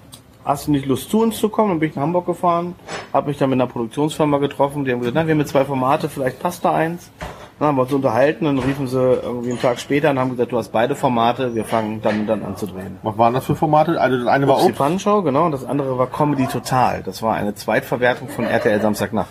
hast 0.44 0.66
du 0.66 0.72
nicht 0.72 0.86
Lust 0.86 1.10
zu 1.10 1.20
uns 1.20 1.38
zu 1.38 1.48
kommen? 1.48 1.70
Dann 1.70 1.80
bin 1.80 1.90
ich 1.90 1.96
nach 1.96 2.02
Hamburg 2.02 2.26
gefahren, 2.26 2.74
habe 3.12 3.28
mich 3.28 3.38
dann 3.38 3.50
mit 3.50 3.60
einer 3.60 3.70
Produktionsfirma 3.70 4.38
getroffen. 4.38 4.84
Die 4.84 4.92
haben 4.92 5.00
gesagt, 5.00 5.14
na, 5.14 5.26
wir 5.26 5.32
haben 5.32 5.38
mit 5.38 5.48
zwei 5.48 5.64
Formate, 5.64 6.08
vielleicht 6.08 6.40
passt 6.40 6.64
da 6.64 6.74
eins. 6.74 7.10
Dann 7.58 7.68
haben 7.68 7.76
wir 7.76 7.82
uns 7.82 7.92
unterhalten, 7.92 8.46
dann 8.46 8.58
riefen 8.58 8.88
sie 8.88 8.98
irgendwie 8.98 9.50
einen 9.50 9.60
Tag 9.60 9.78
später 9.78 10.10
und 10.10 10.18
haben 10.18 10.30
gesagt, 10.30 10.50
du 10.50 10.58
hast 10.58 10.72
beide 10.72 10.96
Formate, 10.96 11.54
wir 11.54 11.64
fangen 11.64 12.02
dann 12.02 12.26
dann 12.26 12.42
an 12.42 12.56
zu 12.56 12.66
drehen. 12.66 12.98
Was 13.04 13.16
waren 13.16 13.32
das 13.32 13.44
für 13.44 13.54
Formate? 13.54 14.00
Also 14.00 14.18
das 14.18 14.26
eine 14.26 14.48
war 14.48 14.58
Die 14.58 14.64
Obst. 14.64 14.78
Pannenshow, 14.78 15.22
genau, 15.22 15.46
und 15.46 15.52
das 15.52 15.64
andere 15.64 15.96
war 15.96 16.08
Comedy 16.08 16.46
Total. 16.46 17.02
Das 17.04 17.22
war 17.22 17.34
eine 17.34 17.54
Zweitverwertung 17.54 18.28
von 18.28 18.44
RTL 18.44 18.80
Samstagnacht. 18.80 19.30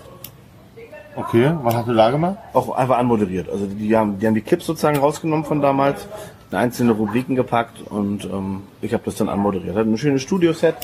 Okay, 1.16 1.54
was 1.62 1.76
hast 1.76 1.88
du 1.88 1.94
da 1.94 2.10
gemacht? 2.10 2.38
Auch 2.54 2.76
einfach 2.76 2.98
anmoderiert. 2.98 3.50
Also 3.50 3.68
die 3.68 3.96
haben, 3.96 4.18
die 4.20 4.26
haben 4.26 4.34
die 4.34 4.42
Clips 4.42 4.66
sozusagen 4.66 4.98
rausgenommen 4.98 5.46
von 5.46 5.62
damals, 5.62 6.08
in 6.50 6.58
einzelne 6.58 6.94
Rubriken 6.94 7.36
gepackt 7.36 7.82
und 7.90 8.26
ähm, 8.26 8.62
ich 8.82 8.94
habe 8.94 9.04
das 9.06 9.16
dann 9.16 9.28
anmoderiert. 9.28 9.76
Hatte 9.76 9.90
ein 9.90 9.98
schönes 9.98 10.22
Studioset, 10.22 10.76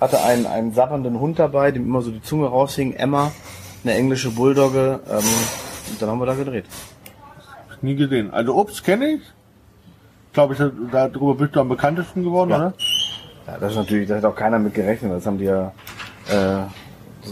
hatte 0.00 0.22
einen, 0.22 0.46
einen 0.46 0.72
sabbernden 0.72 1.20
Hund 1.20 1.38
dabei, 1.38 1.70
dem 1.70 1.84
immer 1.84 2.02
so 2.02 2.10
die 2.10 2.22
Zunge 2.22 2.46
raushing, 2.46 2.94
Emma, 2.94 3.30
eine 3.84 3.94
englische 3.94 4.30
Bulldogge. 4.30 5.00
Ähm, 5.10 5.24
Und 5.90 6.00
dann 6.00 6.08
haben 6.10 6.18
wir 6.18 6.26
da 6.26 6.34
gedreht. 6.34 6.64
Nie 7.80 7.96
gesehen. 7.96 8.32
Also 8.32 8.54
Obst 8.54 8.84
kenne 8.84 9.14
ich. 9.14 9.20
Glaube 10.32 10.54
ich, 10.54 10.60
darüber 10.92 11.34
bist 11.34 11.54
du 11.54 11.60
am 11.60 11.68
bekanntesten 11.68 12.22
geworden, 12.22 12.50
Ja. 12.50 12.56
oder? 12.56 12.74
Ja, 13.46 13.58
das 13.58 13.72
ist 13.72 13.76
natürlich, 13.78 14.08
da 14.08 14.16
hat 14.16 14.24
auch 14.24 14.36
keiner 14.36 14.58
mit 14.58 14.72
gerechnet. 14.72 15.12
Das 15.12 15.26
haben 15.26 15.36
die 15.38 15.44
ja, 15.44 15.72
äh, 16.30 16.62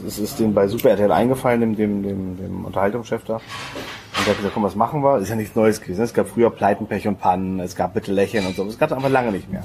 das 0.04 0.18
ist, 0.18 0.38
denen 0.38 0.52
bei 0.54 0.66
Super 0.66 0.90
RTL 0.90 1.10
eingefallen, 1.12 1.60
dem, 1.60 1.76
dem, 1.76 2.02
dem, 2.02 2.36
dem 2.36 2.64
Unterhaltungschef 2.64 3.24
da. 3.24 3.34
Und 3.36 3.42
der 4.26 4.30
hat 4.32 4.36
gesagt, 4.36 4.54
komm, 4.54 4.64
was 4.64 4.74
machen 4.74 5.02
wir? 5.02 5.18
Ist 5.18 5.28
ja 5.30 5.36
nichts 5.36 5.54
Neues 5.56 5.80
gewesen. 5.80 6.02
Es 6.02 6.12
gab 6.12 6.28
früher 6.28 6.50
Pleiten, 6.50 6.86
Pech 6.86 7.06
und 7.08 7.18
Pannen, 7.20 7.60
es 7.60 7.74
gab 7.76 7.94
Bitte 7.94 8.12
Lächeln 8.12 8.44
und 8.44 8.56
so. 8.56 8.64
Das 8.64 8.76
gab 8.78 8.90
es 8.90 8.96
einfach 8.96 9.08
lange 9.08 9.30
nicht 9.32 9.50
mehr. 9.50 9.62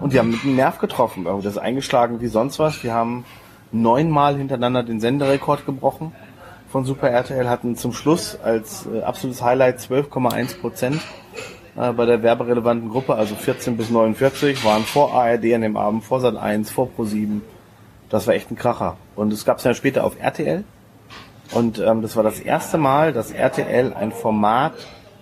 Und 0.00 0.12
die 0.12 0.18
haben 0.18 0.30
mit 0.30 0.44
dem 0.44 0.54
Nerv 0.54 0.78
getroffen. 0.78 1.24
irgendwie. 1.24 1.44
Das 1.44 1.54
ist 1.54 1.58
eingeschlagen 1.58 2.20
wie 2.20 2.28
sonst 2.28 2.58
was. 2.60 2.80
Die 2.82 2.92
haben 2.92 3.24
neunmal 3.72 4.36
hintereinander 4.36 4.82
den 4.84 5.00
Senderekord 5.00 5.66
gebrochen 5.66 6.12
von 6.70 6.84
Super 6.84 7.10
RTL, 7.10 7.48
hatten 7.48 7.76
zum 7.76 7.92
Schluss 7.92 8.38
als 8.42 8.86
äh, 8.86 9.02
absolutes 9.02 9.42
Highlight 9.42 9.78
12,1 9.78 10.60
Prozent 10.60 11.00
äh, 11.76 11.92
bei 11.92 12.06
der 12.06 12.22
werberelevanten 12.22 12.90
Gruppe, 12.90 13.14
also 13.14 13.34
14 13.34 13.76
bis 13.76 13.90
49, 13.90 14.64
waren 14.64 14.82
vor 14.82 15.14
ARD 15.14 15.54
an 15.54 15.62
dem 15.62 15.76
Abend, 15.76 16.04
vor 16.04 16.20
Sat 16.20 16.36
1, 16.36 16.70
vor 16.70 16.90
Pro 16.90 17.04
7. 17.04 17.42
Das 18.10 18.26
war 18.26 18.34
echt 18.34 18.50
ein 18.50 18.56
Kracher. 18.56 18.96
Und 19.16 19.32
es 19.32 19.44
gab 19.44 19.58
es 19.58 19.62
dann 19.62 19.74
später 19.74 20.04
auf 20.04 20.18
RTL. 20.20 20.64
Und 21.52 21.78
ähm, 21.78 22.02
das 22.02 22.16
war 22.16 22.22
das 22.22 22.40
erste 22.40 22.78
Mal, 22.78 23.12
dass 23.12 23.30
RTL 23.30 23.94
ein 23.94 24.12
Format 24.12 24.74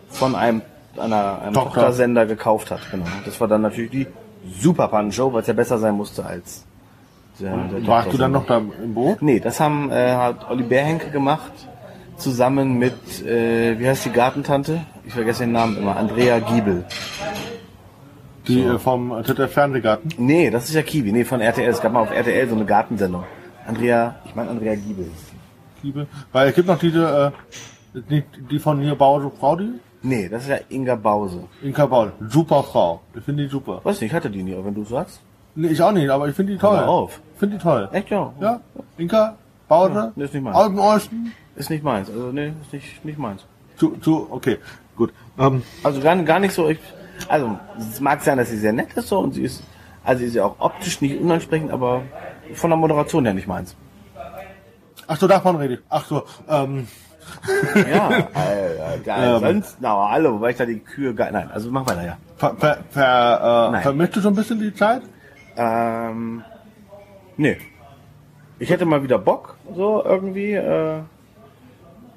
von 0.09 0.35
einem, 0.35 0.63
einer, 0.97 1.41
einem 1.43 1.55
Tochter. 1.55 1.75
Tochtersender 1.75 2.27
gekauft 2.27 2.71
hat. 2.71 2.81
Genau. 2.91 3.07
Das 3.25 3.41
war 3.41 3.49
dann 3.49 3.63
natürlich 3.63 3.91
die 3.91 4.07
Super 4.61 4.89
Pan 4.89 5.13
Show, 5.13 5.33
weil 5.33 5.43
es 5.43 5.47
ja 5.47 5.55
besser 5.55 5.79
sein 5.79 5.95
musste 5.95 6.25
als 6.25 6.65
Warst 7.41 8.13
du 8.13 8.19
dann 8.19 8.33
noch 8.33 8.47
da 8.47 8.59
im 8.59 8.95
Boot? 8.95 9.23
Nee, 9.23 9.41
das 9.41 9.61
haben 9.61 9.91
äh, 9.91 10.13
hat 10.13 10.51
Olli 10.51 10.63
Bärhenke 10.63 11.11
gemacht, 11.11 11.53
zusammen 12.17 12.79
mit, 12.79 13.25
äh, 13.25 13.79
wie 13.79 13.89
heißt 13.89 14.07
die 14.07 14.11
Gartentante? 14.11 14.81
Ich 15.05 15.13
vergesse 15.13 15.45
den 15.45 15.53
Namen 15.53 15.77
immer, 15.77 15.97
Andrea 15.97 16.39
Giebel. 16.39 16.85
Die 18.49 18.63
äh, 18.63 18.79
vom 18.79 19.13
ZDF 19.25 19.53
Fernsehgarten? 19.53 20.13
Nee, 20.19 20.51
das 20.51 20.69
ist 20.69 20.75
ja 20.75 20.83
Kiwi, 20.83 21.13
nee, 21.13 21.25
von 21.25 21.41
RTL. 21.41 21.69
Es 21.69 21.81
gab 21.81 21.93
mal 21.93 22.01
auf 22.01 22.11
RTL 22.11 22.49
so 22.49 22.55
eine 22.55 22.65
Gartensendung. 22.65 23.25
Andrea, 23.67 24.17
ich 24.25 24.35
meine 24.35 24.51
Andrea 24.51 24.75
Giebel. 24.75 25.11
Liebe. 25.83 26.07
Weil 26.33 26.49
es 26.49 26.55
gibt 26.55 26.69
noch 26.69 26.79
diese, 26.79 27.33
äh, 27.95 28.01
die, 28.09 28.23
die 28.51 28.59
von 28.59 28.81
hier 28.81 28.95
Bause 28.95 29.31
Frau, 29.39 29.57
die? 29.57 29.73
Nee, 30.03 30.29
das 30.29 30.45
ist 30.45 30.49
ja 30.49 30.59
Inga 30.69 30.95
Bause. 30.95 31.45
Inka 31.63 31.87
Bause. 31.87 32.13
Super 32.29 32.63
Frau. 32.63 33.01
Ich 33.15 33.25
finde 33.25 33.45
die 33.45 33.49
super. 33.49 33.81
Weiß 33.83 34.01
nicht, 34.01 34.11
ich 34.11 34.15
hatte 34.15 34.31
die 34.31 34.43
nie, 34.43 34.55
aber 34.55 34.67
wenn 34.67 34.75
du 34.75 34.85
sagst. 34.85 35.21
Nee, 35.57 35.69
ich 35.69 35.83
auch 35.83 35.93
nicht, 35.93 36.09
aber 36.11 36.29
ich 36.29 36.37
finde 36.37 36.53
die 36.53 36.59
toll. 36.59 36.77
Hör 36.77 36.89
auf. 36.89 37.21
Ich 37.35 37.39
finde 37.41 37.57
die 37.57 37.63
toll. 37.63 37.89
Echt, 37.93 38.11
ja? 38.11 38.33
Ja, 38.41 38.61
Inka, 38.99 39.37
Bause, 39.69 40.13
nee, 40.15 40.25
ist 40.25 40.35
nicht 40.35 40.43
meins. 40.43 40.57
Osten. 40.57 41.33
Ist 41.57 41.71
nicht 41.71 41.83
meins. 41.83 42.09
Also, 42.11 42.31
nee, 42.31 42.53
ist 42.63 42.73
nicht, 42.73 43.05
nicht 43.05 43.19
meins. 43.19 43.45
Zu, 43.77 43.97
zu, 44.03 44.27
okay, 44.31 44.59
gut. 44.97 45.13
Ähm, 45.39 45.63
Also 45.83 46.01
gar, 46.01 46.15
gar 46.17 46.39
nicht 46.39 46.55
so, 46.55 46.69
ich, 46.69 46.79
also, 47.29 47.59
es 47.79 48.01
mag 48.01 48.23
sein, 48.23 48.37
dass 48.39 48.51
sie 48.51 48.59
sehr 48.59 48.73
nett 48.73 48.93
ist 48.95 49.09
so 49.09 49.19
und 49.19 49.33
sie 49.33 49.43
ist, 49.43 49.63
also 50.05 50.21
sie 50.21 50.27
ist 50.27 50.35
ja 50.35 50.45
auch 50.45 50.57
optisch 50.59 51.01
nicht 51.01 51.19
unansprechend, 51.21 51.71
aber 51.71 52.03
von 52.55 52.71
der 52.71 52.77
Moderation 52.77 53.25
her 53.25 53.35
nicht 53.35 53.49
meins. 53.49 53.75
ach 55.07 55.17
so, 55.17 55.27
davon 55.27 55.57
rede 55.57 55.75
ich. 55.75 55.81
Ach 55.89 56.05
so, 56.05 56.25
ähm, 56.49 56.87
Ja, 57.75 58.11
äh, 58.35 58.99
äh, 59.37 59.41
sonst, 59.41 59.79
na, 59.81 60.11
hallo, 60.11 60.35
wobei 60.35 60.51
ich 60.51 60.57
da 60.57 60.67
die 60.67 60.79
Kühe, 60.79 61.15
nein, 61.15 61.51
also 61.53 61.71
mach 61.71 61.87
weiter, 61.87 62.05
ja. 62.05 62.17
ver, 62.37 62.55
ver, 62.57 62.79
ver, 62.91 63.67
äh, 63.69 63.73
Nein. 63.73 63.83
vermisst 63.83 64.17
du 64.17 64.21
so 64.21 64.29
ein 64.29 64.35
bisschen 64.35 64.61
die 64.61 64.75
Zeit? 64.75 65.03
Ähm, 65.57 66.45
nee. 67.37 67.57
Ich 68.59 68.71
hätte 68.71 68.87
mal 68.87 69.03
wieder 69.03 69.19
Bock, 69.19 69.57
so 69.75 70.03
irgendwie, 70.05 70.53
äh, 70.53 71.01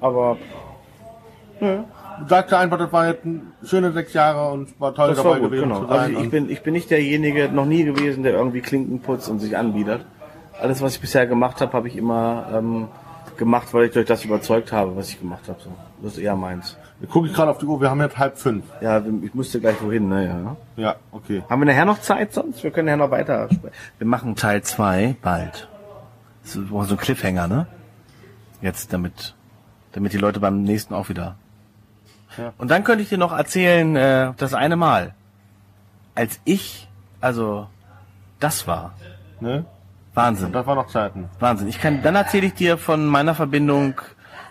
aber 0.00 0.38
sagst 2.26 2.52
ja 2.52 2.58
einfach, 2.58 2.78
das 2.78 2.92
war 2.92 3.08
jetzt 3.08 3.26
schöne 3.64 3.92
sechs 3.92 4.12
Jahre 4.12 4.52
und 4.52 4.78
war 4.80 4.94
toll 4.94 5.08
das 5.08 5.18
dabei 5.18 5.30
war 5.30 5.40
gut, 5.40 5.50
gewesen 5.50 5.68
genau. 5.68 5.80
zu 5.80 5.86
sein. 5.86 5.98
Also 5.98 6.20
ich 6.20 6.30
bin, 6.30 6.50
ich 6.50 6.62
bin 6.62 6.72
nicht 6.72 6.90
derjenige, 6.90 7.48
noch 7.48 7.66
nie 7.66 7.84
gewesen, 7.84 8.22
der 8.22 8.34
irgendwie 8.34 8.60
Klinken 8.60 9.00
putzt 9.00 9.28
und 9.28 9.38
sich 9.40 9.56
anbietet. 9.56 10.04
Alles, 10.60 10.82
was 10.82 10.94
ich 10.94 11.00
bisher 11.00 11.26
gemacht 11.26 11.60
habe, 11.60 11.72
habe 11.72 11.88
ich 11.88 11.96
immer 11.96 12.46
ähm, 12.54 12.88
gemacht, 13.40 13.74
weil 13.74 13.86
ich 13.86 13.92
durch 13.92 14.06
das 14.06 14.24
überzeugt 14.24 14.70
habe, 14.70 14.94
was 14.94 15.08
ich 15.08 15.18
gemacht 15.18 15.48
habe. 15.48 15.58
So. 15.60 15.72
Das 16.00 16.12
ist 16.12 16.18
eher 16.18 16.36
meins. 16.36 16.76
Jetzt 17.00 17.10
gucke 17.10 17.26
ich 17.26 17.34
gerade 17.34 17.50
auf 17.50 17.58
die 17.58 17.64
Uhr, 17.64 17.80
wir 17.80 17.90
haben 17.90 18.00
jetzt 18.00 18.18
halb 18.18 18.38
fünf. 18.38 18.64
Ja, 18.80 19.02
ich 19.22 19.34
müsste 19.34 19.58
gleich 19.58 19.82
wohin, 19.82 20.08
ne, 20.08 20.26
ja. 20.26 20.56
Ja, 20.76 20.96
okay. 21.10 21.42
Haben 21.50 21.62
wir 21.62 21.66
nachher 21.66 21.86
noch 21.86 22.00
Zeit 22.00 22.32
sonst? 22.32 22.62
Wir 22.62 22.70
können 22.70 22.86
nachher 22.86 22.98
noch 22.98 23.10
weiter 23.10 23.48
sprechen. 23.52 23.74
Wir 23.98 24.06
machen 24.06 24.36
Teil 24.36 24.62
2 24.62 25.16
bald. 25.20 25.68
Das 26.42 26.54
ist 26.54 26.68
so 26.68 26.78
ein 26.78 26.96
Cliffhanger, 26.96 27.48
ne? 27.48 27.66
Jetzt 28.62 28.92
damit, 28.92 29.34
damit 29.92 30.12
die 30.12 30.18
Leute 30.18 30.38
beim 30.38 30.62
nächsten 30.62 30.94
auch 30.94 31.08
wieder. 31.08 31.36
Ja. 32.38 32.52
Und 32.58 32.70
dann 32.70 32.84
könnte 32.84 33.02
ich 33.02 33.08
dir 33.08 33.18
noch 33.18 33.32
erzählen, 33.32 33.96
äh, 33.96 34.32
das 34.36 34.54
eine 34.54 34.76
Mal, 34.76 35.14
als 36.14 36.38
ich, 36.44 36.88
also 37.20 37.66
das 38.38 38.66
war 38.66 38.92
Ne? 39.40 39.64
Wahnsinn, 40.14 40.52
Das 40.52 40.66
war 40.66 40.74
noch 40.74 40.88
Zeiten. 40.88 41.28
Wahnsinn. 41.38 41.68
Ich 41.68 41.80
kann, 41.80 42.02
dann 42.02 42.16
erzähle 42.16 42.46
ich 42.48 42.54
dir 42.54 42.78
von 42.78 43.06
meiner 43.06 43.34
Verbindung 43.34 43.94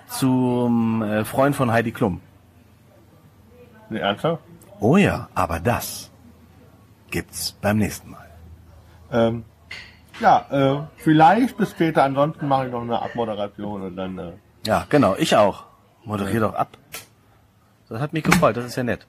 zum 0.07 1.01
äh, 1.03 1.25
Freund 1.25 1.55
von 1.55 1.71
Heidi 1.71 1.91
Klum. 1.91 2.21
Ne, 3.89 3.99
ernsthaft? 3.99 4.41
Oh 4.79 4.97
ja, 4.97 5.27
aber 5.35 5.59
das 5.59 6.09
gibt's 7.11 7.51
beim 7.61 7.77
nächsten 7.77 8.11
Mal. 8.11 8.25
Ähm, 9.11 9.43
ja, 10.19 10.45
äh, 10.49 10.81
vielleicht 10.97 11.57
bis 11.57 11.71
später, 11.71 12.03
ansonsten 12.03 12.47
mache 12.47 12.67
ich 12.67 12.71
noch 12.71 12.81
eine 12.81 13.01
Abmoderation 13.01 13.81
und 13.81 13.95
dann, 13.97 14.17
äh, 14.17 14.31
Ja, 14.65 14.85
genau, 14.89 15.15
ich 15.17 15.35
auch. 15.35 15.63
Moderier 16.05 16.39
doch 16.41 16.53
ab. 16.55 16.69
Das 17.89 17.99
hat 17.99 18.13
mich 18.13 18.23
gefreut, 18.23 18.55
das 18.55 18.65
ist 18.65 18.75
ja 18.75 18.83
nett. 18.83 19.05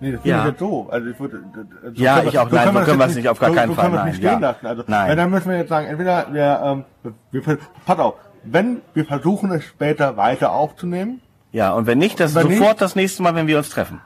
Nee, 0.00 0.12
das 0.12 0.20
finde 0.22 0.36
Ja. 0.36 0.42
ich 0.44 0.50
jetzt 0.50 0.58
so. 0.60 0.88
Also 0.90 1.08
ich 1.10 1.18
würde, 1.18 1.42
so 1.82 1.90
Ja, 2.02 2.22
ich 2.22 2.38
auch. 2.38 2.50
Nein, 2.50 2.72
so 2.72 2.80
können 2.82 2.98
wir 2.98 3.06
es 3.06 3.14
nicht, 3.16 3.28
auf 3.28 3.38
gar 3.40 3.48
so, 3.50 3.54
keinen 3.56 3.68
so 3.70 3.74
Fall. 3.74 3.84
können 3.86 3.96
Nein, 3.96 4.06
nicht 4.06 4.16
stehen 4.18 4.30
ja. 4.32 4.38
lassen. 4.38 4.66
Also, 4.66 4.84
Nein. 4.86 5.16
Dann 5.16 5.30
müssen 5.30 5.50
wir 5.50 5.58
jetzt 5.58 5.68
sagen, 5.68 5.86
entweder 5.88 6.32
wir, 6.32 6.60
ähm, 7.04 7.12
wir, 7.32 7.58
pass 7.84 7.98
auf, 7.98 8.14
wenn 8.44 8.80
wir 8.94 9.04
versuchen 9.04 9.50
es 9.52 9.64
später 9.64 10.16
weiter 10.16 10.52
aufzunehmen, 10.52 11.20
Ja, 11.50 11.72
und 11.72 11.86
wenn 11.86 11.98
nicht, 11.98 12.20
das 12.20 12.30
ist 12.30 12.36
Wenn 12.36 12.42
sofort 12.44 12.60
nicht- 12.72 12.80
das 12.82 12.94
nächste 12.94 13.22
Mal, 13.22 13.34
wenn 13.34 13.46
wir 13.46 13.58
uns 13.58 13.70
treffen. 13.70 14.00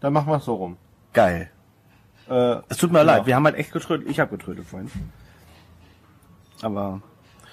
dann 0.00 0.12
machen 0.12 0.28
wir 0.32 0.36
es 0.36 0.44
so 0.44 0.54
rum. 0.54 0.76
Geil. 1.12 1.50
Äh, 2.30 2.56
Es 2.68 2.78
tut 2.78 2.90
mir 2.92 2.98
Ja. 2.98 3.04
leid, 3.04 3.26
wir 3.26 3.34
haben 3.36 3.44
halt 3.44 3.56
echt 3.56 3.72
getrödelt. 3.72 4.08
Ich 4.10 4.18
habe 4.20 4.36
getrödelt 4.36 4.66
vorhin. 4.66 4.90
Aber 6.62 7.00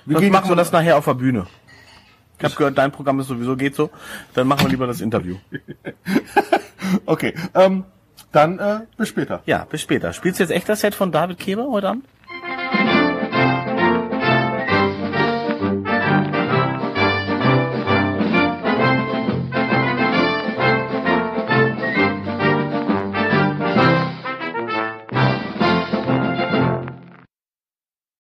wir 0.05 0.31
machen 0.31 0.49
wir 0.49 0.55
das 0.55 0.71
nachher 0.71 0.97
auf 0.97 1.05
der 1.05 1.13
Bühne. 1.15 1.45
Ich 2.43 2.49
habe 2.49 2.55
gehört, 2.57 2.77
dein 2.77 2.91
Programm 2.91 3.21
ist 3.21 3.27
sowieso 3.27 3.55
geht 3.55 3.73
so. 3.73 3.89
Dann 4.33 4.47
machen 4.47 4.65
wir 4.65 4.69
lieber 4.69 4.85
das 4.85 4.99
Interview. 4.99 5.37
Okay, 7.05 7.33
ähm, 7.55 7.85
dann 8.31 8.59
äh, 8.59 8.81
bis 8.97 9.07
später. 9.07 9.41
Ja, 9.45 9.65
bis 9.65 9.81
später. 9.81 10.13
Spielst 10.13 10.39
du 10.39 10.43
jetzt 10.43 10.51
echt 10.51 10.67
das 10.69 10.81
Set 10.81 10.93
von 10.93 11.11
David 11.11 11.39
Keber 11.39 11.65
heute 11.71 11.89
Abend? 11.89 12.05